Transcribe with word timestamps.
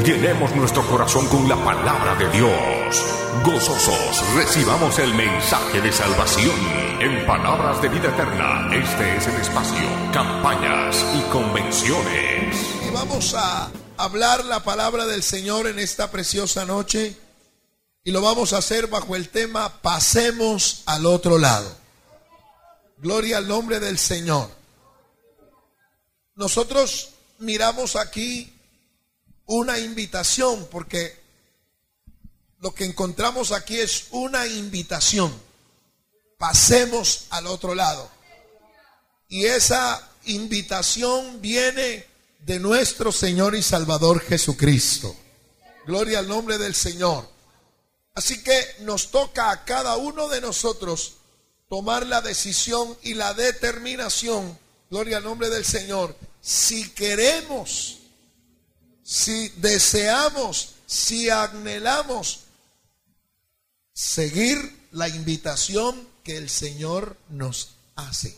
Llenemos 0.00 0.56
nuestro 0.56 0.84
corazón 0.88 1.28
con 1.28 1.48
la 1.48 1.54
palabra 1.62 2.16
de 2.16 2.28
Dios. 2.30 3.04
Gozosos 3.44 4.34
recibamos 4.34 4.98
el 4.98 5.14
mensaje 5.14 5.80
de 5.80 5.92
salvación 5.92 6.56
en 6.98 7.24
Palabras 7.24 7.80
de 7.80 7.88
Vida 7.88 8.08
Eterna. 8.08 8.68
Este 8.74 9.16
es 9.16 9.26
el 9.28 9.40
espacio, 9.40 9.88
campañas 10.12 11.04
y 11.14 11.20
convenciones. 11.30 12.56
Y 12.88 12.90
vamos 12.92 13.34
a 13.34 13.70
hablar 13.96 14.44
la 14.44 14.64
palabra 14.64 15.06
del 15.06 15.22
Señor 15.22 15.68
en 15.68 15.78
esta 15.78 16.10
preciosa 16.10 16.64
noche. 16.64 17.16
Y 18.02 18.10
lo 18.10 18.22
vamos 18.22 18.54
a 18.54 18.58
hacer 18.58 18.88
bajo 18.88 19.14
el 19.14 19.28
tema 19.28 19.82
Pasemos 19.82 20.82
al 20.86 21.06
otro 21.06 21.38
lado. 21.38 21.70
Gloria 22.96 23.36
al 23.36 23.46
nombre 23.46 23.78
del 23.78 23.98
Señor. 23.98 24.50
Nosotros 26.34 27.10
miramos 27.38 27.94
aquí 27.94 28.51
una 29.46 29.78
invitación 29.78 30.68
porque 30.70 31.20
lo 32.60 32.72
que 32.74 32.84
encontramos 32.84 33.52
aquí 33.52 33.78
es 33.78 34.06
una 34.10 34.46
invitación. 34.46 35.32
Pasemos 36.38 37.26
al 37.30 37.46
otro 37.46 37.74
lado. 37.74 38.08
Y 39.28 39.46
esa 39.46 40.10
invitación 40.24 41.40
viene 41.40 42.06
de 42.40 42.58
nuestro 42.60 43.12
Señor 43.12 43.54
y 43.54 43.62
Salvador 43.62 44.20
Jesucristo. 44.20 45.16
Gloria 45.86 46.20
al 46.20 46.28
nombre 46.28 46.58
del 46.58 46.74
Señor. 46.74 47.28
Así 48.14 48.42
que 48.42 48.62
nos 48.80 49.10
toca 49.10 49.50
a 49.50 49.64
cada 49.64 49.96
uno 49.96 50.28
de 50.28 50.40
nosotros 50.40 51.14
tomar 51.68 52.06
la 52.06 52.20
decisión 52.20 52.96
y 53.02 53.14
la 53.14 53.32
determinación, 53.32 54.58
gloria 54.90 55.16
al 55.16 55.24
nombre 55.24 55.48
del 55.48 55.64
Señor, 55.64 56.14
si 56.42 56.90
queremos, 56.90 58.01
si 59.02 59.48
deseamos, 59.56 60.74
si 60.86 61.30
anhelamos 61.30 62.40
seguir 63.92 64.88
la 64.92 65.08
invitación 65.08 66.08
que 66.24 66.36
el 66.36 66.48
Señor 66.48 67.16
nos 67.28 67.74
hace. 67.96 68.36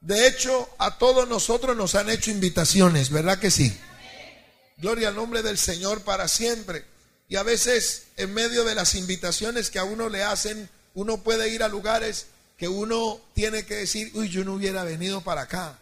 De 0.00 0.26
hecho, 0.26 0.68
a 0.78 0.96
todos 0.98 1.28
nosotros 1.28 1.76
nos 1.76 1.94
han 1.94 2.08
hecho 2.08 2.30
invitaciones, 2.30 3.10
¿verdad 3.10 3.38
que 3.38 3.50
sí? 3.50 3.76
Gloria 4.78 5.08
al 5.08 5.14
nombre 5.14 5.42
del 5.42 5.58
Señor 5.58 6.02
para 6.02 6.26
siempre. 6.26 6.86
Y 7.28 7.36
a 7.36 7.42
veces 7.42 8.04
en 8.16 8.32
medio 8.32 8.64
de 8.64 8.74
las 8.74 8.94
invitaciones 8.94 9.70
que 9.70 9.78
a 9.78 9.84
uno 9.84 10.08
le 10.08 10.22
hacen, 10.24 10.70
uno 10.94 11.18
puede 11.18 11.50
ir 11.50 11.62
a 11.62 11.68
lugares 11.68 12.26
que 12.56 12.68
uno 12.68 13.20
tiene 13.34 13.64
que 13.64 13.76
decir, 13.76 14.10
uy, 14.14 14.28
yo 14.28 14.44
no 14.44 14.54
hubiera 14.54 14.84
venido 14.84 15.20
para 15.20 15.42
acá. 15.42 15.78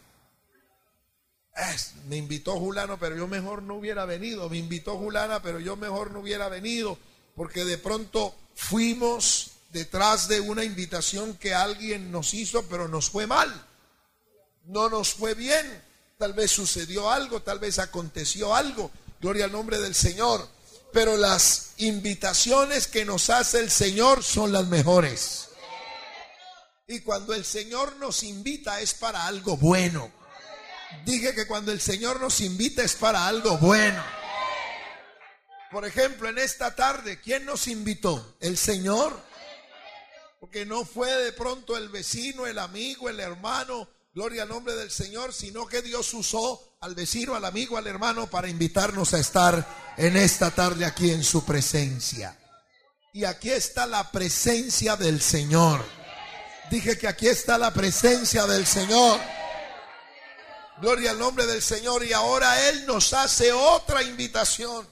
Me 2.07 2.17
invitó 2.17 2.57
Julano, 2.57 2.99
pero 2.99 3.15
yo 3.15 3.27
mejor 3.27 3.63
no 3.63 3.75
hubiera 3.75 4.05
venido. 4.05 4.49
Me 4.49 4.57
invitó 4.57 4.97
Julana, 4.97 5.41
pero 5.41 5.59
yo 5.59 5.75
mejor 5.75 6.11
no 6.11 6.19
hubiera 6.19 6.49
venido. 6.49 6.97
Porque 7.35 7.65
de 7.65 7.77
pronto 7.77 8.35
fuimos 8.55 9.51
detrás 9.71 10.27
de 10.27 10.39
una 10.39 10.63
invitación 10.63 11.35
que 11.35 11.53
alguien 11.53 12.11
nos 12.11 12.33
hizo, 12.33 12.63
pero 12.63 12.87
nos 12.87 13.09
fue 13.09 13.27
mal. 13.27 13.65
No 14.65 14.89
nos 14.89 15.13
fue 15.13 15.33
bien. 15.33 15.83
Tal 16.17 16.33
vez 16.33 16.51
sucedió 16.51 17.09
algo, 17.09 17.41
tal 17.41 17.59
vez 17.59 17.79
aconteció 17.79 18.55
algo. 18.55 18.91
Gloria 19.21 19.45
al 19.45 19.51
nombre 19.51 19.79
del 19.79 19.95
Señor 19.95 20.47
pero 20.91 21.17
las 21.17 21.71
invitaciones 21.77 22.87
que 22.87 23.05
nos 23.05 23.29
hace 23.29 23.59
el 23.59 23.69
Señor 23.69 24.23
son 24.23 24.51
las 24.51 24.67
mejores. 24.67 25.49
Y 26.87 27.01
cuando 27.01 27.33
el 27.33 27.45
Señor 27.45 27.97
nos 27.97 28.23
invita 28.23 28.81
es 28.81 28.95
para 28.95 29.27
algo 29.27 29.57
bueno. 29.57 30.11
Dije 31.05 31.33
que 31.33 31.47
cuando 31.47 31.71
el 31.71 31.81
Señor 31.81 32.19
nos 32.19 32.41
invita 32.41 32.83
es 32.83 32.95
para 32.95 33.27
algo 33.27 33.57
bueno. 33.57 34.03
Por 35.71 35.85
ejemplo, 35.85 36.27
en 36.29 36.39
esta 36.39 36.75
tarde, 36.75 37.19
¿quién 37.21 37.45
nos 37.45 37.67
invitó? 37.67 38.35
El 38.39 38.57
Señor. 38.57 39.21
Porque 40.39 40.65
no 40.65 40.85
fue 40.85 41.11
de 41.11 41.31
pronto 41.33 41.77
el 41.77 41.89
vecino, 41.89 42.47
el 42.47 42.57
amigo, 42.57 43.09
el 43.09 43.19
hermano, 43.19 43.89
gloria 44.13 44.43
al 44.43 44.49
nombre 44.49 44.73
del 44.75 44.89
Señor, 44.89 45.33
sino 45.33 45.67
que 45.67 45.81
Dios 45.81 46.13
usó 46.13 46.77
al 46.81 46.95
vecino, 46.95 47.35
al 47.35 47.45
amigo, 47.45 47.77
al 47.77 47.87
hermano 47.87 48.29
para 48.29 48.47
invitarnos 48.47 49.13
a 49.13 49.19
estar 49.19 49.93
en 49.97 50.15
esta 50.15 50.49
tarde 50.51 50.85
aquí 50.85 51.11
en 51.11 51.23
su 51.23 51.45
presencia. 51.45 52.37
Y 53.13 53.25
aquí 53.25 53.51
está 53.51 53.85
la 53.85 54.11
presencia 54.11 54.95
del 54.95 55.21
Señor. 55.21 55.83
Dije 56.71 56.97
que 56.97 57.07
aquí 57.07 57.27
está 57.27 57.57
la 57.57 57.73
presencia 57.73 58.45
del 58.45 58.65
Señor. 58.65 59.19
Gloria 60.81 61.11
al 61.11 61.19
nombre 61.19 61.45
del 61.45 61.61
Señor. 61.61 62.05
Y 62.05 62.13
ahora 62.13 62.69
Él 62.69 62.85
nos 62.85 63.13
hace 63.13 63.51
otra 63.51 64.03
invitación. 64.03 64.87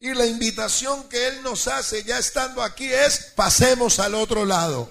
Y 0.00 0.14
la 0.14 0.26
invitación 0.26 1.08
que 1.08 1.28
Él 1.28 1.42
nos 1.42 1.66
hace 1.66 2.04
ya 2.04 2.18
estando 2.18 2.62
aquí 2.62 2.86
es 2.92 3.32
pasemos 3.34 3.98
al 3.98 4.14
otro 4.14 4.44
lado. 4.44 4.90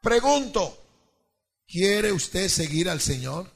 Pregunto, 0.00 0.80
¿quiere 1.66 2.12
usted 2.12 2.48
seguir 2.48 2.88
al 2.88 3.00
Señor? 3.00 3.52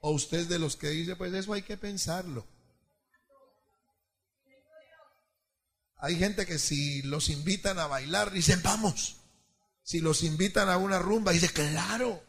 ¿O 0.00 0.10
usted 0.10 0.46
de 0.46 0.58
los 0.58 0.76
que 0.76 0.88
dice, 0.88 1.16
pues 1.16 1.32
eso 1.32 1.54
hay 1.54 1.62
que 1.62 1.78
pensarlo? 1.78 2.46
Hay 5.96 6.18
gente 6.18 6.44
que 6.44 6.58
si 6.58 7.00
los 7.00 7.30
invitan 7.30 7.78
a 7.78 7.86
bailar, 7.86 8.30
dicen, 8.30 8.60
vamos. 8.62 9.16
Si 9.82 10.00
los 10.00 10.22
invitan 10.22 10.68
a 10.68 10.76
una 10.76 10.98
rumba, 10.98 11.32
dice, 11.32 11.48
claro. 11.48 12.22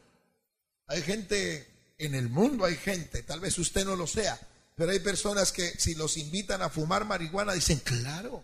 Hay 0.88 1.02
gente 1.02 1.94
en 1.98 2.16
el 2.16 2.30
mundo, 2.30 2.66
hay 2.66 2.76
gente, 2.76 3.24
tal 3.24 3.40
vez 3.40 3.58
usted 3.58 3.86
no 3.86 3.96
lo 3.96 4.08
sea, 4.08 4.40
pero 4.76 4.92
hay 4.92 5.00
personas 5.00 5.52
que 5.52 5.72
si 5.80 5.96
los 5.96 6.18
invitan 6.18 6.62
a 6.62 6.70
fumar 6.70 7.06
marihuana, 7.06 7.54
dicen, 7.54 7.80
claro. 7.80 8.44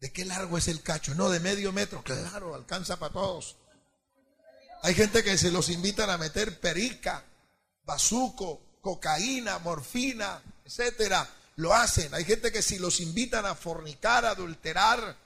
¿De 0.00 0.12
qué 0.12 0.24
largo 0.24 0.58
es 0.58 0.68
el 0.68 0.82
cacho? 0.82 1.14
No, 1.14 1.28
de 1.28 1.40
medio 1.40 1.72
metro, 1.72 2.02
claro, 2.02 2.54
alcanza 2.54 2.98
para 2.98 3.12
todos. 3.12 3.56
Hay 4.82 4.94
gente 4.94 5.24
que 5.24 5.36
se 5.36 5.50
los 5.50 5.68
invitan 5.70 6.08
a 6.10 6.18
meter 6.18 6.60
perica, 6.60 7.24
bazuco, 7.84 8.60
cocaína, 8.80 9.58
morfina, 9.58 10.40
etcétera. 10.64 11.28
Lo 11.56 11.74
hacen. 11.74 12.14
Hay 12.14 12.24
gente 12.24 12.52
que 12.52 12.62
si 12.62 12.78
los 12.78 13.00
invitan 13.00 13.44
a 13.44 13.56
fornicar, 13.56 14.24
a 14.24 14.30
adulterar. 14.30 15.16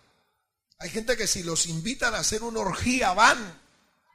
Hay 0.78 0.88
gente 0.88 1.16
que 1.16 1.26
si 1.26 1.42
los 1.42 1.66
invitan 1.66 2.14
a 2.14 2.20
hacer 2.20 2.42
una 2.42 2.60
orgía 2.60 3.12
van. 3.12 3.60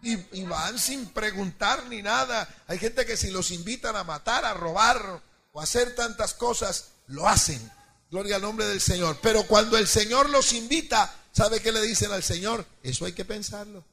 Y, 0.02 0.44
van 0.44 0.78
sin 0.78 1.08
preguntar 1.08 1.85
ni 1.88 2.02
nada. 2.02 2.47
Hay 2.68 2.78
gente 2.78 3.06
que 3.06 3.18
si 3.18 3.31
los 3.31 3.52
invitan 3.52 3.96
a 3.96 4.03
matar, 4.03 4.46
a 4.46 4.53
robar 4.53 5.22
o 5.52 5.59
a 5.59 5.63
hacer 5.63 5.96
tantas 5.96 6.34
cosas, 6.34 6.90
lo 7.08 7.28
hacen. 7.28 7.72
Gloria 8.09 8.35
al 8.35 8.41
nombre 8.41 8.68
del 8.68 8.80
Señor. 8.80 9.18
Pero 9.22 9.44
cuando 9.47 9.78
el 9.78 9.88
Señor 9.88 10.30
los 10.30 10.53
invita, 10.53 11.13
¿sabe 11.31 11.59
qué 11.62 11.72
le 11.72 11.81
dicen 11.81 12.12
al 12.12 12.24
Señor? 12.24 12.66
Eso 12.84 13.05
hay 13.05 13.14
que 13.14 13.26
pensarlo. 13.26 13.84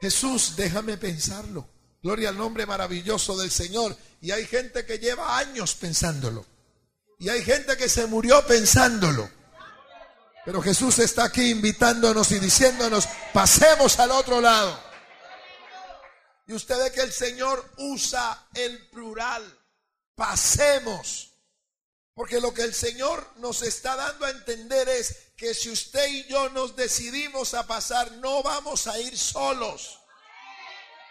Jesús, 0.00 0.54
déjame 0.56 0.96
pensarlo. 0.96 1.68
Gloria 2.02 2.28
al 2.28 2.38
nombre 2.38 2.66
maravilloso 2.66 3.36
del 3.36 3.50
Señor. 3.50 3.96
Y 4.20 4.30
hay 4.30 4.46
gente 4.46 4.84
que 4.84 4.98
lleva 4.98 5.38
años 5.38 5.74
pensándolo. 5.74 6.46
Y 7.18 7.30
hay 7.30 7.42
gente 7.42 7.76
que 7.76 7.88
se 7.88 8.06
murió 8.06 8.46
pensándolo. 8.46 9.28
Pero 10.48 10.62
Jesús 10.62 10.98
está 10.98 11.24
aquí 11.24 11.50
invitándonos 11.50 12.32
y 12.32 12.38
diciéndonos, 12.38 13.06
pasemos 13.34 13.98
al 13.98 14.12
otro 14.12 14.40
lado. 14.40 14.82
Y 16.46 16.54
usted 16.54 16.78
ve 16.78 16.90
que 16.90 17.02
el 17.02 17.12
Señor 17.12 17.70
usa 17.76 18.48
el 18.54 18.88
plural. 18.88 19.44
Pasemos. 20.14 21.34
Porque 22.14 22.40
lo 22.40 22.54
que 22.54 22.62
el 22.62 22.72
Señor 22.72 23.30
nos 23.36 23.60
está 23.60 23.94
dando 23.94 24.24
a 24.24 24.30
entender 24.30 24.88
es 24.88 25.32
que 25.36 25.52
si 25.52 25.68
usted 25.68 26.08
y 26.08 26.26
yo 26.28 26.48
nos 26.48 26.74
decidimos 26.74 27.52
a 27.52 27.66
pasar, 27.66 28.10
no 28.12 28.42
vamos 28.42 28.86
a 28.86 28.98
ir 28.98 29.18
solos. 29.18 30.00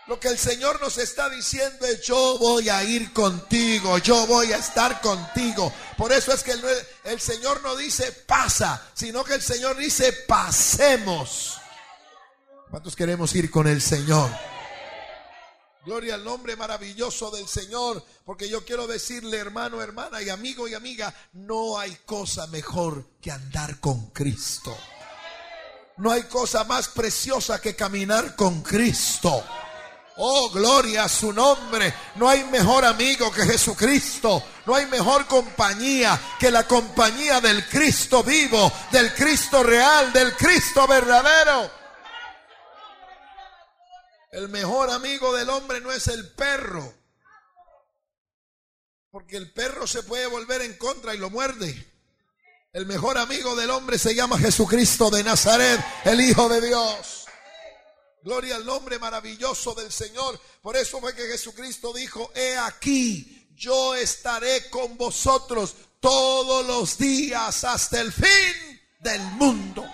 Lo 0.08 0.18
que 0.18 0.30
el 0.30 0.38
Señor 0.38 0.80
nos 0.80 0.98
está 0.98 1.30
diciendo 1.30 1.86
es, 1.86 2.02
yo 2.02 2.38
voy 2.40 2.70
a 2.70 2.82
ir 2.82 3.12
contigo, 3.12 3.98
yo 3.98 4.26
voy 4.26 4.54
a 4.54 4.58
estar 4.58 5.02
contigo. 5.02 5.72
Por 5.98 6.14
eso 6.14 6.32
es 6.32 6.44
que 6.44 6.52
el, 6.52 6.64
el, 7.04 7.20
Señor 7.20 7.62
no 7.62 7.76
dice 7.76 8.14
pasa, 8.26 8.90
sino 8.94 9.26
que 9.26 9.34
el 9.34 9.42
Señor 9.42 9.76
dice 9.76 10.14
pasemos. 10.26 11.60
¿Cuántos 12.70 12.96
queremos 12.96 13.36
ir 13.36 13.52
con 13.52 13.68
el 13.68 13.82
Señor? 13.82 14.30
Gloria 15.86 16.16
al 16.16 16.24
nombre 16.24 16.56
maravilloso 16.56 17.30
del 17.32 17.48
Señor, 17.48 18.04
porque 18.24 18.48
yo 18.50 18.64
quiero 18.64 18.88
decirle, 18.88 19.38
hermano, 19.38 19.82
hermana 19.82 20.22
y 20.22 20.30
amigo 20.30 20.70
y 20.70 20.74
amiga, 20.74 21.14
no 21.34 21.78
hay 21.78 21.94
cosa 22.06 22.48
mejor 22.48 23.06
que 23.22 23.32
andar 23.32 23.82
con 23.82 24.08
Cristo. 24.12 24.78
No 25.98 26.12
hay 26.12 26.24
cosa 26.24 26.64
más 26.64 26.88
preciosa 26.90 27.60
que 27.60 27.76
caminar 27.76 28.36
con 28.36 28.62
Cristo. 28.62 29.44
Oh, 30.20 30.50
gloria 30.50 31.04
a 31.04 31.10
su 31.10 31.32
nombre. 31.32 31.94
No 32.16 32.28
hay 32.28 32.44
mejor 32.46 32.84
amigo 32.86 33.32
que 33.32 33.46
Jesucristo. 33.46 34.44
No 34.66 34.74
hay 34.74 34.88
mejor 34.88 35.28
compañía 35.28 36.20
que 36.40 36.50
la 36.50 36.68
compañía 36.68 37.40
del 37.40 37.68
Cristo 37.68 38.24
vivo, 38.24 38.72
del 38.92 39.14
Cristo 39.14 39.62
real, 39.62 40.12
del 40.12 40.36
Cristo 40.36 40.88
verdadero. 40.88 41.72
El 44.32 44.50
mejor 44.50 44.90
amigo 44.90 45.36
del 45.36 45.50
hombre 45.50 45.82
no 45.82 45.92
es 45.92 46.08
el 46.08 46.28
perro. 46.34 46.94
Porque 49.12 49.38
el 49.38 49.52
perro 49.52 49.86
se 49.86 50.02
puede 50.02 50.26
volver 50.26 50.64
en 50.64 50.78
contra 50.78 51.14
y 51.14 51.20
lo 51.20 51.30
muerde. 51.30 51.94
El 52.74 52.88
mejor 52.88 53.20
amigo 53.20 53.56
del 53.56 53.70
hombre 53.70 54.00
se 54.00 54.16
llama 54.16 54.38
Jesucristo 54.40 55.12
de 55.12 55.24
Nazaret, 55.24 55.80
el 56.06 56.22
Hijo 56.22 56.50
de 56.50 56.62
Dios. 56.62 57.27
Gloria 58.28 58.58
al 58.58 58.66
nombre 58.66 59.00
maravilloso 59.00 59.74
del 59.74 59.90
Señor. 59.90 60.38
Por 60.62 60.76
eso 60.76 61.00
fue 61.00 61.16
que 61.16 61.28
Jesucristo 61.28 61.94
dijo, 61.94 62.30
he 62.36 62.58
aquí, 62.58 63.48
yo 63.56 63.96
estaré 63.96 64.70
con 64.70 64.98
vosotros 64.98 65.74
todos 66.02 66.68
los 66.68 66.98
días 66.98 67.64
hasta 67.64 68.02
el 68.02 68.12
fin 68.12 68.82
del 69.00 69.22
mundo. 69.38 69.86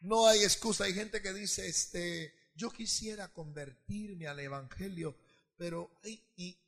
No 0.00 0.26
hay 0.26 0.42
excusa. 0.42 0.86
Hay 0.86 0.92
gente 0.92 1.22
que 1.22 1.32
dice, 1.32 1.68
este, 1.68 2.34
yo 2.56 2.72
quisiera 2.72 3.32
convertirme 3.32 4.26
al 4.26 4.40
Evangelio, 4.40 5.16
pero 5.56 6.00
y, 6.02 6.58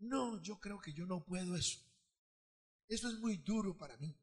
no, 0.00 0.38
yo 0.42 0.60
creo 0.60 0.78
que 0.78 0.92
yo 0.92 1.06
no 1.06 1.24
puedo 1.24 1.56
eso. 1.56 1.80
Eso 2.88 3.08
es 3.08 3.14
muy 3.20 3.38
duro 3.38 3.74
para 3.74 3.96
mí. 3.96 4.14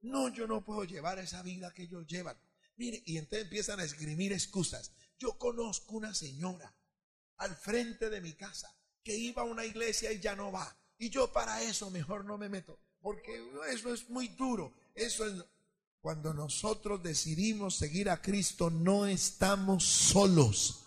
No, 0.00 0.30
yo 0.30 0.46
no 0.46 0.64
puedo 0.64 0.84
llevar 0.84 1.18
esa 1.18 1.42
vida 1.42 1.70
que 1.74 1.82
ellos 1.82 2.06
llevan. 2.06 2.38
Mire, 2.76 3.02
y 3.06 3.16
entonces 3.16 3.44
empiezan 3.44 3.80
a 3.80 3.84
esgrimir 3.84 4.32
excusas. 4.32 4.92
Yo 5.18 5.38
conozco 5.38 5.96
una 5.96 6.14
señora 6.14 6.74
al 7.38 7.56
frente 7.56 8.10
de 8.10 8.20
mi 8.20 8.34
casa 8.34 8.74
que 9.02 9.16
iba 9.16 9.42
a 9.42 9.46
una 9.46 9.64
iglesia 9.64 10.12
y 10.12 10.20
ya 10.20 10.36
no 10.36 10.52
va. 10.52 10.76
Y 10.98 11.10
yo 11.10 11.32
para 11.32 11.62
eso 11.62 11.90
mejor 11.90 12.24
no 12.24 12.38
me 12.38 12.48
meto, 12.48 12.78
porque 13.00 13.42
eso 13.70 13.92
es 13.92 14.08
muy 14.10 14.28
duro. 14.28 14.74
Eso 14.94 15.26
es 15.26 15.34
cuando 16.00 16.32
nosotros 16.32 17.02
decidimos 17.02 17.76
seguir 17.76 18.08
a 18.10 18.22
Cristo, 18.22 18.70
no 18.70 19.06
estamos 19.06 19.84
solos. 19.84 20.84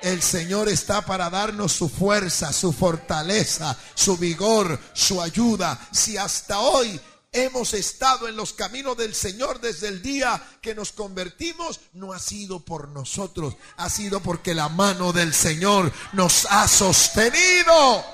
El 0.00 0.22
Señor 0.22 0.68
está 0.68 1.04
para 1.04 1.30
darnos 1.30 1.72
su 1.72 1.88
fuerza, 1.88 2.52
su 2.52 2.72
fortaleza, 2.72 3.76
su 3.94 4.16
vigor, 4.16 4.78
su 4.92 5.20
ayuda. 5.20 5.88
Si 5.92 6.16
hasta 6.16 6.60
hoy 6.60 7.00
hemos 7.34 7.74
estado 7.74 8.28
en 8.28 8.36
los 8.36 8.52
caminos 8.54 8.96
del 8.96 9.14
Señor 9.14 9.60
desde 9.60 9.88
el 9.88 10.00
día 10.00 10.42
que 10.62 10.74
nos 10.74 10.92
convertimos, 10.92 11.80
no 11.92 12.12
ha 12.12 12.18
sido 12.18 12.64
por 12.64 12.88
nosotros, 12.88 13.56
ha 13.76 13.90
sido 13.90 14.20
porque 14.20 14.54
la 14.54 14.68
mano 14.68 15.12
del 15.12 15.34
Señor 15.34 15.92
nos 16.12 16.46
ha 16.46 16.66
sostenido. 16.66 18.04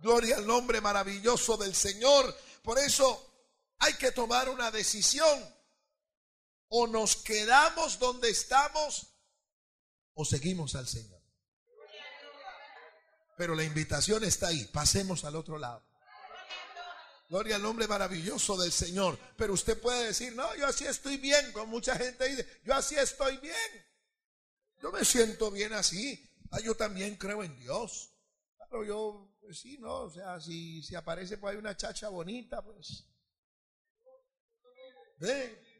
Gloria 0.00 0.36
al 0.36 0.46
nombre 0.46 0.80
maravilloso 0.80 1.56
del 1.56 1.74
Señor. 1.74 2.36
Por 2.62 2.78
eso 2.78 3.32
hay 3.78 3.94
que 3.94 4.10
tomar 4.10 4.48
una 4.48 4.70
decisión. 4.70 5.56
O 6.68 6.88
nos 6.88 7.14
quedamos 7.14 8.00
donde 8.00 8.28
estamos 8.28 9.06
o 10.14 10.24
seguimos 10.24 10.74
al 10.74 10.88
Señor. 10.88 11.22
Pero 13.36 13.54
la 13.54 13.62
invitación 13.62 14.24
está 14.24 14.48
ahí. 14.48 14.64
Pasemos 14.72 15.24
al 15.24 15.36
otro 15.36 15.58
lado. 15.58 15.85
Gloria 17.28 17.56
al 17.56 17.62
nombre 17.62 17.88
maravilloso 17.88 18.56
del 18.56 18.70
Señor. 18.72 19.18
Pero 19.36 19.52
usted 19.52 19.80
puede 19.80 20.06
decir, 20.06 20.34
no, 20.34 20.54
yo 20.56 20.66
así 20.66 20.86
estoy 20.86 21.16
bien. 21.16 21.52
Con 21.52 21.68
mucha 21.68 21.96
gente 21.96 22.28
dice, 22.28 22.60
yo 22.64 22.74
así 22.74 22.94
estoy 22.94 23.36
bien. 23.38 23.86
Yo 24.80 24.92
me 24.92 25.04
siento 25.04 25.50
bien 25.50 25.72
así. 25.72 26.30
Ah, 26.50 26.60
yo 26.60 26.74
también 26.74 27.16
creo 27.16 27.42
en 27.42 27.58
Dios. 27.58 28.12
Claro, 28.56 28.84
yo, 28.84 29.36
pues 29.40 29.58
sí, 29.58 29.78
no, 29.78 30.02
o 30.02 30.10
sea, 30.10 30.40
si, 30.40 30.82
si 30.82 30.94
aparece 30.94 31.38
por 31.38 31.50
ahí 31.50 31.56
una 31.56 31.76
chacha 31.76 32.08
bonita, 32.08 32.62
pues 32.62 33.06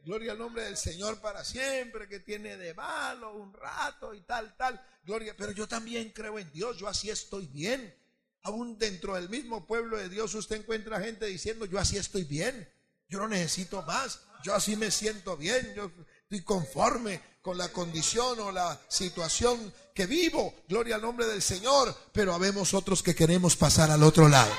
Gloria 0.03 0.33
al 0.33 0.39
nombre 0.39 0.63
del 0.63 0.77
Señor 0.77 1.21
para 1.21 1.45
siempre, 1.45 2.09
que 2.09 2.21
tiene 2.21 2.57
de 2.57 2.73
malo 2.75 3.35
un 3.37 3.53
rato 3.53 4.15
y 4.15 4.21
tal, 4.23 4.57
tal. 4.57 4.81
Gloria, 5.03 5.35
pero 5.37 5.53
yo 5.53 5.67
también 5.67 6.11
creo 6.11 6.39
en 6.39 6.51
Dios, 6.53 6.79
yo 6.79 6.89
así 6.89 7.11
estoy 7.11 7.47
bien. 7.47 7.95
Aún 8.47 8.79
dentro 8.79 9.17
del 9.17 9.29
mismo 9.29 9.67
pueblo 9.67 9.97
de 9.97 10.09
Dios 10.09 10.33
usted 10.37 10.61
encuentra 10.61 11.01
gente 11.01 11.27
diciendo, 11.27 11.67
yo 11.67 11.81
así 11.81 11.97
estoy 11.97 12.23
bien, 12.23 12.69
yo 13.09 13.19
no 13.19 13.27
necesito 13.27 13.83
más, 13.83 14.21
yo 14.45 14.55
así 14.55 14.77
me 14.77 14.93
siento 14.93 15.37
bien, 15.37 15.75
yo 15.75 15.91
estoy 16.23 16.43
conforme 16.45 17.21
con 17.43 17.59
la 17.59 17.73
condición 17.73 18.39
o 18.39 18.53
la 18.53 18.81
situación 18.87 19.75
que 19.93 20.07
vivo. 20.07 20.55
Gloria 20.69 20.95
al 20.95 21.03
nombre 21.03 21.27
del 21.27 21.43
Señor, 21.43 21.93
pero 22.13 22.35
habemos 22.35 22.73
otros 22.73 23.03
que 23.03 23.17
queremos 23.17 23.57
pasar 23.57 23.91
al 23.91 24.05
otro 24.05 24.29
lado. 24.29 24.53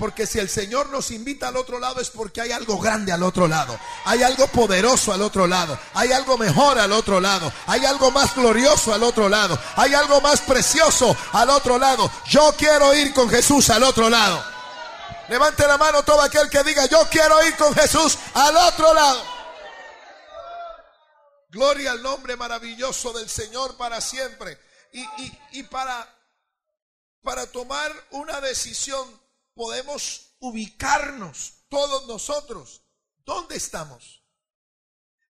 Porque 0.00 0.26
si 0.26 0.38
el 0.38 0.48
Señor 0.48 0.88
nos 0.88 1.10
invita 1.10 1.48
al 1.48 1.58
otro 1.58 1.78
lado 1.78 2.00
es 2.00 2.08
porque 2.08 2.40
hay 2.40 2.52
algo 2.52 2.78
grande 2.78 3.12
al 3.12 3.22
otro 3.22 3.46
lado. 3.46 3.78
Hay 4.06 4.22
algo 4.22 4.46
poderoso 4.46 5.12
al 5.12 5.20
otro 5.20 5.46
lado. 5.46 5.78
Hay 5.92 6.10
algo 6.10 6.38
mejor 6.38 6.78
al 6.78 6.90
otro 6.92 7.20
lado. 7.20 7.52
Hay 7.66 7.84
algo 7.84 8.10
más 8.10 8.34
glorioso 8.34 8.94
al 8.94 9.02
otro 9.02 9.28
lado. 9.28 9.58
Hay 9.76 9.92
algo 9.92 10.22
más 10.22 10.40
precioso 10.40 11.14
al 11.32 11.50
otro 11.50 11.78
lado. 11.78 12.10
Yo 12.26 12.54
quiero 12.56 12.94
ir 12.94 13.12
con 13.12 13.28
Jesús 13.28 13.68
al 13.68 13.82
otro 13.82 14.08
lado. 14.08 14.42
Levante 15.28 15.66
la 15.66 15.76
mano 15.76 16.02
todo 16.02 16.22
aquel 16.22 16.48
que 16.48 16.64
diga, 16.64 16.86
yo 16.86 17.06
quiero 17.10 17.46
ir 17.46 17.54
con 17.58 17.74
Jesús 17.74 18.16
al 18.32 18.56
otro 18.56 18.94
lado. 18.94 19.22
Gloria 21.50 21.90
al 21.90 22.02
nombre 22.02 22.36
maravilloso 22.36 23.12
del 23.12 23.28
Señor 23.28 23.76
para 23.76 24.00
siempre. 24.00 24.58
Y, 24.94 25.04
y 25.52 25.62
para, 25.64 26.08
para 27.22 27.46
tomar 27.48 27.92
una 28.12 28.40
decisión 28.40 29.20
podemos 29.54 30.34
ubicarnos 30.40 31.64
todos 31.68 32.06
nosotros. 32.06 32.82
¿Dónde 33.24 33.56
estamos? 33.56 34.22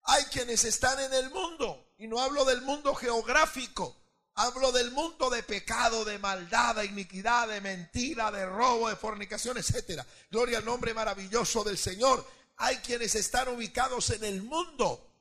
Hay 0.04 0.24
quienes 0.24 0.64
están 0.64 0.98
en 1.00 1.12
el 1.12 1.30
mundo, 1.30 1.92
y 1.98 2.08
no 2.08 2.20
hablo 2.20 2.44
del 2.44 2.62
mundo 2.62 2.94
geográfico, 2.94 3.96
hablo 4.34 4.72
del 4.72 4.90
mundo 4.92 5.28
de 5.28 5.42
pecado, 5.42 6.04
de 6.04 6.18
maldad, 6.18 6.76
de 6.76 6.86
iniquidad, 6.86 7.48
de 7.48 7.60
mentira, 7.60 8.30
de 8.30 8.46
robo, 8.46 8.88
de 8.88 8.96
fornicación, 8.96 9.58
etcétera. 9.58 10.06
Gloria 10.30 10.58
al 10.58 10.64
nombre 10.64 10.94
maravilloso 10.94 11.62
del 11.62 11.76
Señor. 11.76 12.26
Hay 12.56 12.76
quienes 12.78 13.14
están 13.14 13.48
ubicados 13.48 14.10
en 14.10 14.24
el 14.24 14.42
mundo. 14.42 15.12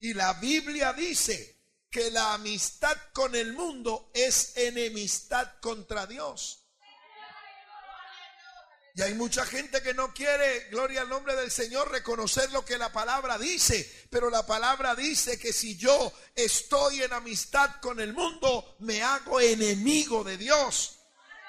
Y 0.00 0.14
la 0.14 0.34
Biblia 0.34 0.92
dice 0.92 1.60
que 1.88 2.10
la 2.10 2.34
amistad 2.34 2.96
con 3.12 3.34
el 3.36 3.52
mundo 3.52 4.10
es 4.14 4.56
enemistad 4.56 5.60
contra 5.60 6.06
Dios. 6.06 6.61
Y 8.94 9.00
hay 9.00 9.14
mucha 9.14 9.46
gente 9.46 9.80
que 9.82 9.94
no 9.94 10.12
quiere, 10.12 10.68
gloria 10.70 11.00
al 11.00 11.08
nombre 11.08 11.34
del 11.34 11.50
Señor, 11.50 11.90
reconocer 11.90 12.52
lo 12.52 12.64
que 12.64 12.76
la 12.76 12.92
palabra 12.92 13.38
dice. 13.38 13.90
Pero 14.10 14.28
la 14.28 14.44
palabra 14.44 14.94
dice 14.94 15.38
que 15.38 15.52
si 15.52 15.76
yo 15.78 16.12
estoy 16.34 17.02
en 17.02 17.12
amistad 17.12 17.80
con 17.80 18.00
el 18.00 18.12
mundo, 18.12 18.76
me 18.80 19.02
hago 19.02 19.40
enemigo 19.40 20.24
de 20.24 20.36
Dios. 20.36 20.98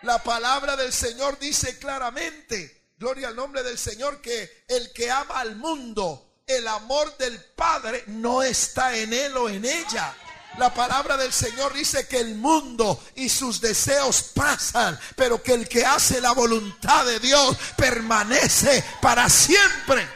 La 0.04 0.24
palabra 0.24 0.78
del 0.78 0.94
Señor 0.94 1.38
dice 1.38 1.78
claramente, 1.80 2.92
gloria 2.98 3.28
al 3.28 3.36
nombre 3.36 3.62
del 3.64 3.78
Señor, 3.78 4.22
que 4.22 4.64
el 4.70 4.94
que 4.94 5.12
ama 5.12 5.42
al 5.42 5.58
mundo, 5.58 6.42
el 6.48 6.66
amor 6.68 7.18
del 7.18 7.44
Padre 7.44 8.06
no 8.08 8.42
está 8.42 8.96
en 8.98 9.14
él 9.14 9.36
o 9.36 9.50
en 9.50 9.66
ella. 9.66 10.16
La 10.58 10.72
palabra 10.72 11.18
del 11.18 11.34
Señor 11.34 11.74
dice 11.74 12.08
que 12.08 12.20
el 12.20 12.36
mundo 12.36 13.04
y 13.16 13.28
sus 13.28 13.60
deseos 13.60 14.22
pasan, 14.36 15.00
pero 15.16 15.42
que 15.42 15.54
el 15.54 15.68
que 15.68 15.84
hace 15.84 16.22
la 16.22 16.32
voluntad 16.34 17.06
de 17.06 17.20
Dios 17.20 17.58
permanece 17.76 18.84
para 19.02 19.30
siempre. 19.30 20.08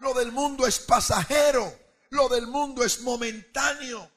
Lo 0.00 0.12
del 0.14 0.32
mundo 0.32 0.66
es 0.66 0.80
pasajero, 0.80 1.72
lo 2.08 2.28
del 2.28 2.48
mundo 2.48 2.82
es 2.82 3.00
momentáneo, 3.02 4.10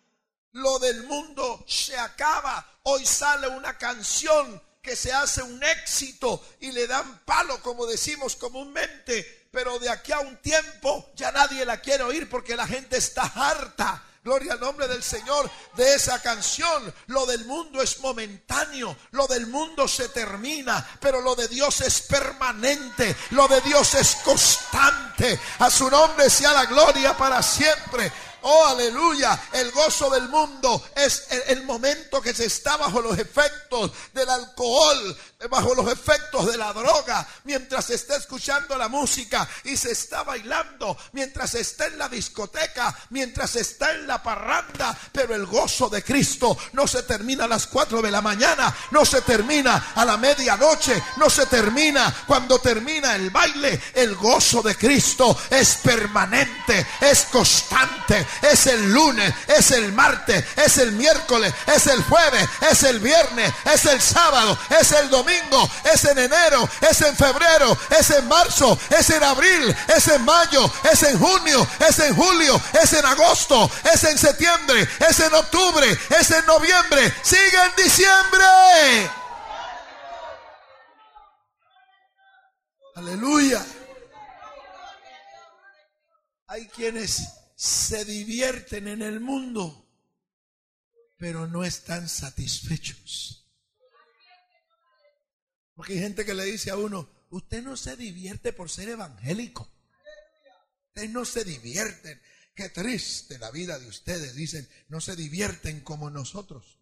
lo 0.54 0.80
del 0.80 1.04
mundo 1.04 1.64
se 1.68 1.96
acaba. 1.98 2.66
Hoy 2.84 3.06
sale 3.06 3.48
una 3.48 3.78
canción 3.78 4.62
que 4.82 4.96
se 4.96 5.14
hace 5.14 5.44
un 5.44 5.64
éxito 5.64 6.44
y 6.60 6.72
le 6.72 6.88
dan 6.88 7.22
palo, 7.26 7.62
como 7.62 7.86
decimos 7.86 8.36
comúnmente, 8.36 9.43
pero 9.54 9.78
de 9.78 9.88
aquí 9.88 10.12
a 10.12 10.20
un 10.20 10.36
tiempo 10.38 11.12
ya 11.16 11.32
nadie 11.32 11.64
la 11.64 11.80
quiere 11.80 12.04
oír 12.04 12.28
porque 12.28 12.56
la 12.56 12.66
gente 12.66 12.98
está 12.98 13.22
harta. 13.36 14.04
gloria 14.24 14.54
al 14.54 14.60
nombre 14.60 14.88
del 14.88 15.04
Señor, 15.04 15.48
de 15.76 15.94
esa 15.94 16.20
canción. 16.24 16.92
Lo 17.08 17.28
del 17.28 17.46
mundo 17.46 17.80
es 17.80 18.00
momentáneo, 18.00 18.98
lo 19.12 19.28
del 19.28 19.46
mundo 19.46 19.88
se 19.88 20.10
termina, 20.10 20.84
pero 21.00 21.22
lo 21.22 21.36
de 21.36 21.48
Dios 21.50 21.82
es 21.82 22.02
permanente, 22.02 23.16
lo 23.30 23.48
de 23.48 23.62
Dios 23.62 23.94
es 23.94 24.16
constante. 24.24 25.40
A 25.60 25.70
su 25.70 25.88
nombre 25.88 26.32
sea 26.32 26.52
la 26.54 26.66
gloria 26.66 27.16
para 27.16 27.44
siempre. 27.44 28.12
Oh, 28.46 28.66
aleluya. 28.66 29.40
El 29.54 29.72
gozo 29.72 30.10
del 30.10 30.28
mundo 30.28 30.84
es 30.96 31.28
el, 31.48 31.64
momento 31.64 32.22
que 32.22 32.34
se 32.34 32.46
está 32.46 32.76
bajo 32.76 33.02
los 33.02 33.18
efectos 33.18 33.92
del 34.14 34.30
alcohol, 34.30 35.18
bajo 35.50 35.74
los 35.74 35.90
efectos 35.90 36.52
de 36.52 36.58
la 36.58 36.74
droga, 36.74 37.26
mientras 37.46 37.86
se 37.86 37.96
está 37.96 38.18
escuchando 38.18 38.78
la 38.78 38.90
música 38.90 39.48
y 39.64 39.78
se 39.78 39.92
está 39.92 40.24
bailando, 40.24 40.98
mientras 41.14 41.56
está 41.56 41.88
en 41.88 41.98
la 41.98 42.10
discoteca, 42.10 42.94
mientras 43.12 43.56
está 43.56 43.92
en 43.92 44.08
la 44.08 44.22
parranda. 44.22 44.98
Pero 45.14 45.36
el 45.36 45.46
gozo 45.46 45.88
de 45.88 46.04
Cristo 46.04 46.58
no 46.74 46.86
se 46.86 47.04
termina 47.04 47.46
a 47.46 47.48
las 47.48 47.68
4 47.68 48.02
de 48.02 48.12
la 48.12 48.22
mañana, 48.22 48.76
no 48.92 49.06
se 49.06 49.22
termina 49.22 49.94
a 49.96 50.04
la 50.04 50.18
medianoche, 50.18 51.02
no 51.16 51.30
se 51.30 51.46
termina 51.46 52.14
cuando 52.28 52.60
termina 52.60 53.16
el 53.16 53.30
baile. 53.30 53.82
El 53.94 54.16
gozo 54.16 54.62
de 54.62 54.76
Cristo 54.76 55.38
es 55.50 55.76
permanente, 55.78 56.86
es 57.00 57.24
constante, 57.32 58.28
es 58.42 58.68
el 58.68 58.92
lunes, 58.92 59.34
es 59.48 59.72
el 59.72 59.92
martes, 59.94 60.44
es 60.56 60.78
el 60.78 60.92
miércoles, 60.94 61.54
es 61.68 61.88
el 61.88 62.04
jueves, 62.04 62.48
es 62.70 62.84
el 62.84 63.00
viernes, 63.00 63.54
es 63.72 63.86
el 63.86 64.02
sábado, 64.02 64.58
es 64.80 64.92
el 64.92 65.10
domingo, 65.10 65.70
es 65.84 66.04
en 66.06 66.18
enero, 66.18 66.68
es 66.82 67.02
en 67.02 67.16
febrero, 67.16 67.78
es 67.90 68.10
en 68.12 68.28
marzo, 68.28 68.78
es 68.90 69.10
en 69.10 69.24
abril, 69.24 69.76
es 69.96 70.08
en 70.08 70.24
mayo, 70.26 70.72
es 70.92 71.04
en 71.04 71.20
junio, 71.20 71.68
es 71.80 72.00
en 72.00 72.16
julio, 72.16 72.62
es 72.82 72.94
en 72.94 73.06
agosto, 73.06 73.70
es 73.92 74.04
en 74.04 74.18
septiembre, 74.18 74.88
es 75.10 75.20
en 75.20 75.34
octubre, 75.34 76.00
es 76.20 76.32
en 76.32 76.46
noviembre, 76.46 77.14
sigue 77.24 77.64
en 77.64 77.84
diciembre. 77.84 78.44
Aleluya. 82.96 83.66
Hay 86.48 86.68
quienes 86.68 87.24
se 87.64 88.04
divierten 88.04 88.90
en 88.90 89.02
el 89.02 89.22
mundo, 89.22 89.90
pero 91.18 91.48
no 91.48 91.64
están 91.64 92.10
satisfechos. 92.10 93.50
Porque 95.74 95.94
hay 95.94 96.00
gente 96.00 96.26
que 96.26 96.34
le 96.34 96.44
dice 96.44 96.72
a 96.72 96.76
uno, 96.76 97.10
usted 97.30 97.64
no 97.64 97.78
se 97.78 97.96
divierte 97.96 98.52
por 98.52 98.70
ser 98.70 98.90
evangélico. 98.90 99.72
Ustedes 100.88 101.10
no 101.12 101.24
se 101.24 101.46
divierten. 101.46 102.22
Qué 102.54 102.68
triste 102.68 103.40
la 103.40 103.50
vida 103.50 103.80
de 103.80 103.88
ustedes. 103.88 104.36
Dicen, 104.36 104.68
no 104.90 105.00
se 105.00 105.16
divierten 105.16 105.80
como 105.80 106.10
nosotros. 106.10 106.80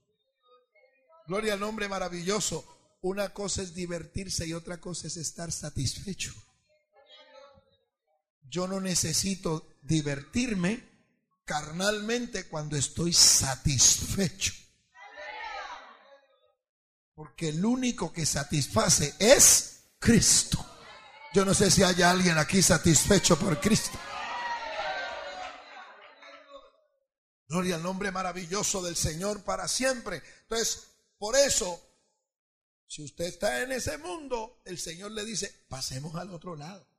Gloria 1.27 1.53
al 1.53 1.59
nombre 1.59 1.89
maravilloso. 1.89 2.97
Una 3.01 3.35
cosa 3.35 3.61
es 3.61 3.75
divertirse 3.75 4.47
y 4.47 4.53
otra 4.53 4.81
cosa 4.81 5.05
es 5.05 5.17
estar 5.17 5.51
satisfecho. 5.51 6.33
Yo 8.51 8.67
no 8.67 8.81
necesito 8.81 9.65
divertirme 9.81 10.85
carnalmente 11.45 12.49
cuando 12.49 12.75
estoy 12.75 13.13
satisfecho. 13.13 14.53
Porque 17.15 17.47
el 17.47 17.63
único 17.63 18.11
que 18.11 18.25
satisface 18.25 19.15
es 19.19 19.93
Cristo. 19.97 20.63
Yo 21.33 21.45
no 21.45 21.53
sé 21.53 21.71
si 21.71 21.81
hay 21.81 22.01
alguien 22.01 22.37
aquí 22.37 22.61
satisfecho 22.61 23.39
por 23.39 23.57
Cristo. 23.61 23.97
Gloria 27.47 27.75
al 27.75 27.83
nombre 27.83 28.11
maravilloso 28.11 28.81
del 28.81 28.97
Señor 28.97 29.45
para 29.45 29.69
siempre. 29.69 30.21
Entonces, 30.41 30.87
por 31.17 31.37
eso, 31.37 31.81
si 32.85 33.01
usted 33.01 33.25
está 33.25 33.61
en 33.61 33.71
ese 33.71 33.97
mundo, 33.97 34.61
el 34.65 34.77
Señor 34.77 35.11
le 35.11 35.23
dice, 35.23 35.65
pasemos 35.69 36.15
al 36.15 36.31
otro 36.31 36.57
lado 36.57 36.90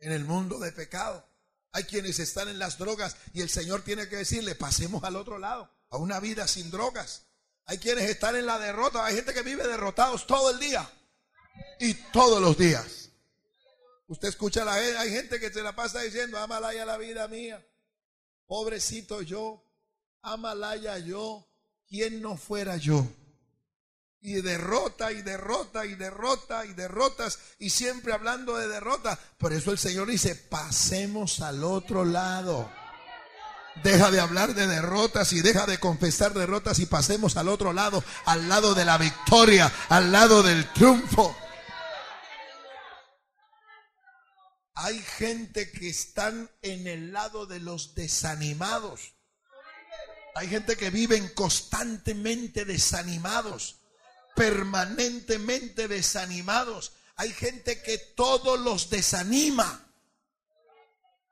en 0.00 0.12
el 0.12 0.24
mundo 0.24 0.58
de 0.58 0.72
pecado. 0.72 1.26
Hay 1.72 1.84
quienes 1.84 2.18
están 2.18 2.48
en 2.48 2.58
las 2.58 2.78
drogas 2.78 3.16
y 3.32 3.40
el 3.40 3.50
Señor 3.50 3.82
tiene 3.82 4.08
que 4.08 4.16
decirle, 4.16 4.54
pasemos 4.54 5.04
al 5.04 5.16
otro 5.16 5.38
lado, 5.38 5.70
a 5.90 5.96
una 5.96 6.20
vida 6.20 6.48
sin 6.48 6.70
drogas. 6.70 7.26
Hay 7.66 7.78
quienes 7.78 8.08
están 8.08 8.36
en 8.36 8.46
la 8.46 8.58
derrota, 8.58 9.04
hay 9.04 9.16
gente 9.16 9.34
que 9.34 9.42
vive 9.42 9.66
derrotados 9.66 10.26
todo 10.26 10.50
el 10.50 10.58
día 10.58 10.90
y 11.78 11.94
todos 11.94 12.40
los 12.40 12.56
días. 12.56 13.10
Usted 14.06 14.28
escucha 14.28 14.64
la 14.64 14.74
gente, 14.74 14.96
hay 14.96 15.10
gente 15.10 15.38
que 15.38 15.52
se 15.52 15.62
la 15.62 15.76
pasa 15.76 16.00
diciendo, 16.00 16.38
amalaya 16.38 16.86
la 16.86 16.96
vida 16.96 17.28
mía, 17.28 17.62
pobrecito 18.46 19.20
yo, 19.20 19.62
amalaya 20.22 20.98
yo, 20.98 21.46
¿quién 21.86 22.22
no 22.22 22.38
fuera 22.38 22.78
yo? 22.78 23.06
Y 24.20 24.40
derrota 24.40 25.12
y 25.12 25.22
derrota 25.22 25.86
y 25.86 25.94
derrota 25.94 26.64
y 26.66 26.74
derrotas 26.74 27.38
y 27.58 27.70
siempre 27.70 28.12
hablando 28.12 28.56
de 28.56 28.68
derrota. 28.68 29.18
Por 29.38 29.52
eso 29.52 29.70
el 29.70 29.78
Señor 29.78 30.08
dice, 30.08 30.34
pasemos 30.34 31.40
al 31.40 31.62
otro 31.64 32.04
lado. 32.04 32.70
Deja 33.82 34.10
de 34.10 34.18
hablar 34.18 34.54
de 34.54 34.66
derrotas 34.66 35.32
y 35.32 35.40
deja 35.40 35.64
de 35.66 35.78
confesar 35.78 36.34
derrotas 36.34 36.80
y 36.80 36.86
pasemos 36.86 37.36
al 37.36 37.48
otro 37.48 37.72
lado, 37.72 38.02
al 38.24 38.48
lado 38.48 38.74
de 38.74 38.84
la 38.84 38.98
victoria, 38.98 39.72
al 39.88 40.10
lado 40.10 40.42
del 40.42 40.72
triunfo. 40.72 41.36
Hay 44.74 44.98
gente 45.00 45.70
que 45.70 45.88
están 45.88 46.50
en 46.62 46.86
el 46.88 47.12
lado 47.12 47.46
de 47.46 47.60
los 47.60 47.94
desanimados. 47.94 49.14
Hay 50.34 50.48
gente 50.48 50.76
que 50.76 50.90
viven 50.90 51.28
constantemente 51.34 52.64
desanimados 52.64 53.78
permanentemente 54.38 55.88
desanimados. 55.88 56.92
Hay 57.16 57.32
gente 57.32 57.82
que 57.82 57.98
todo 57.98 58.56
los 58.56 58.88
desanima. 58.88 59.84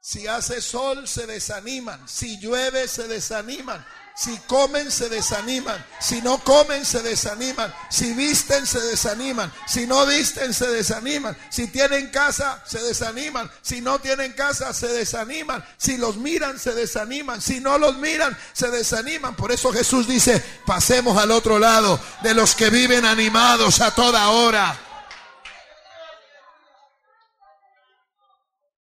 Si 0.01 0.27
hace 0.27 0.61
sol 0.61 1.07
se 1.07 1.27
desaniman, 1.27 2.09
si 2.09 2.39
llueve 2.41 2.89
se 2.89 3.07
desaniman, 3.07 3.87
si 4.17 4.39
comen 4.47 4.91
se 4.91 5.11
desaniman, 5.11 5.85
si 6.01 6.23
no 6.23 6.39
comen 6.39 6.87
se 6.87 7.03
desaniman, 7.03 7.73
si 7.91 8.15
visten 8.15 8.67
se 8.67 8.81
desaniman, 8.81 9.53
si 9.69 9.87
no 9.87 10.07
visten 10.07 10.55
se 10.55 10.67
desaniman, 10.69 11.37
si 11.51 11.69
tienen 11.69 12.11
casa 12.11 12.63
se 12.65 12.81
desaniman, 12.81 13.51
si 13.61 13.83
no 13.83 13.99
tienen 13.99 14.33
casa 14.33 14.73
se 14.73 14.89
desaniman, 14.89 15.63
si 15.77 15.99
los 15.99 16.17
miran 16.17 16.59
se 16.59 16.73
desaniman, 16.73 17.43
si 17.43 17.61
no 17.61 17.77
los 17.77 17.99
miran 17.99 18.35
se 18.55 18.71
desaniman. 18.71 19.37
Por 19.37 19.53
eso 19.53 19.71
Jesús 19.71 20.09
dice, 20.09 20.43
pasemos 20.65 21.19
al 21.19 21.31
otro 21.31 21.59
lado 21.59 22.01
de 22.23 22.33
los 22.33 22.55
que 22.55 22.71
viven 22.71 23.05
animados 23.05 23.83
a 23.83 23.95
toda 23.95 24.31
hora. 24.31 24.81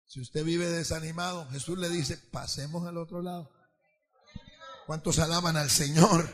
Si 0.06 0.22
usted 0.22 0.44
vive 0.44 0.68
desanimado, 0.68 1.48
Jesús 1.50 1.80
le 1.80 1.90
dice, 1.90 2.18
pasemos 2.18 2.88
al 2.88 2.98
otro 2.98 3.24
lado. 3.24 3.57
¿Cuántos 4.88 5.20
alaban 5.20 5.58
al 5.58 5.70
Señor? 5.70 6.34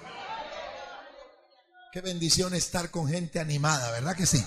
Qué 1.91 2.01
bendición 2.01 2.53
estar 2.53 2.91
con 2.91 3.09
gente 3.09 3.39
animada, 3.39 3.89
¿verdad 3.89 4.15
que 4.15 4.27
sí? 4.27 4.45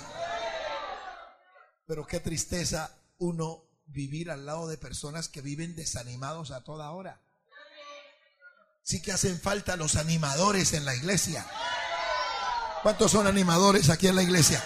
Pero 1.86 2.06
qué 2.06 2.20
tristeza 2.20 2.96
uno 3.18 3.64
vivir 3.86 4.30
al 4.30 4.46
lado 4.46 4.68
de 4.68 4.78
personas 4.78 5.28
que 5.28 5.40
viven 5.40 5.74
desanimados 5.74 6.52
a 6.52 6.62
toda 6.62 6.92
hora. 6.92 7.20
Sí 8.82 9.02
que 9.02 9.10
hacen 9.10 9.40
falta 9.40 9.74
los 9.74 9.96
animadores 9.96 10.72
en 10.72 10.84
la 10.84 10.94
iglesia. 10.94 11.44
¿Cuántos 12.84 13.10
son 13.10 13.26
animadores 13.26 13.90
aquí 13.90 14.06
en 14.06 14.14
la 14.14 14.22
iglesia? 14.22 14.62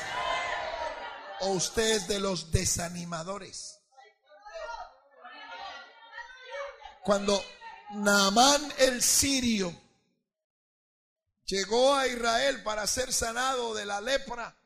¿O 1.41 1.53
usted 1.53 2.03
de 2.03 2.21
los 2.21 2.51
desanimadores? 2.51 3.81
Cuando 7.03 7.43
Naamán 7.93 8.73
el 8.79 9.03
sirio 9.03 9.75
llegó 11.45 11.95
a 11.95 12.07
Israel 12.07 12.63
para 12.63 12.87
ser 12.87 13.13
sanado 13.13 13.75
de 13.75 13.85
la 13.85 14.01
lepra. 14.01 14.57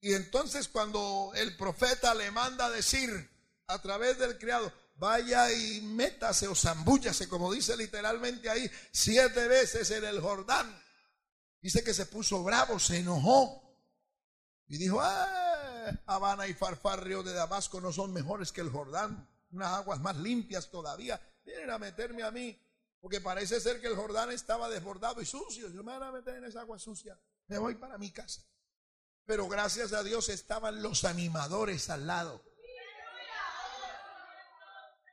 Y 0.00 0.14
entonces 0.14 0.66
cuando 0.66 1.30
el 1.36 1.56
profeta 1.56 2.14
le 2.14 2.30
manda 2.32 2.68
decir 2.70 3.30
a 3.68 3.80
través 3.80 4.18
del 4.18 4.38
criado, 4.38 4.72
vaya 4.96 5.52
y 5.52 5.80
métase 5.82 6.48
o 6.48 6.54
zambúllase, 6.54 7.28
como 7.28 7.52
dice 7.52 7.76
literalmente 7.76 8.50
ahí, 8.50 8.68
siete 8.90 9.46
veces 9.46 9.90
en 9.92 10.04
el 10.04 10.20
Jordán. 10.20 10.82
Dice 11.60 11.84
que 11.84 11.94
se 11.94 12.06
puso 12.06 12.42
bravo, 12.42 12.80
se 12.80 12.98
enojó. 12.98 13.62
Y 14.66 14.78
dijo, 14.78 15.00
ah, 15.00 15.92
Habana 16.06 16.48
y 16.48 16.54
Farfarrio 16.54 17.22
de 17.22 17.34
Damasco 17.34 17.80
no 17.80 17.92
son 17.92 18.12
mejores 18.12 18.50
que 18.50 18.62
el 18.62 18.70
Jordán 18.70 19.29
unas 19.50 19.72
aguas 19.72 20.00
más 20.00 20.16
limpias 20.16 20.70
todavía. 20.70 21.20
Vienen 21.44 21.70
a 21.70 21.78
meterme 21.78 22.22
a 22.22 22.30
mí, 22.30 22.58
porque 23.00 23.20
parece 23.20 23.60
ser 23.60 23.80
que 23.80 23.86
el 23.86 23.96
Jordán 23.96 24.30
estaba 24.30 24.68
desbordado 24.68 25.20
y 25.20 25.26
sucio. 25.26 25.68
Yo 25.70 25.82
me 25.82 25.92
van 25.92 26.02
a 26.02 26.12
meter 26.12 26.36
en 26.36 26.44
esa 26.44 26.60
agua 26.60 26.78
sucia. 26.78 27.18
Me 27.48 27.58
voy 27.58 27.74
para 27.74 27.98
mi 27.98 28.10
casa. 28.10 28.42
Pero 29.24 29.48
gracias 29.48 29.92
a 29.92 30.02
Dios 30.02 30.28
estaban 30.28 30.82
los 30.82 31.04
animadores 31.04 31.90
al 31.90 32.06
lado. 32.06 32.42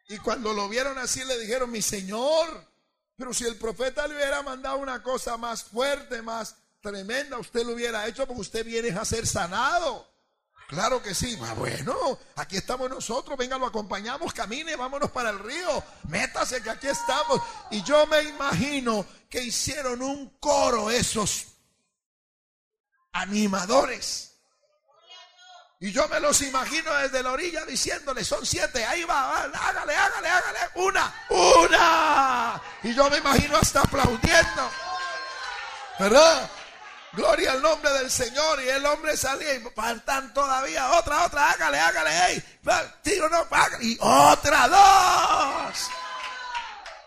Y 0.10 0.18
cuando 0.20 0.54
lo 0.54 0.70
vieron 0.70 0.98
así 0.98 1.24
le 1.26 1.38
dijeron, 1.38 1.70
mi 1.70 1.82
Señor, 1.82 2.66
pero 3.18 3.34
si 3.34 3.46
el 3.46 3.58
profeta 3.58 4.08
le 4.08 4.16
hubiera 4.16 4.42
mandado 4.42 4.78
una 4.78 5.04
cosa 5.04 5.36
más 5.36 5.64
fuerte, 5.64 6.22
más 6.22 6.56
tremenda, 6.82 7.38
usted 7.38 7.66
lo 7.66 7.74
hubiera 7.74 8.08
hecho 8.08 8.26
porque 8.26 8.42
usted 8.42 8.66
viene 8.66 8.90
a 8.90 9.04
ser 9.04 9.28
sanado. 9.28 10.08
Claro 10.68 11.02
que 11.02 11.16
sí. 11.16 11.38
Ah, 11.42 11.54
bueno, 11.54 12.20
aquí 12.36 12.58
estamos 12.58 12.90
nosotros. 12.90 13.38
Venga, 13.38 13.58
lo 13.58 13.68
acompañamos. 13.68 14.34
Camine, 14.34 14.76
vámonos 14.76 15.10
para 15.12 15.30
el 15.30 15.40
río. 15.40 15.84
Métase 16.10 16.62
que 16.62 16.70
aquí 16.70 16.88
estamos. 16.88 17.42
Y 17.72 17.82
yo 17.84 18.06
me 18.08 18.22
imagino 18.24 19.06
que 19.30 19.42
hicieron 19.42 20.02
un 20.02 20.38
coro 20.40 20.92
esos 20.92 21.48
animadores. 23.14 24.34
Y 25.80 25.92
yo 25.92 26.08
me 26.08 26.20
los 26.20 26.42
imagino 26.42 26.92
desde 26.96 27.22
la 27.22 27.32
orilla 27.32 27.64
diciéndole, 27.64 28.24
son 28.24 28.44
siete, 28.44 28.84
ahí 28.84 29.04
va, 29.04 29.44
hágale, 29.44 29.96
hágale, 29.96 30.28
hágale, 30.28 30.60
una, 30.74 31.26
una. 31.30 32.62
Y 32.82 32.96
yo 32.96 33.08
me 33.12 33.18
imagino 33.18 33.58
hasta 33.58 33.82
aplaudiendo. 33.82 34.72
¿Verdad? 36.00 36.50
Gloria 37.14 37.54
al 37.54 37.62
nombre 37.62 37.92
del 37.94 38.12
Señor. 38.12 38.62
Y 38.64 38.70
el 38.70 38.86
hombre 38.86 39.18
salía 39.18 39.56
y 39.56 39.60
faltan 39.76 40.34
todavía 40.34 40.92
otra, 40.92 41.26
otra, 41.26 41.52
hágale, 41.52 41.80
hágale, 41.80 42.10
hey, 42.12 42.44
tiro, 43.02 43.30
no, 43.30 43.48
y 43.82 43.98
otra, 44.00 44.68
dos. 44.68 45.90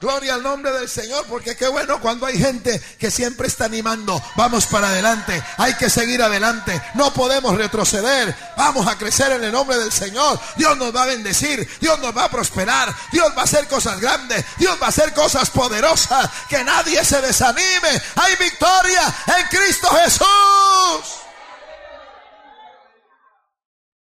Gloria 0.01 0.35
al 0.35 0.43
nombre 0.43 0.73
del 0.73 0.89
Señor, 0.89 1.27
porque 1.27 1.55
qué 1.57 1.69
bueno 1.69 2.01
cuando 2.01 2.25
hay 2.25 2.39
gente 2.39 2.81
que 2.99 3.11
siempre 3.11 3.49
está 3.49 3.67
animando. 3.67 4.21
Vamos 4.35 4.65
para 4.65 4.89
adelante, 4.89 5.43
hay 5.59 5.75
que 5.75 5.91
seguir 5.91 6.23
adelante, 6.23 6.81
no 6.95 7.13
podemos 7.13 7.55
retroceder. 7.55 8.35
Vamos 8.57 8.87
a 8.87 8.97
crecer 8.97 9.31
en 9.33 9.45
el 9.45 9.53
nombre 9.53 9.77
del 9.77 9.93
Señor. 9.93 10.41
Dios 10.57 10.75
nos 10.79 10.97
va 10.97 11.03
a 11.03 11.07
bendecir, 11.07 11.69
Dios 11.83 11.99
nos 11.99 12.17
va 12.17 12.25
a 12.25 12.31
prosperar, 12.31 12.95
Dios 13.13 13.31
va 13.37 13.43
a 13.43 13.45
hacer 13.45 13.69
cosas 13.69 14.01
grandes, 14.01 14.43
Dios 14.57 14.79
va 14.81 14.87
a 14.87 14.89
hacer 14.89 15.13
cosas 15.13 15.51
poderosas. 15.51 16.31
Que 16.49 16.65
nadie 16.65 17.05
se 17.05 17.21
desanime. 17.21 18.03
Hay 18.17 18.37
victoria 18.37 19.03
en 19.39 19.47
Cristo 19.49 19.89
Jesús. 20.03 21.21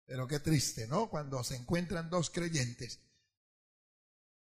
Pero 0.06 0.27
qué 0.27 0.39
triste, 0.39 0.86
¿no? 0.88 1.10
Cuando 1.10 1.44
se 1.44 1.56
encuentran 1.56 2.08
dos 2.12 2.30
creyentes 2.30 3.00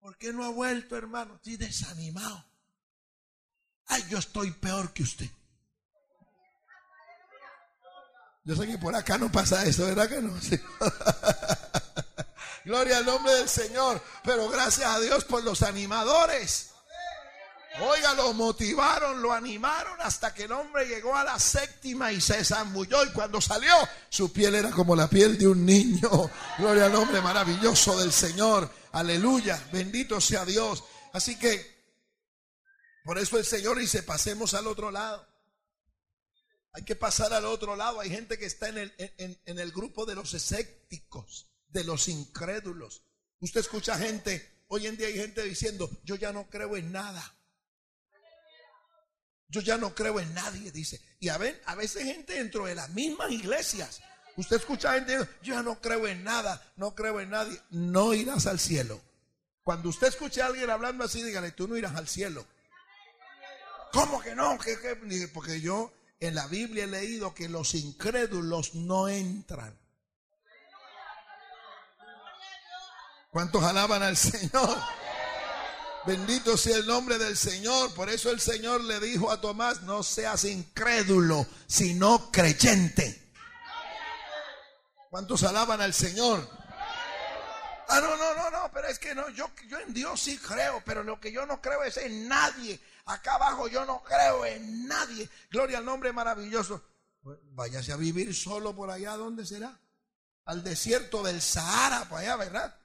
¿Por 0.00 0.17
qué 0.17 0.33
no 0.33 0.45
ha 0.45 0.50
vuelto, 0.50 0.97
hermano? 0.97 1.35
Estoy 1.37 1.57
desanimado. 1.57 2.45
Ay, 3.87 4.05
yo 4.09 4.19
estoy 4.19 4.50
peor 4.52 4.93
que 4.93 5.02
usted. 5.02 5.28
Yo 8.45 8.57
sé 8.57 8.67
que 8.67 8.78
por 8.78 8.95
acá 8.95 9.19
no 9.19 9.31
pasa 9.31 9.64
eso, 9.64 9.85
¿verdad 9.85 10.09
que 10.09 10.23
no? 10.23 10.35
Gloria 12.64 12.99
al 12.99 13.07
nombre 13.07 13.33
del 13.35 13.49
Señor. 13.49 14.02
Pero 14.25 14.49
gracias 14.49 14.88
a 14.88 15.00
Dios 15.00 15.25
por 15.25 15.43
los 15.43 15.62
animadores. 15.62 16.71
Oiga, 17.81 18.14
lo 18.14 18.33
motivaron, 18.33 19.23
lo 19.23 19.33
animaron 19.33 20.00
hasta 20.00 20.35
que 20.35 20.45
el 20.45 20.52
hombre 20.52 20.87
llegó 20.87 21.14
a 21.14 21.25
la 21.25 21.38
séptima 21.38 22.11
y 22.11 22.21
se 22.21 22.45
zambulló. 22.45 23.05
Y 23.05 23.12
cuando 23.12 23.40
salió, 23.40 23.73
su 24.09 24.33
piel 24.33 24.55
era 24.55 24.71
como 24.71 24.97
la 24.97 25.09
piel 25.09 25.38
de 25.38 25.47
un 25.47 25.64
niño. 25.64 26.31
Gloria 26.59 26.87
al 26.87 26.93
nombre 26.93 27.21
maravilloso 27.21 27.99
del 27.99 28.12
Señor. 28.12 28.69
Aleluya, 28.92 29.62
bendito 29.73 30.21
sea 30.21 30.45
Dios. 30.45 30.85
Así 31.12 31.38
que, 31.38 31.78
por 33.04 33.18
eso 33.18 33.38
el 33.38 33.45
Señor 33.45 33.78
dice, 33.78 34.02
pasemos 34.02 34.54
al 34.54 34.66
otro 34.66 34.90
lado. 34.90 35.26
Hay 36.73 36.85
que 36.85 36.97
pasar 36.97 37.33
al 37.33 37.45
otro 37.45 37.76
lado. 37.76 38.00
Hay 38.00 38.11
gente 38.11 38.38
que 38.38 38.47
está 38.47 38.68
en 38.68 38.78
el, 38.78 38.95
en, 38.99 39.59
el 39.59 39.73
grupo 39.73 40.07
de 40.07 40.14
los 40.14 40.35
escépticos, 40.35 41.50
de 41.68 41.85
los 41.85 42.09
incrédulos. 42.09 43.02
Usted 43.40 43.61
escucha 43.61 43.99
gente, 43.99 44.64
hoy 44.68 44.87
en 44.87 44.97
día 44.97 45.09
hay 45.09 45.14
gente 45.14 45.42
diciendo, 45.42 45.90
yo 46.04 46.16
ya 46.16 46.33
no 46.33 46.49
creo 46.49 46.76
en 46.76 46.92
nada. 46.92 47.35
Yo 49.49 49.62
ya 49.62 49.78
no 49.78 49.95
creo 49.95 50.21
en 50.21 50.35
nadie, 50.35 50.71
dice. 50.71 51.00
Y 51.21 51.30
a, 51.30 51.38
ver, 51.38 51.62
a 51.64 51.75
veces 51.75 52.04
gente 52.04 52.35
dentro 52.35 52.66
de 52.66 52.75
las 52.75 52.90
mismas 52.90 53.30
iglesias 53.30 54.00
Usted 54.38 54.59
escucha 54.59 54.95
gente, 54.95 55.18
yo 55.42 55.61
no 55.64 55.80
creo 55.80 56.06
en 56.06 56.23
nada, 56.23 56.65
no 56.76 56.95
creo 56.95 57.21
en 57.21 57.30
nadie. 57.30 57.60
No 57.71 58.15
irás 58.15 58.47
al 58.47 58.60
cielo. 58.60 59.00
Cuando 59.65 59.89
usted 59.89 60.06
escuche 60.06 60.41
a 60.41 60.47
alguien 60.47 60.71
hablando 60.71 61.02
así, 61.02 61.25
dígale, 61.25 61.50
tú 61.50 61.67
no 61.67 61.76
irás 61.76 61.97
al 61.97 62.06
cielo. 62.06 62.47
¿Cómo 63.93 64.21
que 64.21 64.36
no? 64.36 64.56
Porque 65.34 65.60
yo 65.60 65.93
en 66.21 66.36
la 66.36 66.47
Biblia 66.47 66.84
he 66.84 66.86
leído 66.86 67.34
que 67.34 67.49
los 67.49 67.75
incrédulos 67.75 68.76
no 68.76 69.08
entran. 69.08 69.76
¿Cuántos 73.32 73.65
alaban 73.65 74.04
al 74.04 74.17
Señor? 74.17 74.78
Bendito 76.06 76.56
sea 76.56 76.76
el 76.76 76.86
nombre 76.86 77.19
del 77.19 77.36
Señor. 77.36 77.93
Por 77.93 78.08
eso 78.08 78.30
el 78.30 78.39
Señor 78.39 78.84
le 78.84 79.00
dijo 79.00 79.32
a 79.32 79.41
Tomás, 79.41 79.82
no 79.82 80.04
seas 80.04 80.45
incrédulo, 80.45 81.45
sino 81.67 82.30
creyente. 82.30 83.27
¿Cuántos 85.10 85.42
alaban 85.42 85.80
al 85.80 85.94
Señor? 85.94 86.47
Ah, 87.90 88.00
no, 88.02 88.16
no, 88.16 88.34
no, 88.34 88.50
no, 88.50 88.71
pero 88.71 88.88
es 88.88 88.99
que 88.99 89.14
no, 89.14 89.30
yo, 89.30 89.50
yo 89.66 89.78
en 89.78 89.94
Dios 89.94 90.21
sí 90.21 90.36
creo, 90.36 90.82
pero 90.84 91.02
lo 91.02 91.18
que 91.18 91.32
yo 91.32 91.47
no 91.47 91.62
creo 91.62 91.82
es 91.82 91.97
en 91.97 92.28
nadie. 92.28 92.78
Acá 93.06 93.36
abajo 93.36 93.66
yo 93.68 93.86
no 93.86 94.02
creo 94.02 94.44
en 94.44 94.86
nadie. 94.86 95.28
Gloria 95.50 95.78
al 95.78 95.86
nombre 95.86 96.12
maravilloso. 96.12 96.82
Váyase 97.23 97.92
a 97.92 97.97
vivir 97.97 98.34
solo 98.34 98.76
por 98.76 98.90
allá, 98.90 99.16
¿dónde 99.16 99.47
será? 99.47 99.80
Al 100.44 100.62
desierto 100.62 101.23
del 101.23 101.40
Sahara, 101.40 102.06
para 102.10 102.21
allá, 102.21 102.36
¿verdad? 102.36 102.76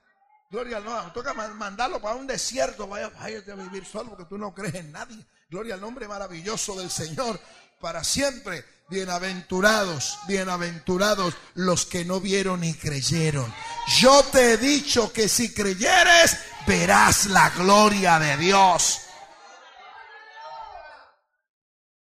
Gloria 0.49 0.77
al 0.77 0.86
nombre. 0.86 1.12
Toca 1.13 1.33
mandarlo 1.33 2.01
para 2.01 2.15
un 2.15 2.25
desierto, 2.25 2.88
vaya, 2.88 3.09
váyase 3.09 3.51
a 3.51 3.55
vivir 3.55 3.86
solo 3.86 4.12
porque 4.12 4.25
tú 4.25 4.38
no 4.38 4.53
crees 4.53 4.75
en 4.75 4.93
nadie. 4.93 5.25
Gloria 5.49 5.75
al 5.75 5.81
nombre 5.81 6.07
maravilloso 6.07 6.77
del 6.77 6.89
Señor 6.89 7.38
para 7.81 8.05
siempre. 8.05 8.63
Bienaventurados, 8.89 10.19
bienaventurados 10.28 11.34
los 11.56 11.86
que 11.86 12.06
no 12.06 12.19
vieron 12.19 12.63
y 12.63 12.74
creyeron. 12.74 13.52
Yo 14.00 14.24
te 14.24 14.54
he 14.54 14.58
dicho 14.58 15.12
que 15.12 15.30
si 15.30 15.54
creyeres, 15.54 16.38
verás 16.67 17.28
la 17.28 17.50
gloria 17.52 18.19
de 18.19 18.38
Dios. 18.38 19.00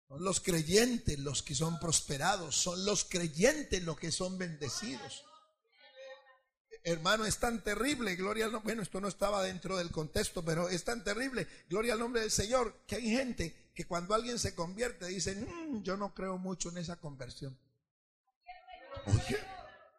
Son 0.07 0.23
los 0.23 0.39
creyentes 0.41 1.17
los 1.19 1.43
que 1.43 1.55
son 1.55 1.79
prosperados, 1.79 2.55
son 2.55 2.85
los 2.85 3.05
creyentes 3.05 3.81
los 3.83 3.97
que 3.97 4.11
son 4.11 4.37
bendecidos. 4.37 5.23
Hermano, 6.87 7.25
es 7.25 7.39
tan 7.39 7.63
terrible, 7.63 8.15
gloria 8.15 8.45
al. 8.45 8.59
Bueno, 8.59 8.83
esto 8.83 9.01
no 9.01 9.07
estaba 9.07 9.41
dentro 9.41 9.75
del 9.75 9.89
contexto, 9.89 10.45
pero 10.45 10.69
es 10.69 10.83
tan 10.83 11.03
terrible, 11.03 11.47
gloria 11.67 11.93
al 11.93 11.99
nombre 11.99 12.21
del 12.21 12.29
Señor, 12.29 12.83
que 12.85 12.97
hay 12.97 13.09
gente 13.09 13.71
que 13.73 13.87
cuando 13.87 14.13
alguien 14.13 14.37
se 14.37 14.53
convierte 14.53 15.07
dicen, 15.07 15.47
mm, 15.49 15.81
yo 15.81 15.97
no 15.97 16.13
creo 16.13 16.37
mucho 16.37 16.69
en 16.69 16.77
esa 16.77 16.97
conversión. 16.97 17.57
Oye, 19.07 19.39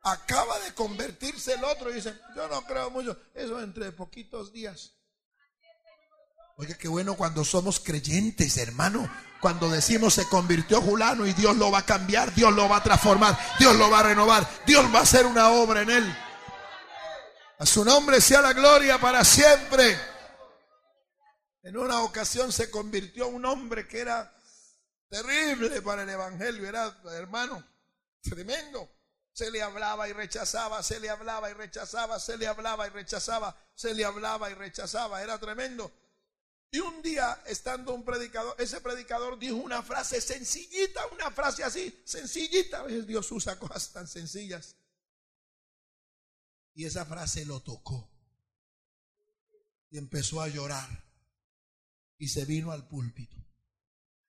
acaba 0.05 0.61
de 0.61 0.75
convertirse 0.75 1.55
el 1.55 1.64
otro 1.64 1.90
y 1.90 1.94
dicen, 1.94 2.16
yo 2.37 2.46
no 2.46 2.64
creo 2.64 2.88
mucho, 2.90 3.18
eso 3.35 3.61
entre 3.61 3.90
poquitos 3.90 4.53
días. 4.53 4.92
Oye, 6.59 6.79
qué 6.79 6.87
bueno 6.87 7.16
cuando 7.16 7.44
somos 7.44 7.81
creyentes, 7.81 8.59
hermano. 8.59 9.11
Cuando 9.40 9.68
decimos 9.68 10.14
se 10.14 10.29
convirtió 10.29 10.81
Julano 10.81 11.27
y 11.27 11.33
Dios 11.33 11.57
lo 11.57 11.72
va 11.72 11.81
a 11.81 11.85
cambiar, 11.85 12.33
Dios 12.33 12.55
lo 12.55 12.68
va 12.68 12.77
a 12.77 12.83
transformar, 12.85 13.37
Dios 13.59 13.75
lo 13.75 13.90
va 13.90 14.01
a 14.01 14.05
renovar, 14.05 14.49
Dios 14.66 14.87
va 14.94 15.01
a 15.01 15.03
hacer 15.03 15.27
una 15.27 15.51
obra 15.51 15.83
en 15.83 15.90
él. 15.90 16.16
A 17.59 17.64
su 17.64 17.85
nombre 17.85 18.21
sea 18.21 18.42
la 18.42 18.53
gloria 18.53 18.99
para 18.99 19.25
siempre. 19.25 19.99
En 21.62 21.77
una 21.77 22.03
ocasión 22.03 22.53
se 22.53 22.71
convirtió 22.71 23.29
un 23.29 23.45
hombre 23.47 23.88
que 23.88 24.01
era 24.01 24.33
terrible 25.09 25.81
para 25.81 26.03
el 26.03 26.11
Evangelio, 26.11 26.69
era 26.69 27.01
hermano, 27.12 27.66
tremendo. 28.23 28.88
Se 29.33 29.51
le 29.51 29.62
hablaba 29.62 30.09
y 30.09 30.12
rechazaba, 30.12 30.83
se 30.83 31.01
le 31.01 31.11
hablaba 31.11 31.51
y 31.51 31.55
rechazaba, 31.55 32.21
se 32.21 32.37
le 32.37 32.47
hablaba 32.47 32.87
y 32.87 32.90
rechazaba, 32.90 33.57
se 33.75 33.95
le 33.95 34.05
hablaba 34.05 34.51
y 34.51 34.55
rechazaba, 34.55 35.23
era 35.23 35.38
tremendo. 35.38 35.90
Y 36.71 36.81
un 36.81 37.01
día, 37.01 37.42
estando 37.47 37.95
un 37.95 38.05
predicador, 38.05 38.55
ese 38.59 38.81
predicador 38.81 39.38
dijo 39.38 39.57
una 39.57 39.83
frase 39.83 40.21
sencillita, 40.21 41.07
una 41.09 41.31
frase 41.31 41.64
así, 41.64 42.03
sencillita. 42.05 42.81
A 42.81 42.83
veces 42.83 43.07
Dios 43.07 43.31
usa 43.33 43.59
cosas 43.59 43.90
tan 43.92 44.07
sencillas. 44.07 44.77
Y 46.77 46.85
esa 46.85 47.07
frase 47.07 47.45
lo 47.47 47.61
tocó. 47.61 48.09
Y 49.91 49.99
empezó 49.99 50.43
a 50.43 50.49
llorar 50.49 50.89
y 52.19 52.29
se 52.29 52.45
vino 52.45 52.71
al 52.71 52.87
púlpito. 52.87 53.35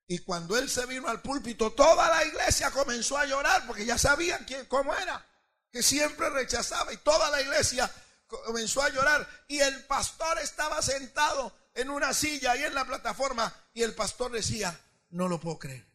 Y 0.08 0.20
cuando 0.20 0.58
él 0.58 0.70
se 0.70 0.86
vino 0.86 1.10
al 1.10 1.22
púlpito, 1.22 1.74
toda 1.74 2.10
la 2.10 2.26
iglesia 2.26 2.72
comenzó 2.72 3.18
a 3.18 3.26
llorar 3.26 3.68
porque 3.68 3.86
ya 3.86 3.98
sabían 3.98 4.46
quién, 4.46 4.66
cómo 4.68 4.96
era, 4.96 5.24
que 5.70 5.84
siempre 5.84 6.30
rechazaba 6.30 6.94
y 6.94 6.98
toda 6.98 7.30
la 7.30 7.42
iglesia 7.42 7.92
comenzó 8.28 8.82
a 8.82 8.90
llorar 8.90 9.28
y 9.50 9.60
el 9.60 9.84
pastor 9.84 10.40
estaba 10.40 10.82
sentado 10.82 11.54
en 11.74 11.90
una 11.90 12.14
silla 12.14 12.54
ahí 12.54 12.64
en 12.64 12.74
la 12.74 12.86
plataforma 12.86 13.54
y 13.74 13.84
el 13.84 13.94
pastor 13.94 14.32
decía, 14.32 14.80
no 15.10 15.28
lo 15.28 15.40
puedo 15.42 15.60
creer. 15.60 15.86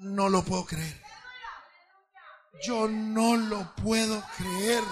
No 0.00 0.28
lo 0.28 0.44
puedo 0.44 0.66
creer. 0.66 1.05
Yo 2.62 2.88
no 2.88 3.36
lo 3.36 3.74
puedo 3.76 4.22
creer. 4.36 4.82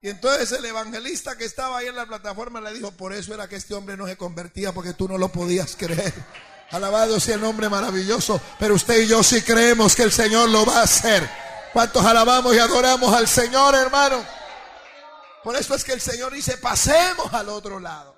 Y 0.00 0.08
entonces 0.10 0.52
el 0.52 0.64
evangelista 0.64 1.36
que 1.36 1.44
estaba 1.44 1.78
ahí 1.78 1.86
en 1.88 1.96
la 1.96 2.06
plataforma 2.06 2.60
le 2.60 2.72
dijo, 2.72 2.92
por 2.92 3.12
eso 3.12 3.34
era 3.34 3.48
que 3.48 3.56
este 3.56 3.74
hombre 3.74 3.96
no 3.96 4.06
se 4.06 4.16
convertía, 4.16 4.72
porque 4.72 4.92
tú 4.92 5.08
no 5.08 5.18
lo 5.18 5.28
podías 5.28 5.74
creer. 5.76 6.14
Alabado 6.70 7.18
sea 7.20 7.36
el 7.36 7.40
nombre 7.40 7.68
maravilloso. 7.68 8.40
Pero 8.58 8.74
usted 8.74 9.02
y 9.02 9.08
yo 9.08 9.22
sí 9.22 9.42
creemos 9.42 9.94
que 9.96 10.02
el 10.02 10.12
Señor 10.12 10.48
lo 10.48 10.64
va 10.64 10.78
a 10.78 10.82
hacer. 10.82 11.28
¿Cuántos 11.72 12.04
alabamos 12.04 12.54
y 12.54 12.58
adoramos 12.58 13.14
al 13.14 13.26
Señor, 13.26 13.74
hermano? 13.74 14.24
Por 15.42 15.56
eso 15.56 15.74
es 15.74 15.84
que 15.84 15.92
el 15.92 16.00
Señor 16.00 16.32
dice, 16.32 16.56
pasemos 16.58 17.32
al 17.32 17.48
otro 17.48 17.78
lado. 17.78 18.16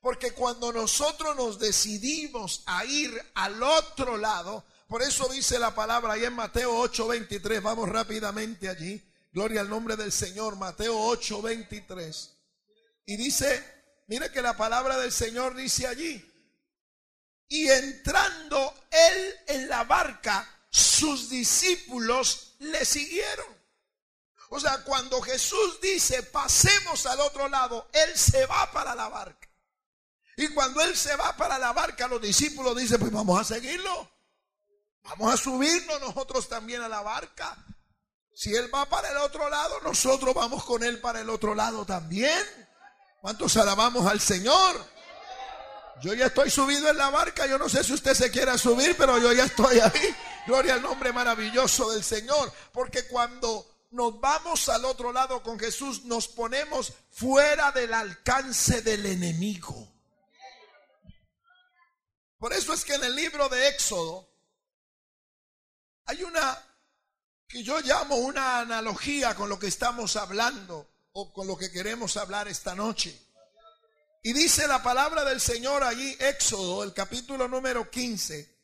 Porque 0.00 0.32
cuando 0.32 0.72
nosotros 0.72 1.36
nos 1.36 1.58
decidimos 1.58 2.62
a 2.66 2.84
ir 2.84 3.10
al 3.34 3.62
otro 3.62 4.16
lado, 4.16 4.64
por 4.88 5.02
eso 5.02 5.28
dice 5.28 5.58
la 5.58 5.74
palabra 5.74 6.14
ahí 6.14 6.24
en 6.24 6.32
Mateo 6.32 6.72
8:23, 6.82 7.60
vamos 7.60 7.88
rápidamente 7.88 8.68
allí. 8.68 9.04
Gloria 9.30 9.60
al 9.60 9.68
nombre 9.68 9.96
del 9.96 10.10
Señor, 10.10 10.56
Mateo 10.56 10.98
8:23. 10.98 12.30
Y 13.04 13.16
dice, 13.16 13.62
mire 14.06 14.32
que 14.32 14.40
la 14.40 14.56
palabra 14.56 14.96
del 14.96 15.12
Señor 15.12 15.54
dice 15.54 15.86
allí, 15.86 16.24
y 17.48 17.68
entrando 17.68 18.74
él 18.90 19.34
en 19.46 19.68
la 19.68 19.84
barca, 19.84 20.48
sus 20.70 21.28
discípulos 21.28 22.56
le 22.58 22.84
siguieron. 22.84 23.46
O 24.50 24.58
sea, 24.58 24.82
cuando 24.84 25.20
Jesús 25.20 25.80
dice, 25.82 26.22
pasemos 26.22 27.04
al 27.04 27.20
otro 27.20 27.48
lado, 27.48 27.88
él 27.92 28.16
se 28.16 28.46
va 28.46 28.70
para 28.72 28.94
la 28.94 29.08
barca. 29.08 29.48
Y 30.36 30.48
cuando 30.48 30.80
él 30.80 30.96
se 30.96 31.14
va 31.16 31.36
para 31.36 31.58
la 31.58 31.72
barca, 31.72 32.08
los 32.08 32.22
discípulos 32.22 32.76
dicen, 32.76 32.98
pues 32.98 33.12
vamos 33.12 33.38
a 33.38 33.44
seguirlo. 33.44 34.17
Vamos 35.08 35.32
a 35.32 35.36
subirnos 35.36 36.00
nosotros 36.00 36.48
también 36.48 36.82
a 36.82 36.88
la 36.88 37.00
barca. 37.00 37.56
Si 38.34 38.54
él 38.54 38.72
va 38.72 38.86
para 38.86 39.10
el 39.10 39.16
otro 39.16 39.48
lado, 39.48 39.80
nosotros 39.82 40.34
vamos 40.34 40.64
con 40.64 40.82
él 40.84 41.00
para 41.00 41.20
el 41.20 41.30
otro 41.30 41.54
lado 41.54 41.84
también. 41.84 42.38
¿Cuántos 43.20 43.56
alabamos 43.56 44.06
al 44.06 44.20
Señor? 44.20 44.76
Yo 46.02 46.14
ya 46.14 46.26
estoy 46.26 46.50
subido 46.50 46.88
en 46.88 46.96
la 46.96 47.10
barca. 47.10 47.46
Yo 47.46 47.58
no 47.58 47.68
sé 47.68 47.82
si 47.82 47.94
usted 47.94 48.14
se 48.14 48.30
quiera 48.30 48.56
subir, 48.56 48.96
pero 48.96 49.18
yo 49.18 49.32
ya 49.32 49.44
estoy 49.44 49.80
ahí. 49.80 50.14
Gloria 50.46 50.74
al 50.74 50.82
nombre 50.82 51.12
maravilloso 51.12 51.90
del 51.90 52.04
Señor. 52.04 52.52
Porque 52.72 53.08
cuando 53.08 53.66
nos 53.90 54.20
vamos 54.20 54.68
al 54.68 54.84
otro 54.84 55.12
lado 55.12 55.42
con 55.42 55.58
Jesús, 55.58 56.04
nos 56.04 56.28
ponemos 56.28 56.92
fuera 57.10 57.72
del 57.72 57.92
alcance 57.94 58.82
del 58.82 59.06
enemigo. 59.06 59.92
Por 62.38 62.52
eso 62.52 62.72
es 62.72 62.84
que 62.84 62.94
en 62.94 63.02
el 63.02 63.16
libro 63.16 63.48
de 63.48 63.68
Éxodo 63.68 64.27
hay 66.08 66.24
una 66.24 66.58
que 67.46 67.62
yo 67.62 67.80
llamo 67.80 68.16
una 68.16 68.60
analogía 68.60 69.34
con 69.34 69.50
lo 69.50 69.58
que 69.58 69.66
estamos 69.66 70.16
hablando 70.16 70.88
o 71.12 71.32
con 71.34 71.46
lo 71.46 71.56
que 71.56 71.70
queremos 71.70 72.16
hablar 72.16 72.48
esta 72.48 72.74
noche. 72.74 73.16
Y 74.22 74.32
dice 74.32 74.66
la 74.66 74.82
palabra 74.82 75.22
del 75.24 75.38
Señor 75.38 75.84
allí, 75.84 76.16
Éxodo, 76.18 76.82
el 76.82 76.94
capítulo 76.94 77.46
número 77.46 77.90
15. 77.90 78.58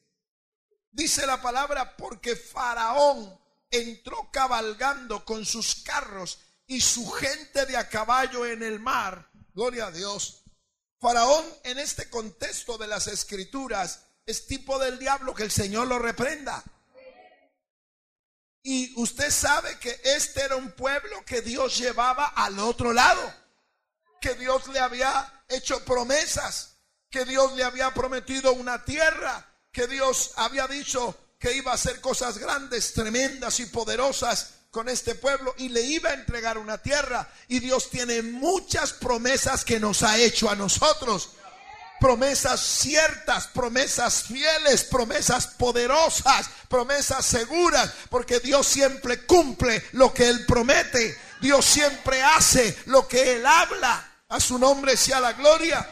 Dice 0.90 1.26
la 1.26 1.42
palabra, 1.42 1.94
porque 1.96 2.34
Faraón 2.34 3.38
entró 3.70 4.30
cabalgando 4.32 5.22
con 5.24 5.44
sus 5.44 5.82
carros 5.82 6.38
y 6.66 6.80
su 6.80 7.10
gente 7.10 7.66
de 7.66 7.76
a 7.76 7.90
caballo 7.90 8.46
en 8.46 8.62
el 8.62 8.80
mar. 8.80 9.30
Gloria 9.52 9.86
a 9.86 9.90
Dios. 9.90 10.44
Faraón 10.98 11.44
en 11.64 11.78
este 11.78 12.08
contexto 12.08 12.78
de 12.78 12.86
las 12.86 13.06
escrituras 13.06 14.06
es 14.24 14.46
tipo 14.46 14.78
del 14.78 14.98
diablo 14.98 15.34
que 15.34 15.42
el 15.42 15.50
Señor 15.50 15.88
lo 15.88 15.98
reprenda. 15.98 16.64
Y 18.66 18.94
usted 18.96 19.30
sabe 19.30 19.78
que 19.78 20.00
este 20.02 20.40
era 20.40 20.56
un 20.56 20.72
pueblo 20.72 21.22
que 21.26 21.42
Dios 21.42 21.76
llevaba 21.76 22.28
al 22.28 22.58
otro 22.58 22.94
lado, 22.94 23.22
que 24.22 24.34
Dios 24.36 24.66
le 24.68 24.80
había 24.80 25.44
hecho 25.50 25.84
promesas, 25.84 26.76
que 27.10 27.26
Dios 27.26 27.52
le 27.52 27.62
había 27.62 27.92
prometido 27.92 28.54
una 28.54 28.82
tierra, 28.82 29.46
que 29.70 29.86
Dios 29.86 30.32
había 30.36 30.66
dicho 30.66 31.14
que 31.38 31.54
iba 31.54 31.72
a 31.72 31.74
hacer 31.74 32.00
cosas 32.00 32.38
grandes, 32.38 32.94
tremendas 32.94 33.60
y 33.60 33.66
poderosas 33.66 34.54
con 34.70 34.88
este 34.88 35.14
pueblo 35.14 35.54
y 35.58 35.68
le 35.68 35.82
iba 35.82 36.08
a 36.08 36.14
entregar 36.14 36.56
una 36.56 36.78
tierra. 36.78 37.30
Y 37.48 37.60
Dios 37.60 37.90
tiene 37.90 38.22
muchas 38.22 38.94
promesas 38.94 39.62
que 39.62 39.78
nos 39.78 40.02
ha 40.02 40.16
hecho 40.16 40.48
a 40.48 40.56
nosotros. 40.56 41.32
Promesas 42.04 42.60
ciertas, 42.60 43.46
promesas 43.46 44.24
fieles, 44.24 44.84
promesas 44.84 45.46
poderosas, 45.46 46.50
promesas 46.68 47.24
seguras, 47.24 47.94
porque 48.10 48.40
Dios 48.40 48.66
siempre 48.66 49.24
cumple 49.24 49.82
lo 49.92 50.12
que 50.12 50.28
Él 50.28 50.44
promete. 50.44 51.18
Dios 51.40 51.64
siempre 51.64 52.22
hace 52.22 52.76
lo 52.84 53.08
que 53.08 53.36
Él 53.36 53.46
habla. 53.46 54.06
A 54.28 54.38
su 54.38 54.58
nombre 54.58 54.98
sea 54.98 55.18
la 55.18 55.32
gloria. 55.32 55.88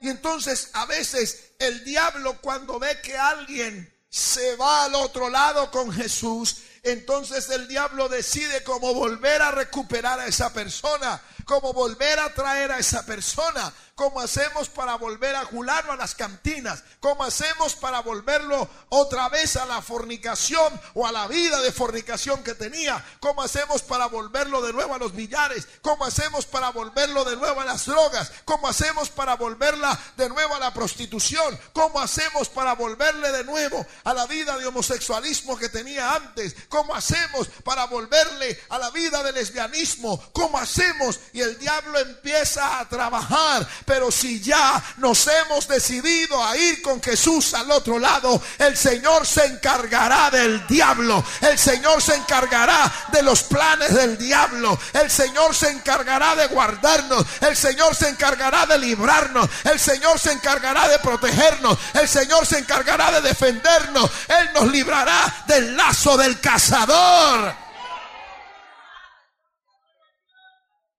Y 0.00 0.08
entonces 0.08 0.70
a 0.72 0.86
veces 0.86 1.50
el 1.58 1.84
diablo 1.84 2.38
cuando 2.40 2.78
ve 2.78 2.98
que 3.02 3.14
alguien 3.14 3.94
se 4.08 4.56
va 4.56 4.84
al 4.84 4.94
otro 4.94 5.28
lado 5.28 5.70
con 5.70 5.92
Jesús, 5.92 6.56
entonces 6.82 7.50
el 7.50 7.68
diablo 7.68 8.08
decide 8.08 8.64
cómo 8.64 8.94
volver 8.94 9.42
a 9.42 9.50
recuperar 9.50 10.20
a 10.20 10.26
esa 10.26 10.54
persona, 10.54 11.22
cómo 11.44 11.72
volver 11.72 12.18
a 12.18 12.32
traer 12.34 12.72
a 12.72 12.78
esa 12.78 13.04
persona. 13.04 13.72
¿Cómo 13.94 14.20
hacemos 14.20 14.68
para 14.70 14.96
volver 14.96 15.36
a 15.36 15.44
jularlo 15.44 15.92
a 15.92 15.96
las 15.96 16.14
cantinas? 16.14 16.82
¿Cómo 16.98 17.24
hacemos 17.24 17.74
para 17.74 18.00
volverlo 18.00 18.68
otra 18.88 19.28
vez 19.28 19.56
a 19.56 19.66
la 19.66 19.82
fornicación 19.82 20.80
o 20.94 21.06
a 21.06 21.12
la 21.12 21.28
vida 21.28 21.60
de 21.60 21.72
fornicación 21.72 22.42
que 22.42 22.54
tenía? 22.54 23.04
¿Cómo 23.20 23.42
hacemos 23.42 23.82
para 23.82 24.06
volverlo 24.06 24.62
de 24.62 24.72
nuevo 24.72 24.94
a 24.94 24.98
los 24.98 25.14
billares? 25.14 25.68
¿Cómo 25.82 26.04
hacemos 26.04 26.46
para 26.46 26.70
volverlo 26.70 27.24
de 27.24 27.36
nuevo 27.36 27.60
a 27.60 27.64
las 27.66 27.84
drogas? 27.84 28.32
¿Cómo 28.46 28.66
hacemos 28.66 29.10
para 29.10 29.36
volverla 29.36 29.98
de 30.16 30.28
nuevo 30.30 30.54
a 30.54 30.58
la 30.58 30.72
prostitución? 30.72 31.58
¿Cómo 31.74 32.00
hacemos 32.00 32.48
para 32.48 32.74
volverle 32.74 33.30
de 33.30 33.44
nuevo 33.44 33.86
a 34.04 34.14
la 34.14 34.26
vida 34.26 34.56
de 34.56 34.66
homosexualismo 34.66 35.58
que 35.58 35.68
tenía 35.68 36.14
antes? 36.14 36.56
¿Cómo 36.68 36.94
hacemos 36.94 37.48
para 37.62 37.84
volverle 37.86 38.58
a 38.70 38.78
la 38.78 38.90
vida 38.90 39.22
de 39.22 39.32
lesbianismo? 39.32 40.32
¿Cómo 40.32 40.58
hacemos? 40.58 41.20
Y 41.32 41.40
el 41.40 41.58
diablo 41.58 41.98
empieza 41.98 42.78
a 42.78 42.88
trabajar 42.88 43.66
pero 43.84 44.10
si 44.10 44.40
ya 44.40 44.82
nos 44.98 45.26
hemos 45.26 45.66
decidido 45.68 46.42
a 46.44 46.56
ir 46.56 46.82
con 46.82 47.02
Jesús 47.02 47.54
al 47.54 47.70
otro 47.70 47.98
lado, 47.98 48.40
el 48.58 48.76
Señor 48.76 49.26
se 49.26 49.44
encargará 49.46 50.30
del 50.30 50.66
diablo. 50.66 51.24
El 51.40 51.58
Señor 51.58 52.00
se 52.02 52.14
encargará 52.14 52.90
de 53.12 53.22
los 53.22 53.42
planes 53.42 53.94
del 53.94 54.16
diablo. 54.18 54.78
El 54.92 55.10
Señor 55.10 55.54
se 55.54 55.70
encargará 55.70 56.34
de 56.36 56.46
guardarnos. 56.46 57.26
El 57.40 57.56
Señor 57.56 57.94
se 57.94 58.08
encargará 58.08 58.66
de 58.66 58.78
librarnos. 58.78 59.48
El 59.64 59.78
Señor 59.78 60.18
se 60.18 60.32
encargará 60.32 60.88
de 60.88 60.98
protegernos. 60.98 61.78
El 61.94 62.08
Señor 62.08 62.46
se 62.46 62.58
encargará 62.58 63.10
de 63.12 63.28
defendernos. 63.28 64.10
Él 64.28 64.50
nos 64.54 64.70
librará 64.70 65.44
del 65.46 65.76
lazo 65.76 66.16
del 66.16 66.40
cazador. 66.40 67.61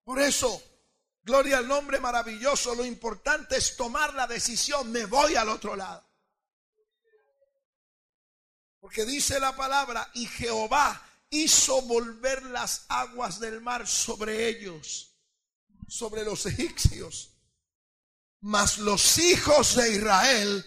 Por 0.03 0.19
eso 0.19 0.61
Gloria 1.23 1.59
al 1.59 1.67
nombre 1.67 1.99
maravilloso. 1.99 2.75
Lo 2.75 2.85
importante 2.85 3.57
es 3.57 3.77
tomar 3.77 4.13
la 4.13 4.27
decisión. 4.27 4.91
Me 4.91 5.05
voy 5.05 5.35
al 5.35 5.49
otro 5.49 5.75
lado. 5.75 6.03
Porque 8.79 9.05
dice 9.05 9.39
la 9.39 9.55
palabra, 9.55 10.11
y 10.13 10.25
Jehová 10.25 11.01
hizo 11.29 11.81
volver 11.83 12.43
las 12.43 12.85
aguas 12.89 13.39
del 13.39 13.61
mar 13.61 13.87
sobre 13.87 14.49
ellos, 14.49 15.15
sobre 15.87 16.25
los 16.25 16.45
egipcios. 16.45 17.31
Mas 18.41 18.77
los 18.79 19.17
hijos 19.19 19.77
de 19.77 19.93
Israel 19.93 20.65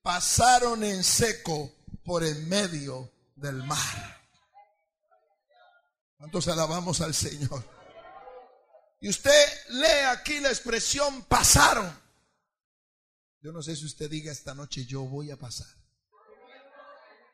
pasaron 0.00 0.84
en 0.84 1.02
seco 1.02 1.74
por 2.04 2.22
en 2.22 2.48
medio 2.48 3.12
del 3.34 3.64
mar. 3.64 4.30
¿Cuántos 6.16 6.46
alabamos 6.46 7.00
al 7.00 7.12
Señor? 7.12 7.75
Y 9.00 9.08
usted 9.08 9.46
lee 9.70 10.06
aquí 10.10 10.40
la 10.40 10.48
expresión 10.48 11.22
pasaron. 11.24 11.92
Yo 13.40 13.52
no 13.52 13.62
sé 13.62 13.76
si 13.76 13.84
usted 13.84 14.10
diga 14.10 14.32
esta 14.32 14.54
noche, 14.54 14.86
yo 14.86 15.02
voy 15.02 15.30
a 15.30 15.36
pasar. 15.36 15.68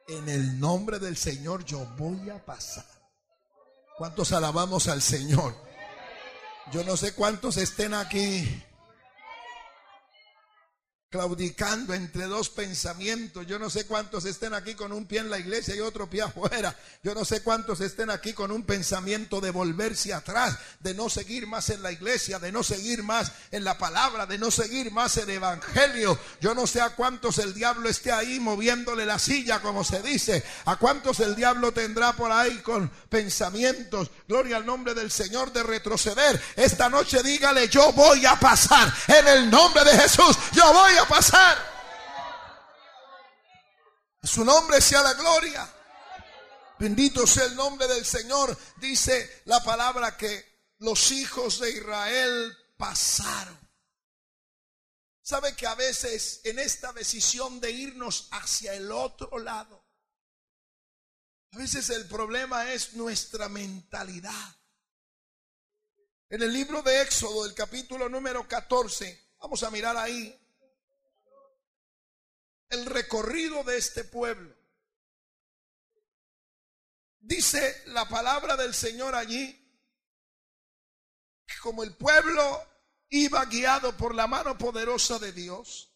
En 0.08 0.28
el 0.28 0.58
nombre 0.58 0.98
del 0.98 1.16
Señor 1.16 1.64
yo 1.64 1.86
voy 1.96 2.28
a 2.30 2.44
pasar. 2.44 2.84
¿Cuántos 3.96 4.32
alabamos 4.32 4.88
al 4.88 5.00
Señor? 5.00 5.56
Yo 6.72 6.84
no 6.84 6.96
sé 6.96 7.14
cuántos 7.14 7.56
estén 7.56 7.94
aquí 7.94 8.62
claudicando 11.12 11.92
entre 11.92 12.24
dos 12.24 12.48
pensamientos. 12.48 13.46
Yo 13.46 13.58
no 13.58 13.68
sé 13.68 13.84
cuántos 13.84 14.24
estén 14.24 14.54
aquí 14.54 14.74
con 14.74 14.92
un 14.92 15.04
pie 15.04 15.20
en 15.20 15.28
la 15.28 15.38
iglesia 15.38 15.76
y 15.76 15.80
otro 15.80 16.08
pie 16.08 16.22
afuera. 16.22 16.74
Yo 17.02 17.14
no 17.14 17.26
sé 17.26 17.42
cuántos 17.42 17.82
estén 17.82 18.08
aquí 18.08 18.32
con 18.32 18.50
un 18.50 18.62
pensamiento 18.62 19.38
de 19.42 19.50
volverse 19.50 20.14
atrás, 20.14 20.56
de 20.80 20.94
no 20.94 21.10
seguir 21.10 21.46
más 21.46 21.68
en 21.68 21.82
la 21.82 21.92
iglesia, 21.92 22.38
de 22.38 22.50
no 22.50 22.62
seguir 22.62 23.02
más 23.02 23.30
en 23.50 23.62
la 23.62 23.76
palabra, 23.76 24.24
de 24.24 24.38
no 24.38 24.50
seguir 24.50 24.90
más 24.90 25.18
en 25.18 25.28
evangelio. 25.28 26.18
Yo 26.40 26.54
no 26.54 26.66
sé 26.66 26.80
a 26.80 26.96
cuántos 26.96 27.36
el 27.36 27.52
diablo 27.52 27.90
esté 27.90 28.10
ahí 28.10 28.40
moviéndole 28.40 29.04
la 29.04 29.18
silla, 29.18 29.60
como 29.60 29.84
se 29.84 30.00
dice. 30.00 30.42
A 30.64 30.76
cuántos 30.76 31.20
el 31.20 31.36
diablo 31.36 31.72
tendrá 31.72 32.14
por 32.14 32.32
ahí 32.32 32.62
con 32.62 32.88
pensamientos. 33.10 34.10
Gloria 34.26 34.56
al 34.56 34.64
nombre 34.64 34.94
del 34.94 35.10
Señor 35.10 35.52
de 35.52 35.62
retroceder. 35.62 36.42
Esta 36.56 36.88
noche 36.88 37.22
dígale, 37.22 37.68
yo 37.68 37.92
voy 37.92 38.24
a 38.24 38.40
pasar 38.40 38.90
en 39.08 39.28
el 39.28 39.50
nombre 39.50 39.84
de 39.84 39.98
Jesús. 39.98 40.38
Yo 40.52 40.72
voy 40.72 40.92
a 40.96 41.01
pasar. 41.06 41.58
su 44.22 44.44
nombre 44.44 44.80
sea 44.80 45.02
la 45.02 45.14
gloria. 45.14 45.68
Bendito 46.78 47.26
sea 47.26 47.44
el 47.44 47.54
nombre 47.54 47.86
del 47.86 48.04
Señor. 48.04 48.56
Dice 48.76 49.42
la 49.44 49.62
palabra 49.62 50.16
que 50.16 50.52
los 50.78 51.12
hijos 51.12 51.60
de 51.60 51.70
Israel 51.70 52.56
pasaron. 52.76 53.58
¿Sabe 55.22 55.54
que 55.54 55.68
a 55.68 55.76
veces 55.76 56.40
en 56.42 56.58
esta 56.58 56.92
decisión 56.92 57.60
de 57.60 57.70
irnos 57.70 58.26
hacia 58.32 58.74
el 58.74 58.90
otro 58.90 59.38
lado, 59.38 59.86
a 61.52 61.58
veces 61.58 61.90
el 61.90 62.08
problema 62.08 62.72
es 62.72 62.94
nuestra 62.94 63.48
mentalidad? 63.48 64.56
En 66.28 66.42
el 66.42 66.52
libro 66.52 66.82
de 66.82 67.02
Éxodo, 67.02 67.46
el 67.46 67.54
capítulo 67.54 68.08
número 68.08 68.48
14, 68.48 69.34
vamos 69.38 69.62
a 69.62 69.70
mirar 69.70 69.96
ahí, 69.96 70.36
el 72.72 72.86
recorrido 72.86 73.62
de 73.64 73.76
este 73.76 74.02
pueblo. 74.02 74.56
Dice 77.20 77.82
la 77.86 78.08
palabra 78.08 78.56
del 78.56 78.74
Señor 78.74 79.14
allí, 79.14 79.52
que 81.46 81.54
como 81.60 81.84
el 81.84 81.94
pueblo 81.94 82.66
iba 83.10 83.44
guiado 83.44 83.94
por 83.96 84.14
la 84.14 84.26
mano 84.26 84.56
poderosa 84.56 85.18
de 85.18 85.32
Dios, 85.32 85.92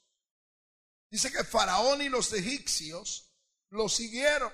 dice 1.10 1.32
que 1.32 1.44
Faraón 1.44 2.02
y 2.02 2.10
los 2.10 2.32
egipcios 2.34 3.32
lo 3.70 3.88
siguieron. 3.88 4.52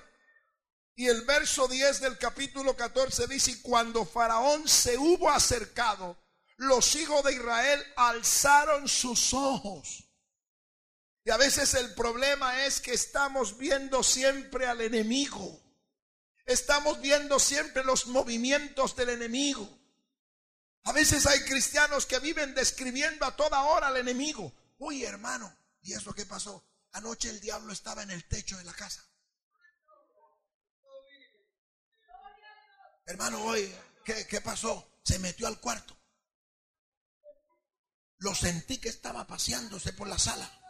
Y 0.95 1.07
el 1.07 1.23
verso 1.23 1.67
10 1.67 1.99
del 1.99 2.17
capítulo 2.17 2.75
14 2.77 3.27
dice, 3.27 3.51
y 3.51 3.61
cuando 3.61 4.05
Faraón 4.05 4.67
se 4.67 4.97
hubo 4.97 5.29
acercado, 5.29 6.17
los 6.55 6.95
hijos 6.95 7.21
de 7.25 7.33
Israel 7.33 7.83
alzaron 7.97 8.87
sus 8.87 9.33
ojos 9.33 10.02
y 11.25 11.31
a 11.31 11.37
veces 11.37 11.73
el 11.75 11.93
problema 11.93 12.65
es 12.65 12.81
que 12.81 12.93
estamos 12.93 13.57
viendo 13.57 14.03
siempre 14.03 14.67
al 14.67 14.81
enemigo. 14.81 15.61
Estamos 16.45 16.99
viendo 16.99 17.39
siempre 17.39 17.83
los 17.85 18.07
movimientos 18.07 18.95
del 18.97 19.09
enemigo. 19.09 19.67
A 20.83 20.91
veces 20.91 21.25
hay 21.25 21.39
cristianos 21.45 22.05
que 22.05 22.19
viven 22.19 22.53
describiendo 22.53 23.25
a 23.25 23.35
toda 23.37 23.63
hora 23.63 23.87
al 23.87 23.97
enemigo. 23.97 24.53
Uy, 24.79 25.05
hermano, 25.05 25.55
¿y 25.81 25.93
eso 25.93 26.13
qué 26.13 26.25
pasó? 26.25 26.65
Anoche 26.91 27.29
el 27.29 27.39
diablo 27.39 27.71
estaba 27.71 28.03
en 28.03 28.11
el 28.11 28.27
techo 28.27 28.57
de 28.57 28.65
la 28.65 28.73
casa. 28.73 29.01
Hermano, 33.05 33.41
hoy, 33.45 33.73
¿qué, 34.03 34.27
qué 34.27 34.41
pasó? 34.41 34.99
Se 35.03 35.19
metió 35.19 35.47
al 35.47 35.61
cuarto. 35.61 35.97
Lo 38.17 38.35
sentí 38.35 38.77
que 38.77 38.89
estaba 38.89 39.25
paseándose 39.25 39.93
por 39.93 40.09
la 40.09 40.19
sala. 40.19 40.62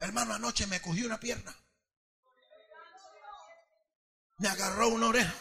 Hermano, 0.00 0.34
anoche 0.34 0.66
me 0.66 0.80
cogió 0.80 1.06
una 1.06 1.18
pierna. 1.18 1.54
Me 4.38 4.48
agarró 4.48 4.88
una 4.88 5.08
oreja. 5.08 5.34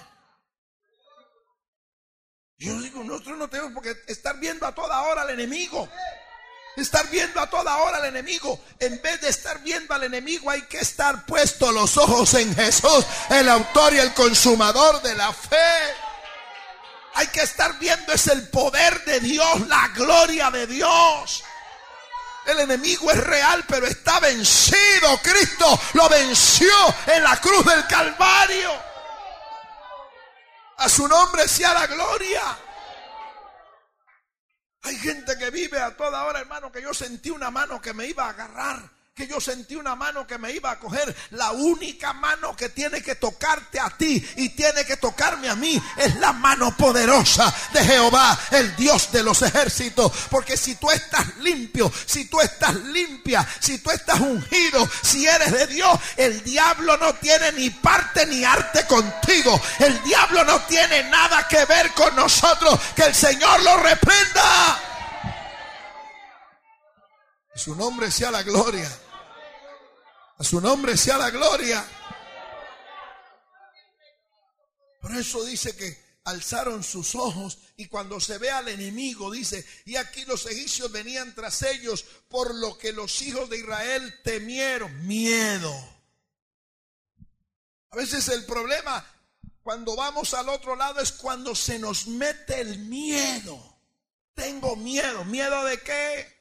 Yo 2.58 2.80
digo, 2.82 3.04
nosotros 3.04 3.38
no 3.38 3.48
tenemos 3.50 3.72
porque 3.74 3.96
estar 4.08 4.40
viendo 4.40 4.66
a 4.66 4.74
toda 4.74 5.00
hora 5.04 5.22
al 5.22 5.30
enemigo. 5.30 5.88
Estar 6.76 7.08
viendo 7.10 7.40
a 7.40 7.50
toda 7.50 7.78
hora 7.78 7.98
al 7.98 8.06
enemigo. 8.06 8.60
En 8.80 9.00
vez 9.02 9.22
de 9.22 9.30
estar 9.30 9.62
viendo 9.62 9.94
al 9.94 10.04
enemigo, 10.04 10.50
hay 10.50 10.64
que 10.64 10.80
estar 10.80 11.26
puesto 11.26 11.72
los 11.72 11.98
ojos 11.98 12.34
en 12.34 12.54
Jesús, 12.56 13.06
el 13.30 13.50
autor 13.50 13.94
y 13.94 14.00
el 14.00 14.14
consumador 14.14 15.02
de 15.04 15.16
la 15.16 15.32
fe. 15.34 15.56
Hay 17.14 17.28
que 17.28 17.42
estar 17.42 17.78
viendo 17.80 18.14
es 18.14 18.28
el 18.28 18.48
poder 18.50 19.04
de 19.06 19.20
Dios, 19.20 19.68
la 19.68 19.88
gloria 19.90 20.52
de 20.52 20.68
Dios. 20.68 21.44
El 22.48 22.62
enemigo 22.62 23.12
es 23.12 23.24
real, 23.24 23.66
pero 23.68 23.86
está 23.86 24.20
vencido. 24.22 25.18
Cristo 25.22 25.80
lo 25.94 26.08
venció 26.08 26.74
en 27.08 27.24
la 27.24 27.40
cruz 27.42 27.66
del 27.66 27.86
Calvario. 27.88 28.72
A 30.78 30.88
su 30.88 31.08
nombre 31.08 31.48
sea 31.48 31.74
la 31.74 31.88
gloria. 31.88 32.58
Hay 34.84 34.98
gente 34.98 35.38
que 35.38 35.50
vive 35.50 35.80
a 35.82 35.98
toda 35.98 36.24
hora, 36.24 36.40
hermano, 36.40 36.72
que 36.72 36.82
yo 36.82 36.94
sentí 36.94 37.30
una 37.30 37.52
mano 37.52 37.82
que 37.82 37.94
me 37.94 38.06
iba 38.06 38.26
a 38.26 38.30
agarrar 38.30 38.97
que 39.18 39.28
yo 39.28 39.42
sentí 39.42 39.76
una 39.76 39.96
mano 39.96 40.28
que 40.28 40.38
me 40.38 40.52
iba 40.52 40.70
a 40.70 40.78
coger. 40.78 41.14
La 41.32 41.52
única 41.52 42.14
mano 42.14 42.56
que 42.56 42.70
tiene 42.70 43.02
que 43.02 43.16
tocarte 43.16 43.80
a 43.80 43.90
ti 43.90 44.24
y 44.36 44.50
tiene 44.50 44.86
que 44.86 44.98
tocarme 44.98 45.50
a 45.50 45.56
mí 45.56 45.82
es 45.98 46.16
la 46.18 46.34
mano 46.34 46.78
poderosa 46.78 47.52
de 47.74 47.84
Jehová, 47.84 48.38
el 48.52 48.76
Dios 48.76 49.12
de 49.12 49.24
los 49.24 49.42
ejércitos. 49.42 50.12
Porque 50.30 50.56
si 50.56 50.76
tú 50.76 50.92
estás 50.92 51.36
limpio, 51.38 51.92
si 52.06 52.26
tú 52.26 52.40
estás 52.40 52.76
limpia, 52.76 53.46
si 53.60 53.80
tú 53.80 53.90
estás 53.90 54.20
ungido, 54.20 54.88
si 55.02 55.26
eres 55.26 55.52
de 55.52 55.66
Dios, 55.66 56.00
el 56.16 56.44
diablo 56.44 56.96
no 56.98 57.16
tiene 57.16 57.52
ni 57.54 57.72
parte 57.72 58.24
ni 58.28 58.46
arte 58.46 58.86
contigo. 58.86 59.60
El 59.80 60.00
diablo 60.04 60.44
no 60.44 60.62
tiene 60.62 61.10
nada 61.10 61.48
que 61.48 61.66
ver 61.66 61.92
con 61.94 62.16
nosotros. 62.16 62.80
Que 62.96 63.06
el 63.06 63.16
Señor 63.16 63.64
lo 63.64 63.78
reprenda. 63.78 64.80
Su 67.56 67.76
nombre 67.76 68.12
sea 68.12 68.30
la 68.30 68.44
gloria. 68.44 68.88
A 70.40 70.44
su 70.44 70.62
nombre 70.62 70.96
sea 70.96 71.18
la 71.18 71.30
gloria. 71.32 71.86
Por 75.02 75.16
eso 75.16 75.44
dice 75.44 75.76
que 75.76 76.06
alzaron 76.26 76.84
sus 76.84 77.16
ojos 77.16 77.60
y 77.78 77.88
cuando 77.88 78.20
se 78.20 78.38
ve 78.38 78.52
al 78.52 78.68
enemigo 78.68 79.32
dice, 79.32 79.66
y 79.86 79.96
aquí 79.96 80.26
los 80.26 80.46
egipcios 80.46 80.92
venían 80.92 81.34
tras 81.34 81.62
ellos, 81.64 82.06
por 82.28 82.54
lo 82.54 82.78
que 82.78 82.92
los 82.92 83.22
hijos 83.22 83.50
de 83.50 83.60
Israel 83.60 84.14
temieron, 84.24 85.08
miedo. 85.08 85.74
A 87.92 87.96
veces 87.96 88.28
el 88.28 88.46
problema 88.46 89.06
cuando 89.64 89.96
vamos 89.96 90.34
al 90.34 90.50
otro 90.50 90.76
lado 90.76 91.00
es 91.02 91.12
cuando 91.12 91.56
se 91.56 91.80
nos 91.80 92.08
mete 92.08 92.62
el 92.62 92.80
miedo. 92.80 93.78
Tengo 94.34 94.76
miedo. 94.76 95.26
¿Miedo 95.26 95.66
de 95.66 95.82
qué? 95.82 96.37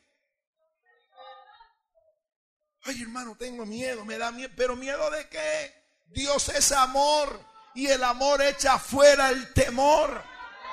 Ay, 2.86 3.02
hermano, 3.02 3.36
tengo 3.36 3.66
miedo, 3.66 4.04
me 4.04 4.16
da 4.16 4.30
miedo. 4.30 4.52
¿Pero 4.56 4.76
miedo 4.76 5.10
de 5.10 5.28
qué? 5.28 5.74
Dios 6.06 6.48
es 6.50 6.70
amor 6.72 7.40
y 7.74 7.86
el 7.88 8.04
amor 8.04 8.40
echa 8.42 8.78
fuera 8.78 9.30
el 9.30 9.52
temor. 9.52 10.22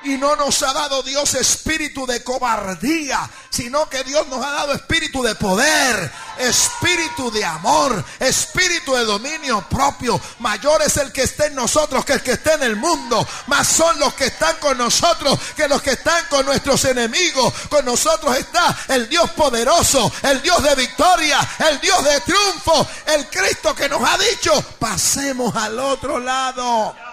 Y 0.04 0.18
no 0.18 0.36
nos 0.36 0.62
ha 0.64 0.74
dado 0.74 1.02
Dios 1.02 1.34
espíritu 1.34 2.06
de 2.06 2.24
cobardía, 2.24 3.30
sino 3.50 3.88
que 3.88 4.04
Dios 4.04 4.28
nos 4.28 4.46
ha 4.46 4.52
dado 4.52 4.74
espíritu 4.74 5.24
de 5.24 5.36
poder, 5.36 6.12
espíritu 6.38 7.32
de 7.32 7.46
amor, 7.46 8.04
espíritu 8.20 8.94
de 8.96 9.06
dominio 9.06 9.66
propio. 9.70 10.20
Mayor 10.40 10.82
es 10.82 10.98
el 10.98 11.12
que 11.12 11.24
está 11.24 11.46
en 11.46 11.56
nosotros 11.56 12.04
que 12.04 12.14
el 12.14 12.22
que 12.22 12.34
está 12.34 12.56
en 12.56 12.64
el 12.64 12.76
mundo. 12.76 13.26
Más 13.48 13.68
son 13.68 13.98
los 14.00 14.14
que 14.14 14.26
están 14.26 14.58
con 14.58 14.78
nosotros 14.78 15.40
que 15.56 15.68
los 15.68 15.82
que 15.82 15.92
están 15.92 16.26
con 16.30 16.46
nuestros 16.46 16.84
enemigos. 16.86 17.54
Con 17.70 17.86
nosotros 17.86 18.36
está 18.38 18.76
el 18.90 19.08
Dios 19.08 19.32
poderoso, 19.32 20.12
el 20.24 20.42
Dios 20.42 20.62
de 20.64 20.76
victoria, 20.76 21.40
el 21.70 21.80
Dios 21.80 22.04
de 22.04 22.20
triunfo, 22.22 22.88
el 23.06 23.28
Cristo 23.30 23.74
que 23.74 23.88
nos 23.88 24.02
ha 24.04 24.18
dicho, 24.18 24.62
pasemos 24.80 25.56
al 25.56 25.80
otro 25.80 26.20
lado. 26.20 27.13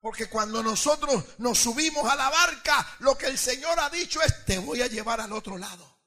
Porque 0.00 0.28
cuando 0.28 0.62
nosotros 0.62 1.24
nos 1.38 1.58
subimos 1.58 2.08
a 2.10 2.14
la 2.14 2.30
barca, 2.30 2.96
lo 3.00 3.18
que 3.18 3.26
el 3.26 3.38
Señor 3.38 3.78
ha 3.80 3.90
dicho 3.90 4.22
es, 4.22 4.44
te 4.44 4.58
voy 4.58 4.80
a 4.82 4.86
llevar 4.86 5.20
al 5.20 5.32
otro 5.32 5.58
lado. 5.58 5.98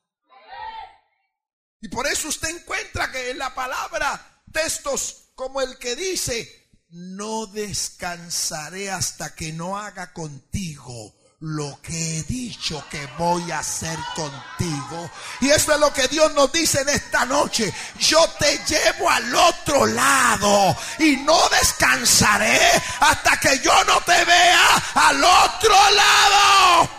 Y 1.82 1.88
por 1.90 2.08
eso 2.08 2.28
usted 2.28 2.50
encuentra 2.50 3.12
que 3.12 3.32
en 3.32 3.38
la 3.38 3.54
palabra 3.54 4.44
textos 4.52 5.32
como 5.36 5.62
el 5.62 5.78
que 5.78 5.96
dice, 5.96 6.70
no 6.90 7.48
descansaré 7.48 8.92
hasta 8.92 9.34
que 9.34 9.52
no 9.52 9.78
haga 9.78 10.14
contigo 10.14 11.21
lo 11.42 11.80
que 11.82 12.20
he 12.20 12.24
dicho 12.24 12.84
que 12.90 13.08
voy 13.18 13.50
a 13.52 13.60
hacer 13.60 13.98
contigo. 14.16 15.10
Y 15.40 15.50
eso 15.50 15.74
es 15.74 15.80
lo 15.80 15.92
que 15.92 16.08
Dios 16.08 16.32
nos 16.34 16.52
dice 16.52 16.82
en 16.82 16.90
esta 16.90 17.26
noche. 17.26 17.74
Yo 18.00 18.24
te 18.40 18.60
llevo 18.60 19.10
al 19.10 19.34
otro 19.34 19.88
lado 19.88 20.76
y 21.00 21.18
no 21.18 21.38
descansaré 21.50 22.60
hasta 23.00 23.38
que 23.38 23.60
yo 23.60 23.84
no 23.86 24.00
te 24.02 24.24
vea 24.24 24.84
al 24.94 25.24
otro 25.24 25.76
lado. 25.92 26.90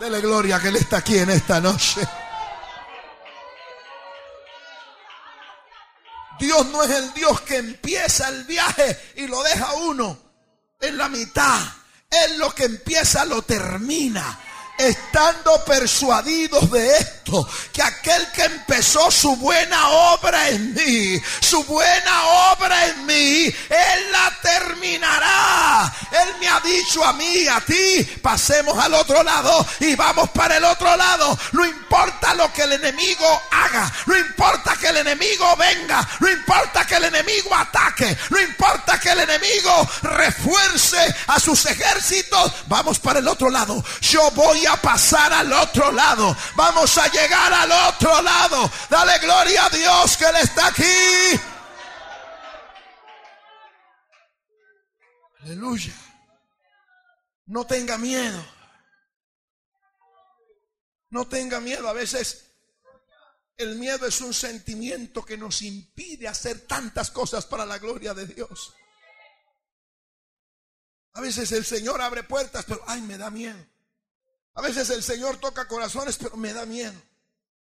Dele 0.00 0.20
gloria 0.20 0.60
que 0.60 0.68
Él 0.68 0.76
está 0.76 0.98
aquí 0.98 1.18
en 1.18 1.30
esta 1.30 1.60
noche. 1.60 2.06
Dios 6.38 6.66
no 6.66 6.84
es 6.84 6.90
el 6.90 7.12
Dios 7.14 7.40
que 7.40 7.56
empieza 7.56 8.28
el 8.28 8.44
viaje 8.44 9.12
y 9.16 9.26
lo 9.26 9.42
deja 9.42 9.72
uno 9.72 10.27
en 10.80 10.96
la 10.96 11.08
mitad. 11.08 11.60
Él 12.10 12.38
lo 12.38 12.54
que 12.54 12.64
empieza 12.64 13.24
lo 13.24 13.42
termina 13.42 14.38
estando 14.78 15.64
persuadidos 15.64 16.70
de 16.70 16.96
esto, 16.96 17.46
que 17.72 17.82
aquel 17.82 18.30
que 18.32 18.44
empezó 18.44 19.10
su 19.10 19.36
buena 19.36 19.90
obra 19.90 20.48
en 20.48 20.72
mí, 20.72 21.20
su 21.40 21.64
buena 21.64 22.52
obra 22.52 22.86
en 22.86 23.04
mí, 23.04 23.44
Él 23.44 24.12
la 24.12 24.38
terminará. 24.40 25.92
Él 26.12 26.28
me 26.40 26.48
ha 26.48 26.60
dicho 26.60 27.04
a 27.04 27.12
mí, 27.12 27.46
a 27.48 27.60
ti, 27.60 28.04
pasemos 28.22 28.78
al 28.78 28.94
otro 28.94 29.22
lado 29.22 29.66
y 29.80 29.96
vamos 29.96 30.30
para 30.30 30.56
el 30.56 30.64
otro 30.64 30.96
lado. 30.96 31.36
No 31.52 31.66
importa 31.66 32.34
lo 32.34 32.52
que 32.52 32.62
el 32.62 32.74
enemigo 32.74 33.42
haga, 33.50 33.92
no 34.06 34.16
importa 34.16 34.76
que 34.76 34.88
el 34.88 34.98
enemigo 34.98 35.56
venga, 35.56 36.08
no 36.20 36.30
importa 36.30 36.86
que 36.86 36.94
el 36.94 37.04
enemigo 37.04 37.54
ataque, 37.54 38.16
no 38.30 38.40
importa 38.40 38.98
que 39.00 39.10
el 39.10 39.20
enemigo 39.20 39.88
refuerce 40.02 41.14
a 41.26 41.40
sus 41.40 41.66
ejércitos, 41.66 42.52
vamos 42.66 43.00
para 43.00 43.18
el 43.18 43.26
otro 43.26 43.50
lado. 43.50 43.84
Yo 44.00 44.30
voy 44.30 44.66
a 44.66 44.67
pasar 44.76 45.32
al 45.32 45.52
otro 45.52 45.90
lado. 45.92 46.36
Vamos 46.54 46.96
a 46.98 47.08
llegar 47.08 47.52
al 47.52 47.72
otro 47.72 48.22
lado. 48.22 48.70
Dale 48.90 49.18
gloria 49.18 49.66
a 49.66 49.70
Dios 49.70 50.16
que 50.16 50.24
Él 50.26 50.36
está 50.36 50.66
aquí. 50.68 51.40
Aleluya. 55.40 55.94
No 57.46 57.66
tenga 57.66 57.96
miedo. 57.96 58.44
No 61.10 61.26
tenga 61.26 61.60
miedo. 61.60 61.88
A 61.88 61.92
veces 61.92 62.48
el 63.56 63.76
miedo 63.76 64.06
es 64.06 64.20
un 64.20 64.34
sentimiento 64.34 65.24
que 65.24 65.36
nos 65.36 65.62
impide 65.62 66.28
hacer 66.28 66.66
tantas 66.66 67.10
cosas 67.10 67.46
para 67.46 67.66
la 67.66 67.78
gloria 67.78 68.14
de 68.14 68.26
Dios. 68.26 68.74
A 71.14 71.20
veces 71.20 71.50
el 71.50 71.64
Señor 71.64 72.00
abre 72.00 72.22
puertas, 72.22 72.64
pero 72.66 72.80
ay, 72.86 73.00
me 73.02 73.18
da 73.18 73.30
miedo. 73.30 73.58
A 74.58 74.60
veces 74.60 74.90
el 74.90 75.04
Señor 75.04 75.38
toca 75.38 75.68
corazones, 75.68 76.16
pero 76.16 76.36
me 76.36 76.52
da 76.52 76.66
miedo. 76.66 77.00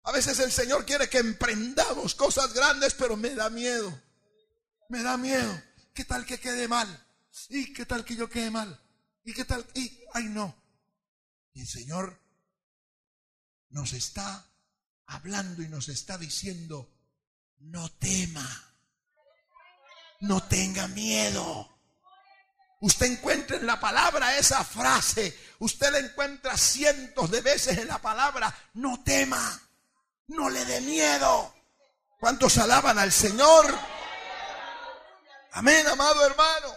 A 0.05 0.13
veces 0.13 0.39
el 0.39 0.53
Señor 0.53 0.87
quiere 0.87 1.09
que 1.09 1.19
emprendamos 1.19 2.15
cosas 2.15 2.55
grandes, 2.55 2.95
pero 2.95 3.17
me 3.17 3.35
da 3.35 3.51
miedo. 3.51 4.01
Me 4.89 5.03
da 5.03 5.17
miedo. 5.17 5.61
¿Qué 5.93 6.05
tal 6.05 6.25
que 6.25 6.39
quede 6.39 6.69
mal? 6.69 6.87
¿Y 7.49 7.73
qué 7.73 7.87
tal 7.87 8.05
que 8.05 8.15
yo 8.15 8.31
quede 8.31 8.53
mal? 8.53 8.81
¿Y 9.25 9.35
qué 9.35 9.45
tal? 9.45 9.67
Y, 9.75 10.01
ay 10.15 10.27
no. 10.27 10.55
Y 11.55 11.63
el 11.63 11.67
Señor 11.67 12.21
nos 13.71 13.93
está 13.93 14.49
hablando 15.07 15.63
y 15.63 15.69
nos 15.69 15.89
está 15.89 16.17
diciendo, 16.17 16.89
no 17.59 17.91
tema, 17.95 18.49
no 20.21 20.41
tenga 20.45 20.87
miedo. 20.87 21.76
Usted 22.87 23.07
encuentra 23.07 23.57
en 23.57 23.67
la 23.67 23.81
palabra 23.81 24.39
esa 24.39 24.63
frase. 24.63 25.37
Usted 25.59 25.91
la 25.91 25.99
encuentra 25.99 26.57
cientos 26.57 27.29
de 27.33 27.41
veces 27.41 27.79
en 27.79 27.89
la 27.89 27.99
palabra. 27.99 28.55
No 28.75 29.03
tema. 29.03 29.61
No 30.29 30.49
le 30.49 30.65
dé 30.65 30.81
miedo. 30.83 31.53
¿Cuántos 32.21 32.57
alaban 32.59 32.97
al 32.97 33.11
Señor? 33.11 33.77
Amén, 35.51 35.85
amado 35.89 36.25
hermano. 36.27 36.69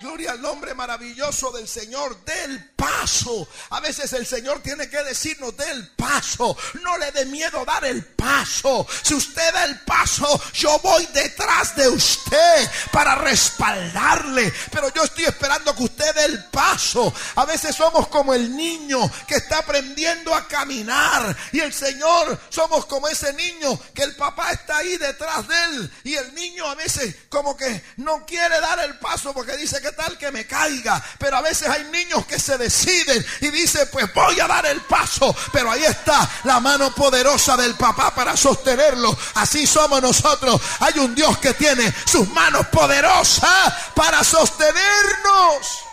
Gloria 0.00 0.32
al 0.32 0.42
nombre 0.42 0.74
maravilloso 0.74 1.52
del 1.52 1.68
Señor. 1.68 2.24
Del 2.24 2.70
paso. 2.70 3.48
A 3.70 3.80
veces 3.80 4.12
el 4.12 4.26
Señor 4.26 4.60
tiene 4.60 4.88
que 4.88 5.02
decirnos 5.04 5.56
del 5.56 5.88
paso. 5.92 6.56
No 6.82 6.98
le 6.98 7.12
dé 7.12 7.26
miedo 7.26 7.64
dar 7.64 7.84
el 7.84 8.04
paso. 8.04 8.86
Si 9.02 9.14
usted 9.14 9.52
da 9.52 9.64
el 9.64 9.80
paso, 9.80 10.40
yo 10.52 10.78
voy 10.80 11.06
detrás 11.06 11.76
de 11.76 11.88
usted 11.88 12.70
para 12.92 13.14
respaldarle. 13.14 14.52
Pero 14.70 14.92
yo 14.92 15.04
estoy 15.04 15.24
esperando 15.24 15.74
que 15.74 15.84
usted 15.84 16.14
dé 16.14 16.24
el 16.24 16.44
paso. 16.46 17.12
A 17.36 17.44
veces 17.44 17.74
somos 17.74 18.08
como 18.08 18.34
el 18.34 18.54
niño 18.54 18.98
que 19.26 19.36
está 19.36 19.58
aprendiendo 19.58 20.34
a 20.34 20.48
caminar. 20.48 21.36
Y 21.52 21.60
el 21.60 21.72
Señor 21.72 22.38
somos 22.50 22.86
como 22.86 23.08
ese 23.08 23.32
niño 23.32 23.78
que 23.94 24.02
el 24.02 24.16
papá 24.16 24.50
está 24.50 24.78
ahí 24.78 24.96
detrás 24.96 25.46
de 25.46 25.64
él. 25.64 25.92
Y 26.04 26.14
el 26.14 26.34
niño 26.34 26.66
a 26.66 26.74
veces 26.74 27.14
como 27.28 27.56
que 27.56 27.82
no 27.96 28.26
quiere 28.26 28.60
dar 28.60 28.80
el 28.80 28.98
paso 28.98 29.32
porque 29.32 29.56
dice 29.56 29.80
que 29.84 29.92
tal 29.92 30.16
que 30.16 30.32
me 30.32 30.46
caiga. 30.46 31.02
Pero 31.18 31.36
a 31.36 31.42
veces 31.42 31.68
hay 31.68 31.84
niños 31.84 32.24
que 32.24 32.38
se 32.38 32.56
deciden 32.56 33.24
y 33.42 33.50
dicen, 33.50 33.86
pues 33.92 34.12
voy 34.14 34.40
a 34.40 34.46
dar 34.46 34.64
el 34.64 34.80
paso. 34.80 35.36
Pero 35.52 35.70
ahí 35.70 35.84
está 35.84 36.28
la 36.44 36.58
mano 36.58 36.94
poderosa 36.94 37.54
del 37.58 37.74
papá 37.74 38.14
para 38.14 38.34
sostenerlo. 38.34 39.14
Así 39.34 39.66
somos 39.66 40.00
nosotros. 40.00 40.58
Hay 40.80 40.98
un 41.00 41.14
Dios 41.14 41.36
que 41.36 41.52
tiene 41.52 41.92
sus 42.06 42.26
manos 42.30 42.66
poderosas 42.68 43.74
para 43.94 44.24
sostenernos. 44.24 45.84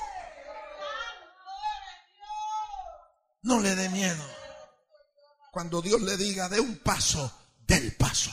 No 3.43 3.59
le 3.59 3.75
dé 3.75 3.89
miedo. 3.89 4.23
Cuando 5.51 5.81
Dios 5.81 5.99
le 6.01 6.15
diga, 6.15 6.47
de 6.47 6.61
un 6.61 6.77
paso, 6.77 7.29
del 7.67 7.93
paso. 7.97 8.31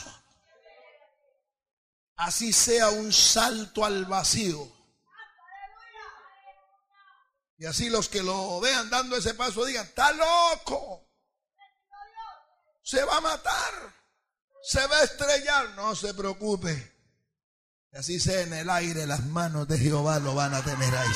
Así 2.15 2.53
sea 2.53 2.89
un 2.91 3.11
salto 3.11 3.83
al 3.83 4.05
vacío 4.05 4.78
y 7.59 7.65
así 7.65 7.89
los 7.89 8.07
que 8.07 8.23
lo 8.23 8.61
vean 8.61 8.89
dando 8.89 9.17
ese 9.17 9.33
paso 9.33 9.65
digan, 9.65 9.85
está 9.85 10.13
loco. 10.13 11.09
Se 12.81 13.03
va 13.03 13.17
a 13.17 13.21
matar. 13.21 13.93
Se 14.63 14.87
va 14.87 14.95
a 14.95 15.03
estrellar. 15.03 15.69
No 15.71 15.93
se 15.93 16.13
preocupe. 16.13 16.95
Y 17.91 17.97
así 17.97 18.17
sea 18.17 18.41
en 18.43 18.53
el 18.53 18.69
aire, 18.69 19.05
las 19.05 19.25
manos 19.25 19.67
de 19.67 19.77
Jehová 19.77 20.19
lo 20.19 20.35
van 20.35 20.53
a 20.53 20.63
tener 20.63 20.95
ahí. 20.95 21.11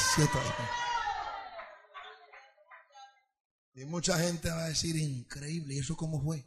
Y 3.75 3.85
mucha 3.85 4.19
gente 4.19 4.49
va 4.49 4.65
a 4.65 4.67
decir, 4.67 4.97
increíble, 4.97 5.75
¿y 5.75 5.79
eso 5.79 5.95
cómo 5.95 6.21
fue? 6.21 6.45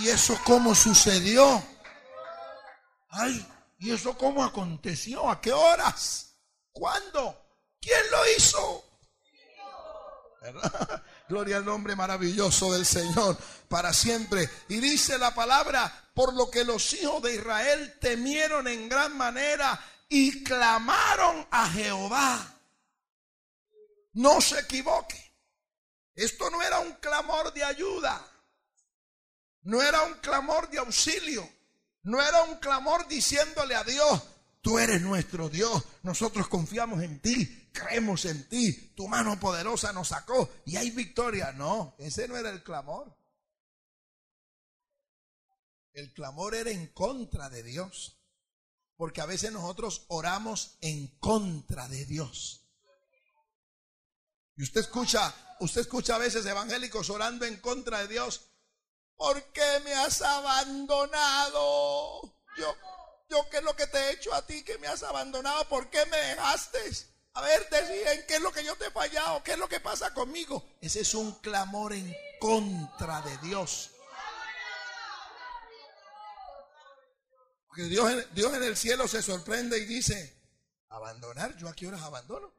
¿Y 0.00 0.08
eso 0.08 0.38
cómo 0.44 0.74
sucedió? 0.74 1.62
Ay, 3.08 3.46
¿y 3.78 3.90
eso 3.90 4.18
cómo 4.18 4.44
aconteció? 4.44 5.30
¿A 5.30 5.40
qué 5.40 5.52
horas? 5.52 6.27
¿Cuándo? 6.78 7.44
¿Quién 7.80 8.10
lo 8.10 8.30
hizo? 8.36 8.84
Gloria 11.28 11.56
al 11.56 11.64
nombre 11.64 11.96
maravilloso 11.96 12.72
del 12.72 12.86
Señor 12.86 13.36
para 13.68 13.92
siempre. 13.92 14.48
Y 14.68 14.78
dice 14.78 15.18
la 15.18 15.34
palabra, 15.34 16.10
por 16.14 16.32
lo 16.34 16.48
que 16.50 16.64
los 16.64 16.92
hijos 16.94 17.20
de 17.22 17.34
Israel 17.34 17.98
temieron 18.00 18.68
en 18.68 18.88
gran 18.88 19.16
manera 19.16 19.78
y 20.08 20.44
clamaron 20.44 21.46
a 21.50 21.68
Jehová. 21.68 22.54
No 24.12 24.40
se 24.40 24.60
equivoque. 24.60 25.32
Esto 26.14 26.48
no 26.50 26.62
era 26.62 26.78
un 26.78 26.92
clamor 26.94 27.52
de 27.52 27.64
ayuda. 27.64 28.24
No 29.62 29.82
era 29.82 30.02
un 30.02 30.14
clamor 30.14 30.70
de 30.70 30.78
auxilio. 30.78 31.48
No 32.02 32.22
era 32.22 32.44
un 32.44 32.56
clamor 32.56 33.06
diciéndole 33.08 33.74
a 33.74 33.84
Dios, 33.84 34.22
Tú 34.60 34.78
eres 34.78 35.00
nuestro 35.02 35.48
Dios. 35.48 35.84
Nosotros 36.02 36.48
confiamos 36.48 37.02
en 37.02 37.20
ti, 37.20 37.70
creemos 37.72 38.24
en 38.24 38.48
ti. 38.48 38.92
Tu 38.94 39.06
mano 39.08 39.38
poderosa 39.38 39.92
nos 39.92 40.08
sacó 40.08 40.50
y 40.64 40.76
hay 40.76 40.90
victoria. 40.90 41.52
No, 41.52 41.94
ese 41.98 42.26
no 42.28 42.36
era 42.36 42.50
el 42.50 42.62
clamor. 42.62 43.16
El 45.92 46.12
clamor 46.12 46.54
era 46.54 46.70
en 46.70 46.88
contra 46.88 47.48
de 47.50 47.62
Dios. 47.62 48.16
Porque 48.96 49.20
a 49.20 49.26
veces 49.26 49.52
nosotros 49.52 50.06
oramos 50.08 50.76
en 50.80 51.06
contra 51.18 51.88
de 51.88 52.04
Dios. 52.04 52.68
Y 54.56 54.64
usted 54.64 54.80
escucha, 54.80 55.32
usted 55.60 55.82
escucha 55.82 56.16
a 56.16 56.18
veces 56.18 56.44
evangélicos 56.44 57.10
orando 57.10 57.44
en 57.44 57.58
contra 57.60 58.00
de 58.00 58.08
Dios. 58.08 58.50
¿Por 59.14 59.40
qué 59.52 59.80
me 59.84 59.94
has 59.94 60.20
abandonado? 60.20 61.62
Yo, 62.56 62.74
yo 63.28 63.48
qué 63.50 63.58
es 63.58 63.62
lo 63.62 63.76
que 63.76 63.86
te 63.86 63.98
he 63.98 64.12
hecho 64.12 64.32
a 64.34 64.44
ti 64.46 64.62
que 64.62 64.78
me 64.78 64.86
has 64.86 65.02
abandonado, 65.02 65.68
¿por 65.68 65.90
qué 65.90 66.04
me 66.06 66.16
dejaste? 66.16 66.78
A 67.34 67.42
ver, 67.42 67.68
decían 67.70 68.24
qué 68.26 68.36
es 68.36 68.40
lo 68.40 68.50
que 68.50 68.64
yo 68.64 68.74
te 68.76 68.86
he 68.86 68.90
fallado, 68.90 69.42
qué 69.42 69.52
es 69.52 69.58
lo 69.58 69.68
que 69.68 69.80
pasa 69.80 70.12
conmigo. 70.14 70.64
Ese 70.80 71.00
es 71.00 71.14
un 71.14 71.32
clamor 71.40 71.92
en 71.92 72.14
contra 72.40 73.20
de 73.22 73.36
Dios. 73.38 73.90
Porque 77.66 77.82
Dios, 77.84 78.10
Dios 78.32 78.54
en 78.54 78.62
el 78.62 78.76
cielo 78.76 79.06
se 79.06 79.22
sorprende 79.22 79.78
y 79.78 79.84
dice, 79.84 80.36
abandonar, 80.88 81.56
¿yo 81.56 81.68
a 81.68 81.74
qué 81.74 81.86
horas 81.86 82.02
abandono? 82.02 82.52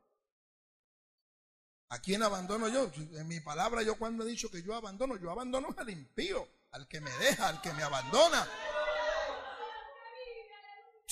¿A 1.90 2.00
quién 2.00 2.22
abandono 2.22 2.68
yo? 2.68 2.92
En 3.20 3.28
mi 3.28 3.40
palabra 3.40 3.82
yo 3.82 3.98
cuando 3.98 4.24
he 4.24 4.28
dicho 4.28 4.52
que 4.52 4.62
yo 4.62 4.76
abandono, 4.76 5.18
yo 5.18 5.32
abandono 5.32 5.74
al 5.76 5.90
impío, 5.90 6.48
al 6.72 6.88
que 6.88 7.02
me 7.02 7.12
deja, 7.14 7.48
al 7.48 7.62
que 7.62 7.74
me 7.74 7.82
abandona. 7.82 8.48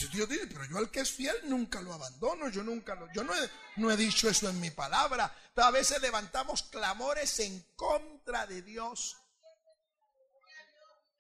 Dios 0.06 0.30
dice, 0.30 0.46
pero 0.48 0.64
yo 0.66 0.78
al 0.78 0.92
que 0.92 1.00
es 1.00 1.12
fiel 1.12 1.36
nunca 1.46 1.82
lo 1.82 1.92
abandono, 1.92 2.50
yo 2.50 2.64
nunca 2.64 2.94
lo, 2.94 3.12
yo 3.14 3.24
no 3.24 3.34
he, 3.34 3.50
no 3.78 3.90
he 3.90 3.98
dicho 3.98 4.30
eso 4.30 4.48
en 4.48 4.60
mi 4.60 4.70
palabra. 4.70 5.36
a 5.56 5.72
veces 5.72 6.00
levantamos 6.02 6.64
clamores 6.64 7.40
en 7.40 7.60
contra 7.76 8.46
de 8.46 8.62
Dios. 8.62 9.18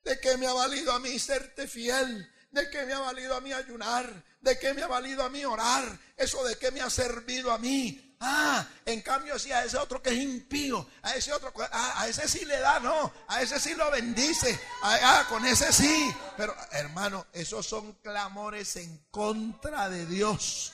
¿De 0.03 0.19
qué 0.19 0.37
me 0.37 0.45
ha 0.45 0.53
valido 0.53 0.93
a 0.93 0.99
mí 0.99 1.17
serte 1.17 1.67
fiel? 1.67 2.31
¿De 2.51 2.69
qué 2.69 2.85
me 2.85 2.93
ha 2.93 2.99
valido 2.99 3.35
a 3.35 3.41
mí 3.41 3.51
ayunar? 3.51 4.23
¿De 4.39 4.59
qué 4.59 4.73
me 4.75 4.83
ha 4.83 4.87
valido 4.87 5.23
a 5.23 5.29
mí 5.29 5.43
orar? 5.43 5.99
¿Eso 6.15 6.43
de 6.45 6.57
qué 6.57 6.69
me 6.69 6.81
ha 6.81 6.89
servido 6.89 7.51
a 7.51 7.57
mí? 7.57 8.06
Ah, 8.19 8.67
en 8.85 9.01
cambio 9.01 9.37
si 9.37 9.51
a 9.51 9.63
ese 9.63 9.77
otro 9.77 10.01
que 10.01 10.09
es 10.09 10.15
impío, 10.15 10.87
a 11.03 11.15
ese 11.15 11.31
otro, 11.31 11.53
a, 11.71 12.07
ese 12.07 12.27
sí 12.27 12.45
le 12.45 12.59
da, 12.59 12.79
no, 12.79 13.13
a 13.27 13.41
ese 13.41 13.59
sí 13.59 13.75
lo 13.75 13.91
bendice, 13.91 14.59
ah, 14.81 15.25
con 15.29 15.45
ese 15.45 15.71
sí. 15.71 16.13
Pero 16.35 16.55
hermano, 16.71 17.27
esos 17.33 17.65
son 17.65 17.93
clamores 18.01 18.75
en 18.77 19.05
contra 19.11 19.89
de 19.89 20.05
Dios. 20.07 20.73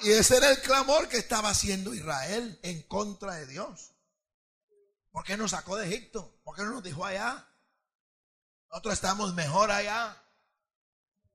Y 0.00 0.12
ese 0.12 0.36
era 0.36 0.50
el 0.50 0.62
clamor 0.62 1.08
que 1.08 1.18
estaba 1.18 1.50
haciendo 1.50 1.92
Israel 1.92 2.58
en 2.62 2.82
contra 2.82 3.34
de 3.34 3.46
Dios. 3.46 3.92
¿Por 5.10 5.24
qué 5.24 5.36
nos 5.36 5.50
sacó 5.50 5.76
de 5.76 5.88
Egipto? 5.88 6.40
¿Por 6.44 6.56
qué 6.56 6.62
no 6.62 6.70
nos 6.70 6.82
dejó 6.82 7.04
allá? 7.04 7.46
Nosotros 8.70 8.94
estamos 8.94 9.34
mejor 9.34 9.70
allá. 9.70 10.16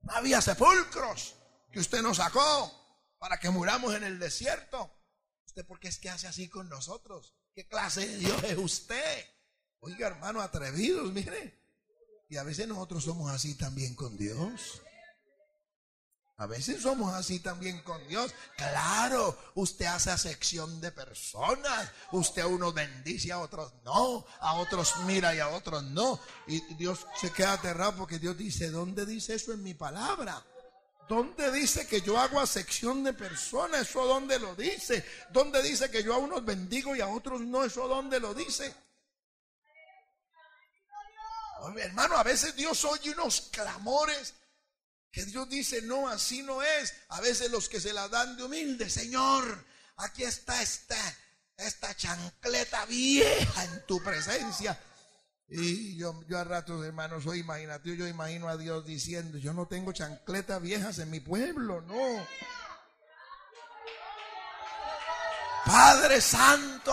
No 0.00 0.14
había 0.14 0.40
sepulcros 0.40 1.34
que 1.70 1.80
usted 1.80 2.00
nos 2.00 2.16
sacó 2.16 2.85
para 3.18 3.38
que 3.38 3.50
muramos 3.50 3.94
en 3.94 4.04
el 4.04 4.18
desierto. 4.18 4.92
¿Usted 5.46 5.66
por 5.66 5.80
qué 5.80 5.88
es 5.88 5.98
que 5.98 6.10
hace 6.10 6.26
así 6.26 6.48
con 6.48 6.68
nosotros? 6.68 7.34
¿Qué 7.54 7.66
clase 7.66 8.06
de 8.06 8.18
Dios 8.18 8.42
es 8.44 8.58
usted? 8.58 9.24
Oiga, 9.80 10.08
hermano, 10.08 10.40
atrevidos, 10.40 11.12
mire. 11.12 11.58
Y 12.28 12.36
a 12.36 12.42
veces 12.42 12.66
nosotros 12.66 13.04
somos 13.04 13.30
así 13.30 13.54
también 13.54 13.94
con 13.94 14.16
Dios. 14.16 14.82
A 16.38 16.46
veces 16.46 16.82
somos 16.82 17.14
así 17.14 17.40
también 17.40 17.80
con 17.82 18.06
Dios. 18.08 18.34
Claro, 18.58 19.38
usted 19.54 19.86
hace 19.86 20.10
acepción 20.10 20.82
de 20.82 20.92
personas. 20.92 21.90
Usted 22.12 22.42
a 22.42 22.46
unos 22.46 22.74
bendice, 22.74 23.32
a 23.32 23.38
otros 23.38 23.72
no. 23.84 24.26
A 24.40 24.54
otros 24.56 24.92
mira 25.06 25.34
y 25.34 25.38
a 25.38 25.48
otros 25.48 25.82
no. 25.84 26.20
Y 26.46 26.60
Dios 26.74 27.06
se 27.18 27.30
queda 27.32 27.54
aterrado 27.54 27.96
porque 27.96 28.18
Dios 28.18 28.36
dice, 28.36 28.70
¿dónde 28.70 29.06
dice 29.06 29.34
eso 29.34 29.52
en 29.54 29.62
mi 29.62 29.72
palabra? 29.72 30.44
¿Dónde 31.08 31.52
dice 31.52 31.86
que 31.86 32.00
yo 32.00 32.18
hago 32.18 32.44
sección 32.46 33.04
de 33.04 33.12
personas? 33.12 33.82
¿Eso 33.82 34.04
dónde 34.04 34.38
lo 34.38 34.54
dice? 34.56 35.04
¿Dónde 35.30 35.62
dice 35.62 35.90
que 35.90 36.02
yo 36.02 36.14
a 36.14 36.18
unos 36.18 36.44
bendigo 36.44 36.96
y 36.96 37.00
a 37.00 37.08
otros 37.08 37.40
no? 37.40 37.64
¿Eso 37.64 37.86
dónde 37.86 38.18
lo 38.18 38.34
dice? 38.34 38.74
hermano, 41.78 42.16
a 42.16 42.22
veces 42.22 42.54
Dios 42.54 42.84
oye 42.84 43.10
unos 43.10 43.48
clamores 43.50 44.34
que 45.10 45.24
Dios 45.24 45.48
dice, 45.48 45.80
no, 45.82 46.08
así 46.08 46.42
no 46.42 46.62
es. 46.62 46.92
A 47.08 47.20
veces 47.20 47.50
los 47.50 47.68
que 47.68 47.80
se 47.80 47.92
la 47.92 48.08
dan 48.08 48.36
de 48.36 48.44
humilde, 48.44 48.90
Señor, 48.90 49.64
aquí 49.96 50.24
está 50.24 50.60
esta, 50.60 50.96
esta 51.56 51.96
chancleta 51.96 52.84
vieja 52.84 53.64
en 53.64 53.86
tu 53.86 54.02
presencia. 54.02 54.78
Y 55.48 55.96
yo, 55.96 56.22
yo 56.28 56.38
a 56.38 56.44
ratos, 56.44 56.84
hermanos, 56.84 57.22
soy 57.22 57.40
imaginativo. 57.40 57.94
Yo 57.94 58.08
imagino 58.08 58.48
a 58.48 58.56
Dios 58.56 58.84
diciendo: 58.84 59.38
Yo 59.38 59.52
no 59.52 59.66
tengo 59.66 59.92
chancletas 59.92 60.60
viejas 60.60 60.98
en 60.98 61.10
mi 61.10 61.20
pueblo, 61.20 61.82
no. 61.82 62.26
Padre 65.64 66.20
Santo, 66.20 66.92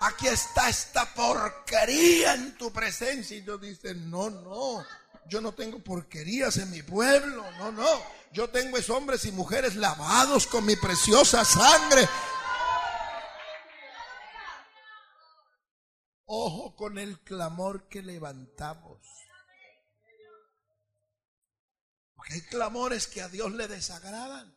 aquí 0.00 0.26
está 0.26 0.68
esta 0.68 1.04
porquería 1.14 2.34
en 2.34 2.56
tu 2.56 2.72
presencia. 2.72 3.36
Y 3.36 3.42
Dios 3.42 3.60
dice: 3.60 3.94
No, 3.94 4.28
no, 4.28 4.84
yo 5.28 5.40
no 5.40 5.52
tengo 5.52 5.78
porquerías 5.78 6.56
en 6.56 6.70
mi 6.72 6.82
pueblo, 6.82 7.44
no, 7.58 7.70
no. 7.70 8.24
Yo 8.32 8.50
tengo 8.50 8.76
es 8.76 8.90
hombres 8.90 9.24
y 9.26 9.30
mujeres 9.30 9.76
lavados 9.76 10.48
con 10.48 10.66
mi 10.66 10.74
preciosa 10.74 11.44
sangre. 11.44 12.08
Ojo 16.26 16.63
con 16.74 16.98
el 16.98 17.20
clamor 17.20 17.88
que 17.88 18.02
levantamos. 18.02 19.00
Porque 22.14 22.34
hay 22.34 22.42
clamores 22.42 23.06
que 23.06 23.22
a 23.22 23.28
Dios 23.28 23.52
le 23.52 23.68
desagradan. 23.68 24.56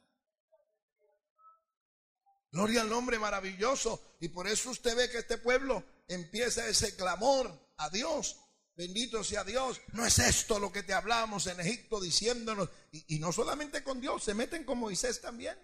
Gloria 2.51 2.82
al 2.82 2.89
nombre 2.89 3.20
maravilloso. 3.20 4.18
Y 4.20 4.30
por 4.30 4.47
eso 4.47 4.70
usted 4.70 4.95
ve 4.95 5.09
que 5.09 5.20
este 5.20 5.38
pueblo 5.38 5.84
empieza 6.07 6.68
ese 6.68 6.95
clamor 6.95 7.74
a 7.78 7.89
Dios. 7.89 8.38
Bendito 8.76 9.24
sea 9.24 9.43
Dios. 9.43 9.82
No 9.93 10.05
es 10.05 10.20
esto 10.20 10.59
lo 10.59 10.72
que 10.72 10.84
te 10.84 10.93
hablamos 10.93 11.47
en 11.47 11.59
Egipto 11.59 11.99
diciéndonos. 11.99 12.70
Y, 12.91 13.15
y 13.15 13.20
no 13.20 13.32
solamente 13.32 13.84
con 13.84 13.99
Dios, 13.99 14.24
se 14.24 14.34
meten 14.34 14.63
con 14.63 14.78
Moisés 14.78 15.20
también. 15.20 15.57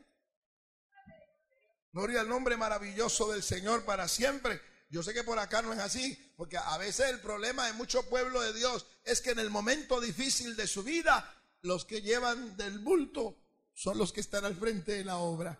Gloria 1.92 2.22
al 2.22 2.30
nombre 2.30 2.58
maravilloso 2.58 3.32
del 3.32 3.44
Señor 3.44 3.86
para 3.86 4.08
siempre. 4.08 4.60
Yo 4.94 5.02
sé 5.02 5.12
que 5.12 5.24
por 5.24 5.40
acá 5.40 5.64
no 5.64 5.74
es 5.74 5.80
así, 5.80 6.14
porque 6.38 6.56
a 6.56 6.78
veces 6.78 7.10
el 7.10 7.20
problema 7.20 7.66
de 7.66 7.74
mucho 7.74 8.08
pueblo 8.08 8.40
de 8.42 8.54
Dios 8.54 8.86
es 9.04 9.22
que 9.22 9.32
en 9.32 9.40
el 9.40 9.50
momento 9.50 10.00
difícil 10.00 10.56
de 10.56 10.68
su 10.68 10.84
vida, 10.84 11.34
los 11.64 11.84
que 11.84 12.04
llevan 12.04 12.56
del 12.58 12.78
bulto 12.78 13.40
son 13.74 13.98
los 13.98 14.14
que 14.14 14.22
están 14.22 14.46
al 14.46 14.56
frente 14.56 14.92
de 14.92 15.04
la 15.04 15.18
obra. 15.18 15.58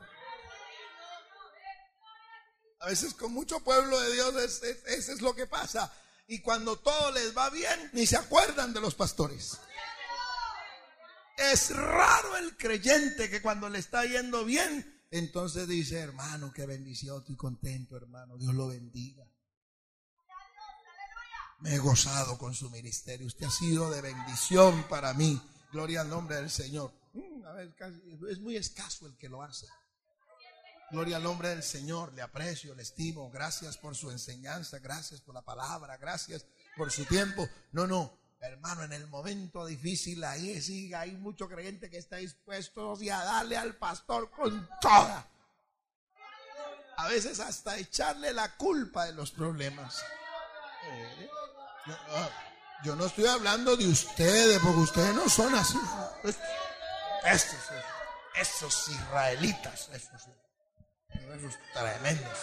A 2.82 2.86
veces 2.86 3.16
con 3.16 3.34
mucho 3.34 3.60
pueblo 3.62 4.00
de 4.02 4.14
Dios 4.14 4.36
eso 4.36 5.14
es, 5.14 5.22
lo 5.24 5.34
que 5.34 5.48
pasa. 5.48 5.92
Y 6.28 6.40
cuando 6.42 6.78
todo 6.78 7.12
les 7.14 7.36
va 7.36 7.50
bien, 7.50 7.90
ni 7.94 8.06
se 8.06 8.18
acuerdan 8.18 8.72
de 8.72 8.82
los 8.82 8.94
pastores. 8.94 9.58
Es 11.38 11.76
raro 11.76 12.38
el 12.38 12.56
creyente 12.56 13.32
que 13.32 13.42
cuando 13.42 13.68
le 13.68 13.80
está 13.80 14.06
yendo 14.06 14.46
bien, 14.46 14.93
entonces 15.14 15.68
dice, 15.68 16.00
hermano, 16.00 16.52
qué 16.52 16.66
bendición, 16.66 17.20
estoy 17.20 17.36
contento, 17.36 17.96
hermano, 17.96 18.36
Dios 18.36 18.54
lo 18.56 18.68
bendiga. 18.68 19.24
Me 21.60 21.76
he 21.76 21.78
gozado 21.78 22.38
con 22.40 22.56
su 22.56 22.72
ministerio, 22.72 23.28
usted 23.28 23.46
ha 23.46 23.52
sido 23.52 23.92
de 23.92 24.02
bendición 24.02 24.84
para 24.90 25.14
mí. 25.14 25.40
Gloria 25.72 26.02
al 26.02 26.10
nombre 26.10 26.38
del 26.38 26.50
Señor. 26.50 26.92
Mm, 27.14 27.46
a 27.46 27.54
ver, 27.54 27.76
es 28.28 28.40
muy 28.40 28.58
escaso 28.58 29.06
el 29.06 29.16
que 29.16 29.30
lo 29.30 29.44
hace. 29.44 29.68
Gloria 30.90 31.18
al 31.18 31.24
nombre 31.24 31.50
del 31.50 31.62
Señor, 31.64 32.12
le 32.14 32.24
aprecio, 32.24 32.74
le 32.74 32.82
estimo, 32.82 33.30
gracias 33.30 33.78
por 33.78 33.96
su 33.96 34.10
enseñanza, 34.10 34.80
gracias 34.80 35.22
por 35.22 35.36
la 35.36 35.44
palabra, 35.44 35.96
gracias 35.98 36.46
por 36.76 36.92
su 36.92 37.06
tiempo. 37.06 37.48
No, 37.72 37.86
no, 37.86 38.18
Hermano, 38.44 38.84
en 38.84 38.92
el 38.92 39.08
momento 39.08 39.66
difícil 39.66 40.22
ahí 40.26 40.62
sí 40.62 40.94
hay 40.94 41.14
mucho 41.14 41.48
creyente 41.48 41.90
que 41.90 41.98
está 41.98 42.18
dispuesto 42.18 42.94
a 42.94 43.24
darle 43.24 43.56
al 43.56 43.78
pastor 43.78 44.30
con 44.32 44.70
toda. 44.82 45.26
A 46.98 47.08
veces 47.08 47.40
hasta 47.40 47.78
echarle 47.78 48.34
la 48.34 48.54
culpa 48.58 49.06
de 49.06 49.14
los 49.14 49.32
problemas. 49.32 50.04
Eh, 50.84 51.30
yo, 52.84 52.98
no 52.98 53.06
estoy 53.06 53.28
hablando 53.28 53.78
de 53.78 53.88
ustedes, 53.88 54.60
porque 54.60 54.80
ustedes 54.82 55.16
no 55.16 55.30
son 55.30 55.56
así. 55.56 55.80
Estos, 57.24 57.60
esos 58.36 58.90
israelitas, 58.90 59.88
esos, 59.94 60.28
esos 61.08 61.58
tremendos. 61.74 62.40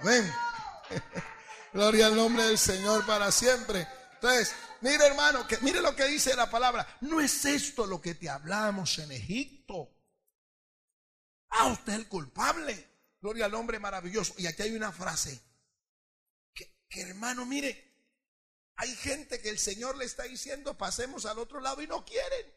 Amén. 0.00 0.34
Gloria 1.72 2.06
al 2.06 2.16
nombre 2.16 2.42
del 2.42 2.58
Señor 2.58 3.06
para 3.06 3.30
siempre. 3.30 3.86
Entonces, 4.22 4.54
mire 4.82 5.04
hermano, 5.04 5.48
que, 5.48 5.58
mire 5.58 5.80
lo 5.80 5.96
que 5.96 6.04
dice 6.04 6.36
la 6.36 6.48
palabra. 6.48 6.86
No 7.00 7.20
es 7.20 7.44
esto 7.44 7.86
lo 7.86 8.00
que 8.00 8.14
te 8.14 8.28
hablamos 8.28 8.96
en 9.00 9.10
Egipto. 9.10 9.90
Ah, 11.48 11.66
usted 11.66 11.92
es 11.94 11.98
el 11.98 12.08
culpable. 12.08 12.88
Gloria 13.20 13.46
al 13.46 13.54
hombre 13.54 13.80
maravilloso. 13.80 14.34
Y 14.38 14.46
aquí 14.46 14.62
hay 14.62 14.76
una 14.76 14.92
frase. 14.92 15.42
Que, 16.54 17.00
hermano, 17.00 17.44
mire, 17.46 17.96
hay 18.76 18.94
gente 18.94 19.40
que 19.40 19.48
el 19.48 19.58
Señor 19.58 19.96
le 19.96 20.04
está 20.04 20.22
diciendo, 20.22 20.78
pasemos 20.78 21.26
al 21.26 21.40
otro 21.40 21.58
lado 21.58 21.82
y 21.82 21.88
no 21.88 22.04
quieren. 22.04 22.54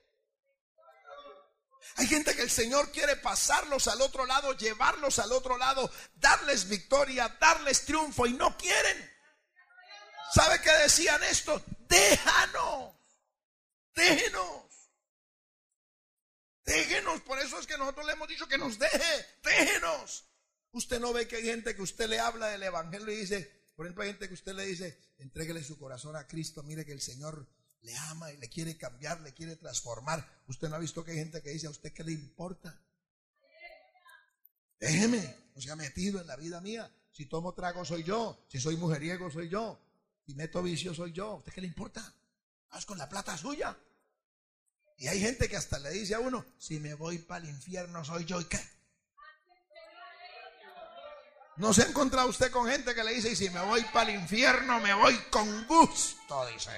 Hay 1.95 2.05
gente 2.05 2.35
que 2.35 2.43
el 2.43 2.51
Señor 2.51 2.91
quiere 2.91 3.15
pasarlos 3.15 3.87
al 3.87 4.01
otro 4.01 4.27
lado, 4.27 4.53
llevarlos 4.53 5.17
al 5.17 5.31
otro 5.31 5.57
lado, 5.57 5.89
darles 6.13 6.69
victoria, 6.69 7.35
darles 7.39 7.85
triunfo 7.85 8.27
y 8.27 8.33
no 8.33 8.55
quieren. 8.55 9.14
¿Sabe 10.33 10.59
qué 10.61 10.71
decían 10.83 11.23
esto? 11.23 11.63
Déjanos, 11.87 12.93
déjenos. 13.95 14.63
Déjenos, 16.65 17.21
por 17.21 17.39
eso 17.39 17.59
es 17.59 17.67
que 17.67 17.77
nosotros 17.77 18.05
le 18.05 18.13
hemos 18.13 18.27
dicho 18.27 18.47
que 18.47 18.57
nos 18.57 18.79
deje, 18.79 19.25
déjenos. 19.43 20.25
Usted 20.71 20.99
no 20.99 21.13
ve 21.13 21.27
que 21.27 21.37
hay 21.37 21.43
gente 21.43 21.75
que 21.75 21.81
usted 21.81 22.09
le 22.09 22.19
habla 22.19 22.47
del 22.47 22.63
evangelio 22.63 23.13
y 23.13 23.17
dice, 23.17 23.65
por 23.75 23.85
ejemplo, 23.85 24.03
hay 24.03 24.09
gente 24.09 24.27
que 24.27 24.33
usted 24.33 24.53
le 24.53 24.65
dice, 24.65 24.99
entréguele 25.19 25.63
su 25.63 25.77
corazón 25.77 26.15
a 26.15 26.27
Cristo, 26.27 26.63
mire 26.63 26.85
que 26.85 26.91
el 26.91 27.01
Señor 27.01 27.47
le 27.81 27.95
ama 27.95 28.31
y 28.31 28.37
le 28.37 28.49
quiere 28.49 28.77
cambiar, 28.77 29.21
le 29.21 29.33
quiere 29.33 29.55
transformar. 29.55 30.27
Usted 30.47 30.69
no 30.69 30.75
ha 30.75 30.79
visto 30.79 31.03
que 31.05 31.11
hay 31.11 31.17
gente 31.17 31.41
que 31.41 31.51
dice, 31.51 31.67
¿a 31.67 31.69
usted 31.69 31.93
qué 31.93 32.03
le 32.03 32.13
importa? 32.13 32.81
Déjeme, 34.79 35.35
no 35.53 35.61
se 35.61 35.71
ha 35.71 35.75
metido 35.75 36.19
en 36.19 36.27
la 36.27 36.35
vida 36.35 36.59
mía. 36.61 36.91
Si 37.11 37.27
tomo 37.27 37.53
trago 37.53 37.85
soy 37.85 38.03
yo, 38.03 38.43
si 38.49 38.59
soy 38.59 38.75
mujeriego 38.75 39.29
soy 39.31 39.49
yo, 39.49 39.79
y 40.27 40.35
meto 40.35 40.61
vicio 40.61 40.93
soy 40.93 41.11
yo. 41.11 41.31
¿A 41.31 41.35
usted 41.35 41.53
qué 41.53 41.61
le 41.61 41.67
importa? 41.67 42.13
Haz 42.71 42.85
con 42.85 42.97
la 42.97 43.07
plata 43.07 43.37
suya. 43.37 43.77
Y 44.97 45.07
hay 45.07 45.19
gente 45.19 45.49
que 45.49 45.57
hasta 45.57 45.79
le 45.79 45.89
dice 45.91 46.15
a 46.15 46.19
uno, 46.19 46.45
si 46.57 46.79
me 46.79 46.93
voy 46.93 47.17
para 47.19 47.43
el 47.43 47.49
infierno 47.49 48.03
soy 48.05 48.25
yo 48.25 48.39
y 48.39 48.45
qué. 48.45 48.59
¿No 51.57 51.73
se 51.73 51.83
ha 51.83 51.85
encontrado 51.87 52.27
usted 52.27 52.51
con 52.51 52.67
gente 52.67 52.93
que 52.93 53.03
le 53.03 53.13
dice, 53.13 53.31
y 53.31 53.35
si 53.35 53.49
me 53.49 53.61
voy 53.61 53.81
para 53.93 54.09
el 54.09 54.19
infierno, 54.19 54.79
me 54.81 54.93
voy 54.93 55.17
con 55.29 55.65
gusto? 55.67 56.45
Dice. 56.47 56.71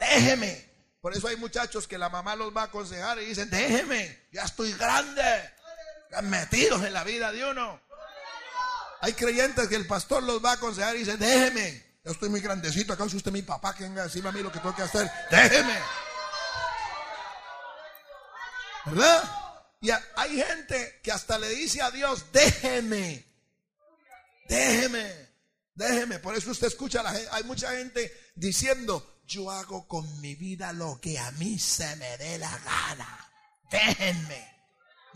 Déjeme. 0.00 0.74
Por 1.00 1.14
eso 1.14 1.28
hay 1.28 1.36
muchachos 1.36 1.86
que 1.86 1.98
la 1.98 2.08
mamá 2.08 2.34
los 2.34 2.56
va 2.56 2.62
a 2.62 2.64
aconsejar 2.64 3.20
y 3.20 3.26
dicen, 3.26 3.50
déjeme, 3.50 4.26
ya 4.32 4.42
estoy 4.42 4.72
grande. 4.72 5.22
Metidos 6.22 6.82
en 6.84 6.92
la 6.92 7.04
vida 7.04 7.30
de 7.30 7.44
uno. 7.44 7.80
Hay 9.04 9.12
creyentes 9.12 9.68
que 9.68 9.76
el 9.76 9.86
pastor 9.86 10.22
los 10.22 10.42
va 10.42 10.52
a 10.52 10.54
aconsejar 10.54 10.96
y 10.96 11.00
dicen, 11.00 11.18
déjeme. 11.18 11.84
Ya 12.02 12.10
estoy 12.10 12.30
muy 12.30 12.40
grandecito, 12.40 12.94
acá 12.94 13.04
es 13.04 13.12
usted 13.12 13.32
mi 13.32 13.42
papá 13.42 13.74
que 13.74 13.84
venga 13.84 14.00
a 14.00 14.04
decirme 14.06 14.30
a 14.30 14.32
mí 14.32 14.42
lo 14.42 14.50
que 14.50 14.60
tengo 14.60 14.74
que 14.74 14.80
hacer. 14.80 15.10
Déjeme. 15.30 15.78
¿Verdad? 18.86 19.24
Y 19.82 19.90
hay 19.90 20.42
gente 20.42 21.00
que 21.02 21.12
hasta 21.12 21.38
le 21.38 21.50
dice 21.50 21.82
a 21.82 21.90
Dios, 21.90 22.24
déjeme, 22.32 23.22
déjeme, 24.48 25.28
déjeme. 25.74 26.18
Por 26.18 26.34
eso 26.34 26.50
usted 26.50 26.68
escucha, 26.68 27.00
a 27.00 27.02
la 27.02 27.12
gente, 27.12 27.28
hay 27.30 27.44
mucha 27.44 27.72
gente 27.72 28.32
diciendo, 28.36 29.20
yo 29.26 29.50
hago 29.50 29.86
con 29.86 30.18
mi 30.22 30.34
vida 30.34 30.72
lo 30.72 30.98
que 30.98 31.18
a 31.18 31.30
mí 31.32 31.58
se 31.58 31.94
me 31.96 32.16
dé 32.16 32.38
la 32.38 32.58
gana. 32.58 33.30
Déjenme, 33.70 34.48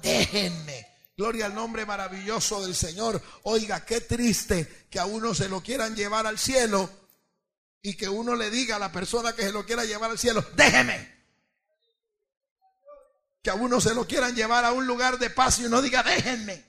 déjenme. 0.03 0.98
Gloria 1.19 1.47
al 1.47 1.55
nombre 1.57 1.85
maravilloso 1.85 2.65
del 2.65 2.77
Señor. 2.77 3.21
Oiga, 3.43 3.85
qué 3.85 4.01
triste 4.03 4.87
que 4.89 5.01
a 5.01 5.05
uno 5.05 5.35
se 5.35 5.49
lo 5.49 5.61
quieran 5.61 5.97
llevar 5.97 6.29
al 6.29 6.39
cielo 6.39 6.89
y 7.83 7.95
que 7.95 8.09
uno 8.09 8.37
le 8.37 8.51
diga 8.51 8.77
a 8.77 8.79
la 8.79 8.93
persona 8.93 9.35
que 9.35 9.43
se 9.43 9.51
lo 9.51 9.67
quiera 9.67 9.85
llevar 9.85 10.13
al 10.13 10.19
cielo, 10.21 10.47
déjeme 10.55 11.19
que 13.43 13.51
a 13.51 13.55
uno 13.55 13.81
se 13.81 13.95
lo 13.95 14.07
quieran 14.07 14.37
llevar 14.37 14.65
a 14.65 14.71
un 14.71 14.87
lugar 14.87 15.19
de 15.19 15.31
paz 15.31 15.59
y 15.59 15.65
uno 15.65 15.83
diga, 15.83 16.05
déjenme. 16.05 16.65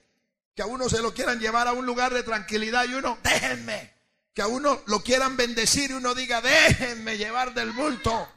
Que 0.56 0.64
a 0.64 0.66
uno 0.66 0.90
se 0.90 1.00
lo 1.00 1.14
quieran 1.14 1.40
llevar 1.40 1.68
a 1.68 1.74
un 1.74 1.86
lugar 1.86 2.12
de 2.12 2.24
tranquilidad 2.24 2.86
y 2.86 2.96
uno, 2.96 3.20
déjenme. 3.24 3.94
Que 4.34 4.42
a 4.42 4.48
uno 4.48 4.82
lo 4.88 5.04
quieran 5.04 5.38
bendecir 5.38 5.92
y 5.92 5.94
uno 5.94 6.16
diga, 6.16 6.42
déjenme 6.42 7.18
llevar 7.18 7.54
del 7.54 7.72
bulto. 7.72 8.28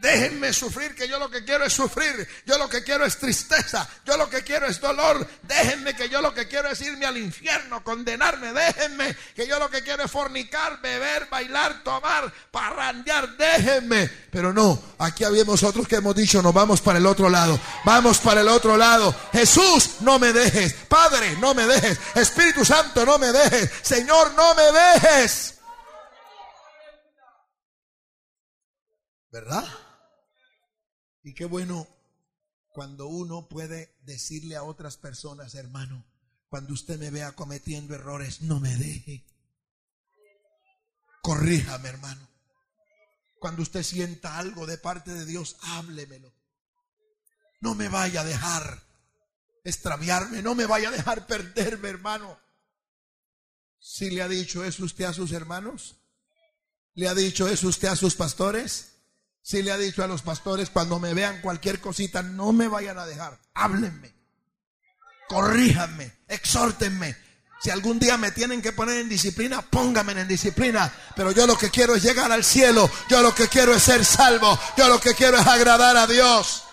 Déjenme 0.00 0.50
sufrir, 0.54 0.94
que 0.94 1.06
yo 1.06 1.18
lo 1.18 1.30
que 1.30 1.44
quiero 1.44 1.66
es 1.66 1.74
sufrir. 1.74 2.26
Yo 2.46 2.56
lo 2.56 2.70
que 2.70 2.82
quiero 2.82 3.04
es 3.04 3.18
tristeza. 3.18 3.86
Yo 4.06 4.16
lo 4.16 4.30
que 4.30 4.42
quiero 4.42 4.66
es 4.66 4.80
dolor. 4.80 5.28
Déjenme 5.42 5.94
que 5.94 6.08
yo 6.08 6.22
lo 6.22 6.32
que 6.32 6.48
quiero 6.48 6.70
es 6.70 6.80
irme 6.80 7.04
al 7.04 7.18
infierno, 7.18 7.84
condenarme. 7.84 8.50
Déjenme 8.54 9.14
que 9.36 9.46
yo 9.46 9.58
lo 9.58 9.68
que 9.68 9.82
quiero 9.82 10.02
es 10.02 10.10
fornicar, 10.10 10.80
beber, 10.80 11.28
bailar, 11.28 11.82
tomar, 11.84 12.32
parrandear. 12.50 13.36
Déjenme. 13.36 14.10
Pero 14.30 14.54
no, 14.54 14.82
aquí 14.96 15.24
habíamos 15.24 15.62
otros 15.62 15.86
que 15.86 15.96
hemos 15.96 16.16
dicho, 16.16 16.40
nos 16.40 16.54
vamos 16.54 16.80
para 16.80 16.98
el 16.98 17.04
otro 17.04 17.28
lado. 17.28 17.60
Vamos 17.84 18.20
para 18.20 18.40
el 18.40 18.48
otro 18.48 18.78
lado. 18.78 19.14
Jesús, 19.32 19.96
no 20.00 20.18
me 20.18 20.32
dejes. 20.32 20.72
Padre, 20.88 21.36
no 21.36 21.52
me 21.52 21.66
dejes. 21.66 22.00
Espíritu 22.14 22.64
Santo, 22.64 23.04
no 23.04 23.18
me 23.18 23.32
dejes. 23.32 23.70
Señor, 23.82 24.32
no 24.32 24.54
me 24.54 24.62
dejes. 24.72 25.56
¿Verdad? 29.30 29.64
Y 31.22 31.34
qué 31.34 31.44
bueno 31.44 31.86
cuando 32.72 33.06
uno 33.06 33.48
puede 33.48 33.96
decirle 34.02 34.56
a 34.56 34.62
otras 34.62 34.96
personas, 34.96 35.54
hermano, 35.54 36.06
cuando 36.48 36.72
usted 36.72 36.98
me 36.98 37.10
vea 37.10 37.32
cometiendo 37.32 37.94
errores, 37.94 38.42
no 38.42 38.60
me 38.60 38.76
deje. 38.76 39.26
Corríjame, 41.22 41.88
hermano. 41.88 42.28
Cuando 43.38 43.62
usted 43.62 43.82
sienta 43.82 44.38
algo 44.38 44.66
de 44.66 44.78
parte 44.78 45.12
de 45.12 45.24
Dios, 45.26 45.56
háblemelo. 45.62 46.32
No 47.60 47.74
me 47.74 47.88
vaya 47.88 48.22
a 48.22 48.24
dejar 48.24 48.82
extraviarme, 49.64 50.42
no 50.42 50.54
me 50.54 50.66
vaya 50.66 50.88
a 50.88 50.92
dejar 50.92 51.26
perderme, 51.28 51.88
hermano. 51.88 52.38
Si 53.78 54.10
le 54.10 54.22
ha 54.22 54.28
dicho 54.28 54.64
eso 54.64 54.84
usted 54.84 55.04
a 55.04 55.12
sus 55.12 55.32
hermanos, 55.32 55.96
le 56.94 57.08
ha 57.08 57.14
dicho 57.14 57.48
eso 57.48 57.68
usted 57.68 57.88
a 57.88 57.96
sus 57.96 58.14
pastores, 58.14 58.99
si 59.42 59.62
le 59.62 59.72
ha 59.72 59.78
dicho 59.78 60.04
a 60.04 60.06
los 60.06 60.22
pastores, 60.22 60.70
cuando 60.70 60.98
me 60.98 61.14
vean 61.14 61.40
cualquier 61.40 61.80
cosita, 61.80 62.22
no 62.22 62.52
me 62.52 62.68
vayan 62.68 62.98
a 62.98 63.06
dejar. 63.06 63.38
Háblenme. 63.54 64.14
Corríjanme. 65.28 66.12
Exhórtenme. 66.28 67.16
Si 67.60 67.70
algún 67.70 67.98
día 67.98 68.16
me 68.16 68.30
tienen 68.30 68.62
que 68.62 68.72
poner 68.72 69.00
en 69.00 69.08
disciplina, 69.08 69.62
pónganme 69.62 70.12
en 70.12 70.28
disciplina. 70.28 70.92
Pero 71.14 71.30
yo 71.32 71.46
lo 71.46 71.58
que 71.58 71.70
quiero 71.70 71.94
es 71.94 72.02
llegar 72.02 72.32
al 72.32 72.44
cielo. 72.44 72.90
Yo 73.08 73.22
lo 73.22 73.34
que 73.34 73.48
quiero 73.48 73.74
es 73.74 73.82
ser 73.82 74.04
salvo. 74.04 74.58
Yo 74.76 74.88
lo 74.88 75.00
que 75.00 75.14
quiero 75.14 75.36
es 75.36 75.46
agradar 75.46 75.96
a 75.96 76.06
Dios. 76.06 76.64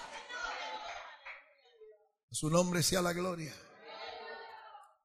Su 2.32 2.49
nombre 2.49 2.84
sea 2.84 3.01
la 3.01 3.13
gloria. 3.13 3.53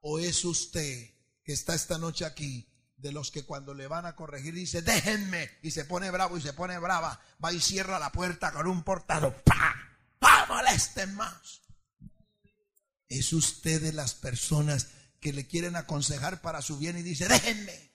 ¿O 0.01 0.19
es 0.19 0.45
usted 0.45 1.11
que 1.45 1.53
está 1.53 1.75
esta 1.75 1.99
noche 1.99 2.25
aquí 2.25 2.72
de 3.03 3.11
los 3.11 3.33
que 3.33 3.45
cuando 3.45 3.75
le 3.75 3.89
van 3.89 4.07
a 4.07 4.15
corregir 4.15 4.55
dice, 4.55 4.81
déjenme, 4.81 5.51
y 5.61 5.73
se 5.73 5.85
pone 5.85 6.11
bravo 6.13 6.39
y 6.39 6.41
se 6.41 6.53
pone 6.53 6.79
brava, 6.79 7.21
va 7.45 7.53
y 7.53 7.61
cierra 7.61 7.99
la 7.99 8.13
puerta 8.13 8.53
con 8.53 8.69
un 8.69 8.85
portado, 8.85 9.35
¡pa! 9.43 9.75
¡Pa! 10.21 10.47
molesten 10.47 11.13
más! 11.17 11.63
Es 13.09 13.33
usted 13.33 13.83
de 13.83 13.93
las 13.93 14.15
personas 14.15 14.87
que 15.21 15.33
le 15.33 15.49
quieren 15.49 15.75
aconsejar 15.75 16.41
para 16.41 16.63
su 16.63 16.79
bien 16.79 16.97
y 16.97 17.03
dice, 17.03 17.27
déjenme. 17.27 17.91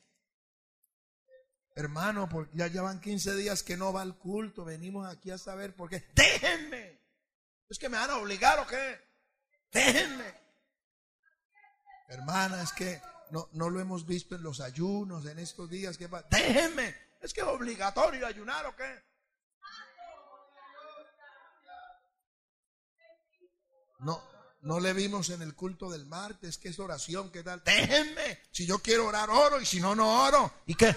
Hermano, 1.74 2.28
porque 2.28 2.58
ya 2.58 2.68
llevan 2.68 3.00
15 3.00 3.36
días 3.36 3.64
que 3.64 3.78
no 3.78 3.94
va 3.94 4.02
al 4.02 4.18
culto, 4.18 4.66
venimos 4.66 5.08
aquí 5.08 5.32
a 5.32 5.38
saber 5.38 5.74
por 5.74 5.90
qué. 5.90 6.06
Déjenme. 6.16 7.00
Es 7.70 7.80
que 7.80 7.88
me 7.88 7.98
van 7.98 8.10
a 8.10 8.18
obligar 8.18 8.60
o 8.60 8.68
qué. 8.68 9.00
Déjenme. 9.72 10.34
Hermana, 12.10 12.62
es 12.62 12.72
que 12.74 13.02
no, 13.32 13.50
no 13.54 13.70
lo 13.70 13.80
hemos 13.80 14.06
visto 14.06 14.36
en 14.36 14.44
los 14.44 14.60
ayunos, 14.60 15.26
en 15.26 15.40
estos 15.40 15.70
días. 15.70 15.98
que 15.98 16.08
Déjenme. 16.30 16.96
Es 17.22 17.34
que 17.34 17.42
es 17.42 17.48
obligatorio 17.48 18.26
ayunar 18.26 18.66
o 18.68 18.76
qué. 18.76 19.04
No, 24.00 24.22
no 24.62 24.80
le 24.80 24.94
vimos 24.94 25.30
en 25.32 25.42
el 25.42 25.56
culto 25.56 25.90
del 25.90 26.06
martes, 26.06 26.58
que 26.58 26.70
es 26.70 26.80
oración, 26.80 27.32
¿qué 27.32 27.44
tal? 27.44 27.64
Déjenme. 27.64 28.40
Si 28.52 28.66
yo 28.66 28.80
quiero 28.80 29.08
orar, 29.08 29.30
oro, 29.30 29.60
y 29.60 29.66
si 29.66 29.80
no, 29.80 29.96
no 29.96 30.24
oro. 30.24 30.54
¿Y 30.66 30.76
qué? 30.76 30.96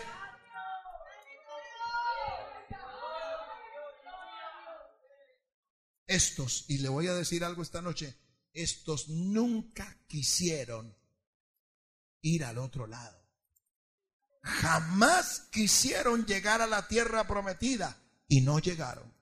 Estos, 6.06 6.64
y 6.68 6.78
le 6.78 6.88
voy 6.88 7.06
a 7.06 7.14
decir 7.14 7.44
algo 7.44 7.62
esta 7.62 7.80
noche, 7.80 8.16
estos 8.52 9.08
nunca 9.08 9.96
quisieron 10.08 10.99
ir 12.22 12.44
al 12.44 12.58
otro 12.58 12.86
lado. 12.86 13.18
Jamás 14.42 15.40
quisieron 15.50 16.24
llegar 16.26 16.62
a 16.62 16.66
la 16.66 16.88
tierra 16.88 17.26
prometida 17.26 17.96
y 18.28 18.40
no 18.40 18.58
llegaron. 18.58 19.12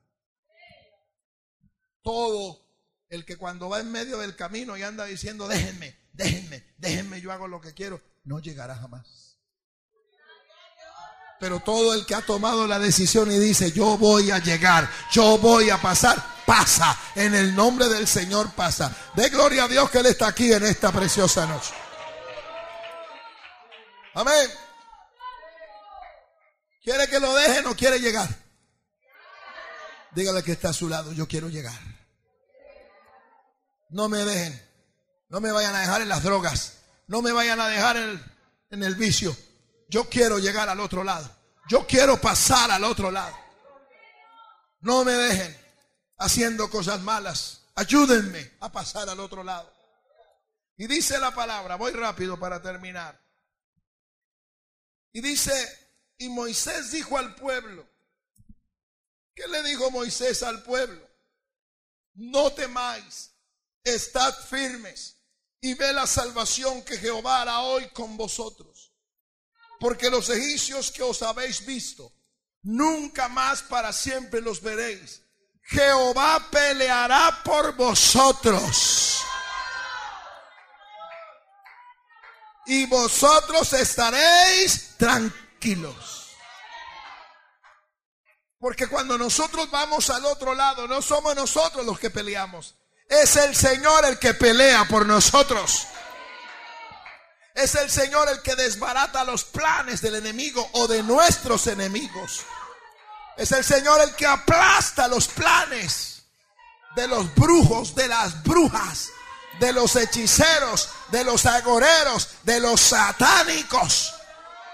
Todo 2.02 2.64
el 3.08 3.24
que 3.24 3.36
cuando 3.36 3.68
va 3.68 3.80
en 3.80 3.90
medio 3.90 4.18
del 4.18 4.36
camino 4.36 4.76
y 4.76 4.82
anda 4.82 5.04
diciendo, 5.04 5.48
déjenme, 5.48 5.96
déjenme, 6.12 6.64
déjenme, 6.76 7.20
yo 7.20 7.32
hago 7.32 7.48
lo 7.48 7.60
que 7.60 7.74
quiero, 7.74 8.00
no 8.24 8.38
llegará 8.38 8.76
jamás. 8.76 9.28
Pero 11.40 11.60
todo 11.60 11.94
el 11.94 12.04
que 12.04 12.14
ha 12.14 12.22
tomado 12.22 12.66
la 12.66 12.78
decisión 12.78 13.30
y 13.30 13.38
dice, 13.38 13.70
yo 13.70 13.96
voy 13.96 14.30
a 14.30 14.38
llegar, 14.38 14.90
yo 15.12 15.38
voy 15.38 15.70
a 15.70 15.80
pasar, 15.80 16.22
pasa. 16.44 16.98
En 17.14 17.34
el 17.34 17.54
nombre 17.54 17.88
del 17.88 18.08
Señor 18.08 18.50
pasa. 18.52 18.94
De 19.14 19.28
gloria 19.28 19.64
a 19.64 19.68
Dios 19.68 19.88
que 19.90 19.98
Él 19.98 20.06
está 20.06 20.28
aquí 20.28 20.52
en 20.52 20.64
esta 20.64 20.90
preciosa 20.90 21.46
noche. 21.46 21.72
Amén. 24.18 24.50
¿Quiere 26.82 27.06
que 27.06 27.20
lo 27.20 27.32
deje? 27.36 27.62
No 27.62 27.76
quiere 27.76 28.00
llegar. 28.00 28.28
Dígale 30.10 30.42
que 30.42 30.50
está 30.50 30.70
a 30.70 30.72
su 30.72 30.88
lado. 30.88 31.12
Yo 31.12 31.28
quiero 31.28 31.48
llegar. 31.48 31.78
No 33.90 34.08
me 34.08 34.18
dejen. 34.24 34.60
No 35.28 35.40
me 35.40 35.52
vayan 35.52 35.72
a 35.72 35.82
dejar 35.82 36.02
en 36.02 36.08
las 36.08 36.24
drogas. 36.24 36.78
No 37.06 37.22
me 37.22 37.30
vayan 37.30 37.60
a 37.60 37.68
dejar 37.68 37.96
en 37.96 38.08
el, 38.08 38.24
en 38.70 38.82
el 38.82 38.96
vicio. 38.96 39.36
Yo 39.88 40.08
quiero 40.08 40.40
llegar 40.40 40.68
al 40.68 40.80
otro 40.80 41.04
lado. 41.04 41.30
Yo 41.68 41.86
quiero 41.86 42.20
pasar 42.20 42.72
al 42.72 42.82
otro 42.82 43.12
lado. 43.12 43.38
No 44.80 45.04
me 45.04 45.12
dejen 45.12 45.56
haciendo 46.16 46.68
cosas 46.70 47.00
malas. 47.02 47.66
Ayúdenme 47.76 48.50
a 48.58 48.72
pasar 48.72 49.08
al 49.08 49.20
otro 49.20 49.44
lado. 49.44 49.72
Y 50.76 50.88
dice 50.88 51.20
la 51.20 51.32
palabra, 51.32 51.76
voy 51.76 51.92
rápido 51.92 52.36
para 52.36 52.60
terminar. 52.60 53.27
Y 55.18 55.20
dice, 55.20 55.52
y 56.16 56.28
Moisés 56.28 56.92
dijo 56.92 57.18
al 57.18 57.34
pueblo, 57.34 57.84
¿qué 59.34 59.48
le 59.48 59.64
dijo 59.64 59.90
Moisés 59.90 60.44
al 60.44 60.62
pueblo? 60.62 61.04
No 62.14 62.52
temáis, 62.52 63.32
estad 63.82 64.32
firmes 64.46 65.16
y 65.60 65.74
ve 65.74 65.92
la 65.92 66.06
salvación 66.06 66.82
que 66.82 66.96
Jehová 66.98 67.42
hará 67.42 67.62
hoy 67.62 67.88
con 67.88 68.16
vosotros. 68.16 68.94
Porque 69.80 70.08
los 70.08 70.30
egipcios 70.30 70.92
que 70.92 71.02
os 71.02 71.20
habéis 71.22 71.66
visto, 71.66 72.12
Nunca 72.62 73.28
más 73.28 73.62
para 73.62 73.92
siempre 73.92 74.40
los 74.40 74.62
veréis. 74.62 75.20
Jehová 75.62 76.48
peleará 76.48 77.42
por 77.44 77.74
vosotros. 77.74 79.20
Y 82.66 82.86
vosotros 82.86 83.72
estaréis 83.72 84.87
tranquilos. 84.98 86.36
Porque 88.60 88.88
cuando 88.88 89.16
nosotros 89.16 89.70
vamos 89.70 90.10
al 90.10 90.26
otro 90.26 90.54
lado, 90.54 90.88
no 90.88 91.00
somos 91.00 91.34
nosotros 91.36 91.86
los 91.86 91.98
que 91.98 92.10
peleamos. 92.10 92.74
Es 93.08 93.36
el 93.36 93.54
Señor 93.54 94.04
el 94.04 94.18
que 94.18 94.34
pelea 94.34 94.84
por 94.86 95.06
nosotros. 95.06 95.86
Es 97.54 97.74
el 97.76 97.90
Señor 97.90 98.28
el 98.28 98.42
que 98.42 98.56
desbarata 98.56 99.24
los 99.24 99.44
planes 99.44 100.02
del 100.02 100.16
enemigo 100.16 100.68
o 100.72 100.86
de 100.86 101.02
nuestros 101.02 101.66
enemigos. 101.68 102.44
Es 103.36 103.52
el 103.52 103.64
Señor 103.64 104.00
el 104.00 104.14
que 104.14 104.26
aplasta 104.26 105.08
los 105.08 105.28
planes 105.28 106.22
de 106.96 107.06
los 107.06 107.32
brujos, 107.34 107.94
de 107.94 108.08
las 108.08 108.42
brujas, 108.42 109.10
de 109.60 109.72
los 109.72 109.94
hechiceros, 109.94 110.88
de 111.10 111.22
los 111.22 111.46
agoreros, 111.46 112.28
de 112.42 112.60
los 112.60 112.80
satánicos. 112.80 114.17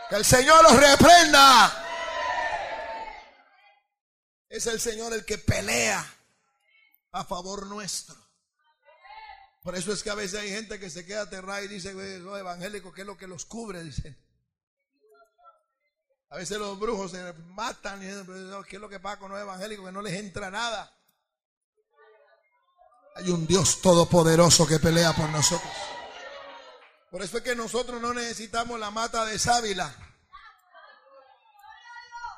Que 0.08 0.16
el 0.16 0.24
Señor 0.24 0.62
los 0.62 0.76
reprenda. 0.76 1.84
Es 4.48 4.66
el 4.66 4.80
Señor 4.80 5.12
el 5.12 5.24
que 5.24 5.38
pelea 5.38 6.04
a 7.12 7.24
favor 7.24 7.66
nuestro. 7.66 8.16
Por 9.62 9.74
eso 9.76 9.92
es 9.92 10.02
que 10.02 10.10
a 10.10 10.14
veces 10.14 10.40
hay 10.40 10.50
gente 10.50 10.78
que 10.78 10.90
se 10.90 11.06
queda 11.06 11.22
aterrada 11.22 11.62
y 11.62 11.68
dice, 11.68 11.94
los 12.20 12.38
evangélicos, 12.38 12.92
¿qué 12.92 13.00
es 13.00 13.06
lo 13.06 13.16
que 13.16 13.26
los 13.26 13.46
cubre? 13.46 13.82
Dice. 13.82 14.14
A 16.28 16.36
veces 16.36 16.58
los 16.58 16.78
brujos 16.78 17.12
se 17.12 17.32
matan 17.32 18.02
y 18.02 18.06
dicen, 18.06 18.26
¿qué 18.68 18.76
es 18.76 18.82
lo 18.82 18.88
que 18.88 19.00
pasa 19.00 19.18
con 19.18 19.30
los 19.30 19.40
evangélicos? 19.40 19.86
Que 19.86 19.92
no 19.92 20.02
les 20.02 20.14
entra 20.14 20.50
nada. 20.50 20.92
Hay 23.16 23.30
un 23.30 23.46
Dios 23.46 23.80
todopoderoso 23.80 24.66
que 24.66 24.78
pelea 24.78 25.14
por 25.14 25.30
nosotros. 25.30 25.72
Por 27.14 27.22
eso 27.22 27.36
es 27.36 27.44
que 27.44 27.54
nosotros 27.54 28.02
no 28.02 28.12
necesitamos 28.12 28.80
la 28.80 28.90
mata 28.90 29.24
de 29.24 29.38
sábila, 29.38 29.94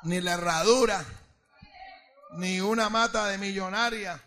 ni 0.03 0.21
la 0.21 0.33
herradura, 0.33 1.03
ni 2.33 2.61
una 2.61 2.87
mata 2.87 3.25
de 3.25 3.39
millonaria 3.39 4.21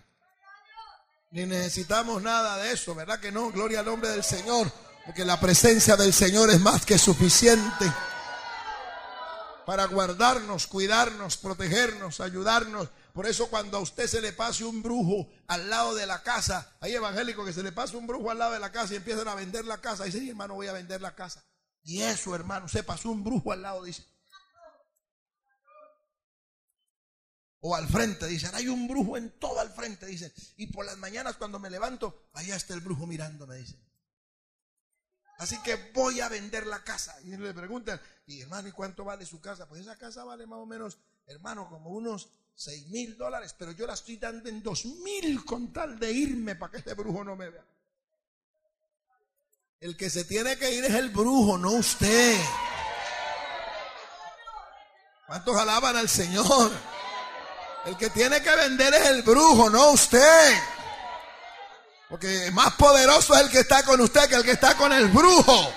ni 1.31 1.47
necesitamos 1.47 2.21
nada 2.21 2.57
de 2.57 2.73
eso, 2.73 2.97
¿verdad 2.97 3.21
que 3.21 3.31
no? 3.31 3.53
Gloria 3.53 3.79
al 3.79 3.87
nombre 3.87 4.11
del 4.11 4.25
Señor, 4.25 4.69
porque 5.07 5.25
la 5.25 5.39
presencia 5.39 5.95
del 5.95 6.13
Señor 6.13 6.51
es 6.51 6.59
más 6.59 6.85
que 6.85 6.99
suficiente 6.99 7.87
para 9.65 9.85
guardarnos, 9.85 10.67
cuidarnos, 10.67 11.37
protegernos, 11.37 12.21
ayudarnos. 12.21 12.89
Por 13.13 13.27
eso 13.27 13.49
cuando 13.49 13.79
a 13.79 13.81
usted 13.81 14.07
se 14.07 14.21
le 14.21 14.33
pase 14.33 14.65
un 14.65 14.83
brujo 14.83 15.29
al 15.47 15.69
lado 15.69 15.95
de 15.95 16.07
la 16.07 16.23
casa, 16.23 16.77
hay 16.81 16.95
evangélicos 16.95 17.47
que 17.47 17.53
se 17.53 17.63
le 17.63 17.73
pasa 17.73 17.97
un 17.97 18.07
brujo 18.07 18.31
al 18.31 18.39
lado 18.39 18.53
de 18.53 18.61
la 18.61 18.73
casa 18.73 18.95
y 18.95 18.97
empiezan 18.97 19.29
a 19.29 19.35
vender 19.35 19.65
la 19.65 19.81
casa. 19.81 20.05
Dice, 20.05 20.29
hermano, 20.29 20.55
voy 20.55 20.69
a 20.69 20.73
vender 20.73 21.01
la 21.01 21.15
casa. 21.15 21.45
Y 21.83 22.03
eso, 22.03 22.35
hermano, 22.35 22.69
se 22.69 22.83
pasó 22.83 23.11
un 23.11 23.25
brujo 23.25 23.53
al 23.53 23.63
lado, 23.63 23.85
dice. 23.85 24.05
O 27.61 27.75
al 27.75 27.89
frente, 27.89 28.27
dicen, 28.27 28.55
hay 28.55 28.69
un 28.69 28.89
brujo 28.89 29.17
en 29.17 29.39
todo 29.39 29.61
al 29.61 29.71
frente, 29.71 30.07
dicen. 30.07 30.33
Y 30.57 30.69
por 30.69 30.87
las 30.87 30.97
mañanas 30.97 31.37
cuando 31.37 31.59
me 31.59 31.69
levanto, 31.69 32.29
allá 32.33 32.57
está 32.57 32.75
el 32.75 32.81
brujo 32.81 33.07
mirándome, 33.07 33.57
dicen. 33.57 33.81
Así 35.39 35.61
que 35.63 35.91
voy 35.95 36.21
a 36.21 36.29
vender 36.29 36.67
la 36.67 36.85
casa. 36.85 37.19
Y 37.23 37.37
le 37.37 37.55
preguntan, 37.55 38.01
y 38.27 38.43
hermano, 38.43 38.69
¿y 38.69 38.73
cuánto 38.73 39.05
vale 39.05 39.25
su 39.25 39.41
casa? 39.41 39.67
Pues 39.69 39.81
esa 39.81 39.97
casa 39.97 40.25
vale 40.25 40.47
más 40.47 40.59
o 40.59 40.67
menos, 40.67 40.99
hermano, 41.27 41.69
como 41.69 41.91
unos 41.91 42.31
seis 42.61 42.87
mil 42.89 43.17
dólares, 43.17 43.55
pero 43.59 43.73
yo 43.73 43.87
la 43.87 43.95
estoy 43.95 44.19
dando 44.19 44.47
en 44.51 44.63
dos 44.63 44.85
mil 44.85 45.43
con 45.47 45.73
tal 45.73 45.99
de 45.99 46.13
irme 46.13 46.57
para 46.57 46.73
que 46.73 46.79
este 46.79 46.93
brujo 46.93 47.25
no 47.25 47.35
me 47.35 47.49
vea. 47.49 47.65
El 49.81 49.97
que 49.97 50.11
se 50.11 50.25
tiene 50.25 50.59
que 50.59 50.71
ir 50.71 50.85
es 50.85 50.93
el 50.93 51.09
brujo, 51.09 51.57
no 51.57 51.71
usted. 51.71 52.39
¿Cuántos 55.27 55.57
alaban 55.57 55.97
al 55.97 56.11
Señor? 56.11 56.71
El 57.87 57.97
que 57.97 58.11
tiene 58.11 58.43
que 58.43 58.55
vender 58.55 58.93
es 58.93 59.07
el 59.07 59.23
brujo, 59.23 59.71
no 59.71 59.93
usted. 59.93 60.55
Porque 62.11 62.51
más 62.53 62.75
poderoso 62.75 63.35
es 63.37 63.41
el 63.41 63.51
que 63.51 63.61
está 63.61 63.85
con 63.85 64.03
usted 64.03 64.29
que 64.29 64.35
el 64.35 64.45
que 64.45 64.51
está 64.51 64.77
con 64.77 64.93
el 64.93 65.09
brujo. 65.09 65.73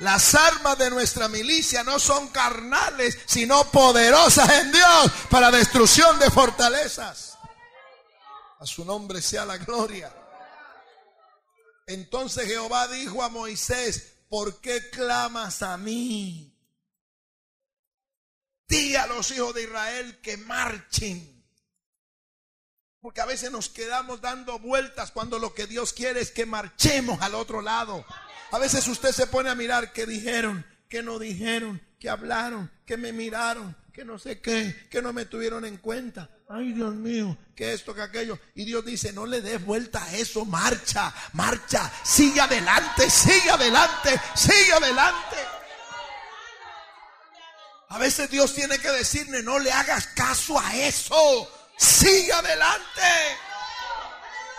Las 0.00 0.34
armas 0.34 0.78
de 0.78 0.90
nuestra 0.90 1.28
milicia 1.28 1.82
no 1.82 1.98
son 1.98 2.28
carnales, 2.28 3.18
sino 3.26 3.64
poderosas 3.70 4.48
en 4.60 4.70
Dios 4.70 5.12
para 5.28 5.50
destrucción 5.50 6.18
de 6.20 6.30
fortalezas. 6.30 7.36
A 8.60 8.66
su 8.66 8.84
nombre 8.84 9.20
sea 9.20 9.44
la 9.44 9.58
gloria. 9.58 10.12
Entonces 11.86 12.46
Jehová 12.46 12.86
dijo 12.88 13.22
a 13.22 13.28
Moisés, 13.28 14.18
¿por 14.28 14.60
qué 14.60 14.90
clamas 14.90 15.62
a 15.62 15.76
mí? 15.76 16.54
Di 18.68 18.94
a 18.94 19.06
los 19.06 19.30
hijos 19.30 19.54
de 19.54 19.62
Israel 19.62 20.20
que 20.20 20.36
marchen. 20.36 21.34
Porque 23.00 23.20
a 23.20 23.26
veces 23.26 23.50
nos 23.50 23.68
quedamos 23.68 24.20
dando 24.20 24.58
vueltas 24.58 25.12
cuando 25.12 25.38
lo 25.38 25.54
que 25.54 25.66
Dios 25.66 25.92
quiere 25.92 26.20
es 26.20 26.30
que 26.30 26.46
marchemos 26.46 27.20
al 27.22 27.34
otro 27.34 27.62
lado. 27.62 28.04
A 28.50 28.58
veces 28.58 28.86
usted 28.88 29.12
se 29.12 29.26
pone 29.26 29.50
a 29.50 29.54
mirar 29.54 29.92
qué 29.92 30.06
dijeron, 30.06 30.64
qué 30.88 31.02
no 31.02 31.18
dijeron, 31.18 31.82
qué 31.98 32.08
hablaron, 32.08 32.70
qué 32.86 32.96
me 32.96 33.12
miraron, 33.12 33.76
que 33.92 34.04
no 34.04 34.18
sé 34.18 34.40
qué, 34.40 34.88
que 34.90 35.02
no 35.02 35.12
me 35.12 35.26
tuvieron 35.26 35.64
en 35.64 35.76
cuenta. 35.76 36.30
Ay, 36.48 36.72
Dios 36.72 36.94
mío, 36.94 37.36
que 37.54 37.74
esto, 37.74 37.94
que 37.94 38.00
aquello. 38.00 38.38
Y 38.54 38.64
Dios 38.64 38.84
dice, 38.84 39.12
no 39.12 39.26
le 39.26 39.42
des 39.42 39.62
vuelta 39.62 40.02
a 40.02 40.14
eso, 40.14 40.44
marcha, 40.46 41.12
marcha, 41.34 41.92
sigue 42.04 42.40
adelante, 42.40 43.10
sigue 43.10 43.50
adelante, 43.50 44.18
sigue 44.34 44.72
adelante. 44.72 45.36
A 47.90 47.98
veces 47.98 48.30
Dios 48.30 48.54
tiene 48.54 48.78
que 48.78 48.90
decirle, 48.90 49.42
no 49.42 49.58
le 49.58 49.72
hagas 49.72 50.08
caso 50.08 50.58
a 50.58 50.76
eso. 50.76 51.50
Sigue 51.76 52.32
adelante. 52.32 53.02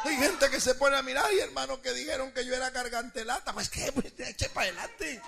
Hay 0.04 0.16
gente 0.16 0.50
que 0.50 0.62
se 0.62 0.76
pone 0.76 0.97
a 0.97 1.02
mirar, 1.02 1.32
y 1.34 1.39
hermano, 1.39 1.82
que 1.82 1.91
dijeron 1.93 2.32
que 2.32 2.45
yo 2.45 2.56
era 2.56 2.70
gargantelata. 2.70 3.54
Pues 3.54 3.70
que, 3.70 3.91
pues 3.91 4.14
eche 4.18 4.50
para 4.50 4.68
adelante. 4.68 5.22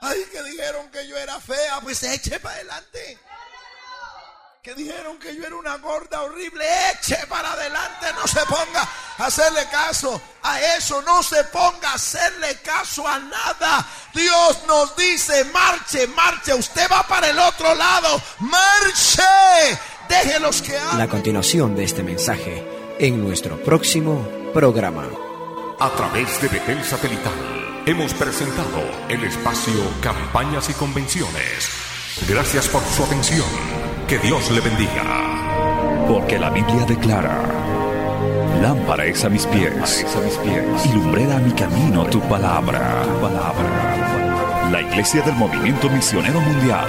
Ay, 0.00 0.24
que 0.30 0.42
dijeron 0.42 0.90
que 0.90 1.06
yo 1.06 1.16
era 1.16 1.40
fea, 1.40 1.80
pues 1.80 2.02
eche 2.02 2.38
para 2.40 2.56
adelante 2.56 3.18
que 4.68 4.74
dijeron 4.74 5.18
que 5.18 5.34
yo 5.34 5.46
era 5.46 5.56
una 5.56 5.76
gorda 5.76 6.20
horrible, 6.20 6.62
eche 6.90 7.16
para 7.26 7.52
adelante, 7.52 8.12
no 8.12 8.26
se 8.26 8.44
ponga 8.44 8.86
a 9.16 9.24
hacerle 9.24 9.66
caso 9.70 10.20
a 10.42 10.60
eso, 10.60 11.00
no 11.00 11.22
se 11.22 11.42
ponga 11.44 11.90
a 11.90 11.94
hacerle 11.94 12.60
caso 12.60 13.08
a 13.08 13.18
nada. 13.18 13.86
Dios 14.12 14.64
nos 14.66 14.94
dice, 14.94 15.44
marche, 15.46 16.06
marche, 16.08 16.52
usted 16.52 16.86
va 16.90 17.02
para 17.06 17.28
el 17.28 17.38
otro 17.38 17.74
lado, 17.74 18.20
marche, 18.40 19.78
déjelos 20.08 20.62
que. 20.62 20.72
La 20.96 21.08
continuación 21.08 21.76
de 21.76 21.84
este 21.84 22.02
mensaje 22.02 22.64
en 22.98 23.22
nuestro 23.22 23.56
próximo 23.62 24.26
programa. 24.52 25.04
A 25.78 25.90
través 25.90 26.40
de 26.42 26.48
Betel 26.48 26.82
Satelital 26.82 27.32
hemos 27.86 28.12
presentado 28.14 28.82
el 29.08 29.22
espacio 29.24 29.74
Campañas 30.02 30.68
y 30.70 30.74
Convenciones. 30.74 31.70
Gracias 32.28 32.68
por 32.68 32.82
su 32.82 33.04
atención. 33.04 33.46
Que 34.08 34.18
Dios 34.18 34.50
le 34.50 34.60
bendiga. 34.60 36.06
Porque 36.08 36.38
la 36.38 36.50
Biblia 36.50 36.84
declara, 36.86 37.42
lámpara 38.62 39.04
es 39.06 39.24
a 39.24 39.28
mis 39.28 39.46
pies, 39.46 40.04
a 40.16 40.20
mis 40.20 40.34
pies 40.38 40.86
y 40.86 40.92
lumbrera 40.94 41.36
a 41.36 41.40
mi 41.40 41.52
camino 41.52 42.04
tu 42.06 42.20
palabra. 42.22 43.02
tu 43.04 43.20
palabra. 43.20 44.68
La 44.72 44.80
Iglesia 44.80 45.22
del 45.22 45.34
Movimiento 45.34 45.88
Misionero 45.90 46.40
Mundial 46.40 46.88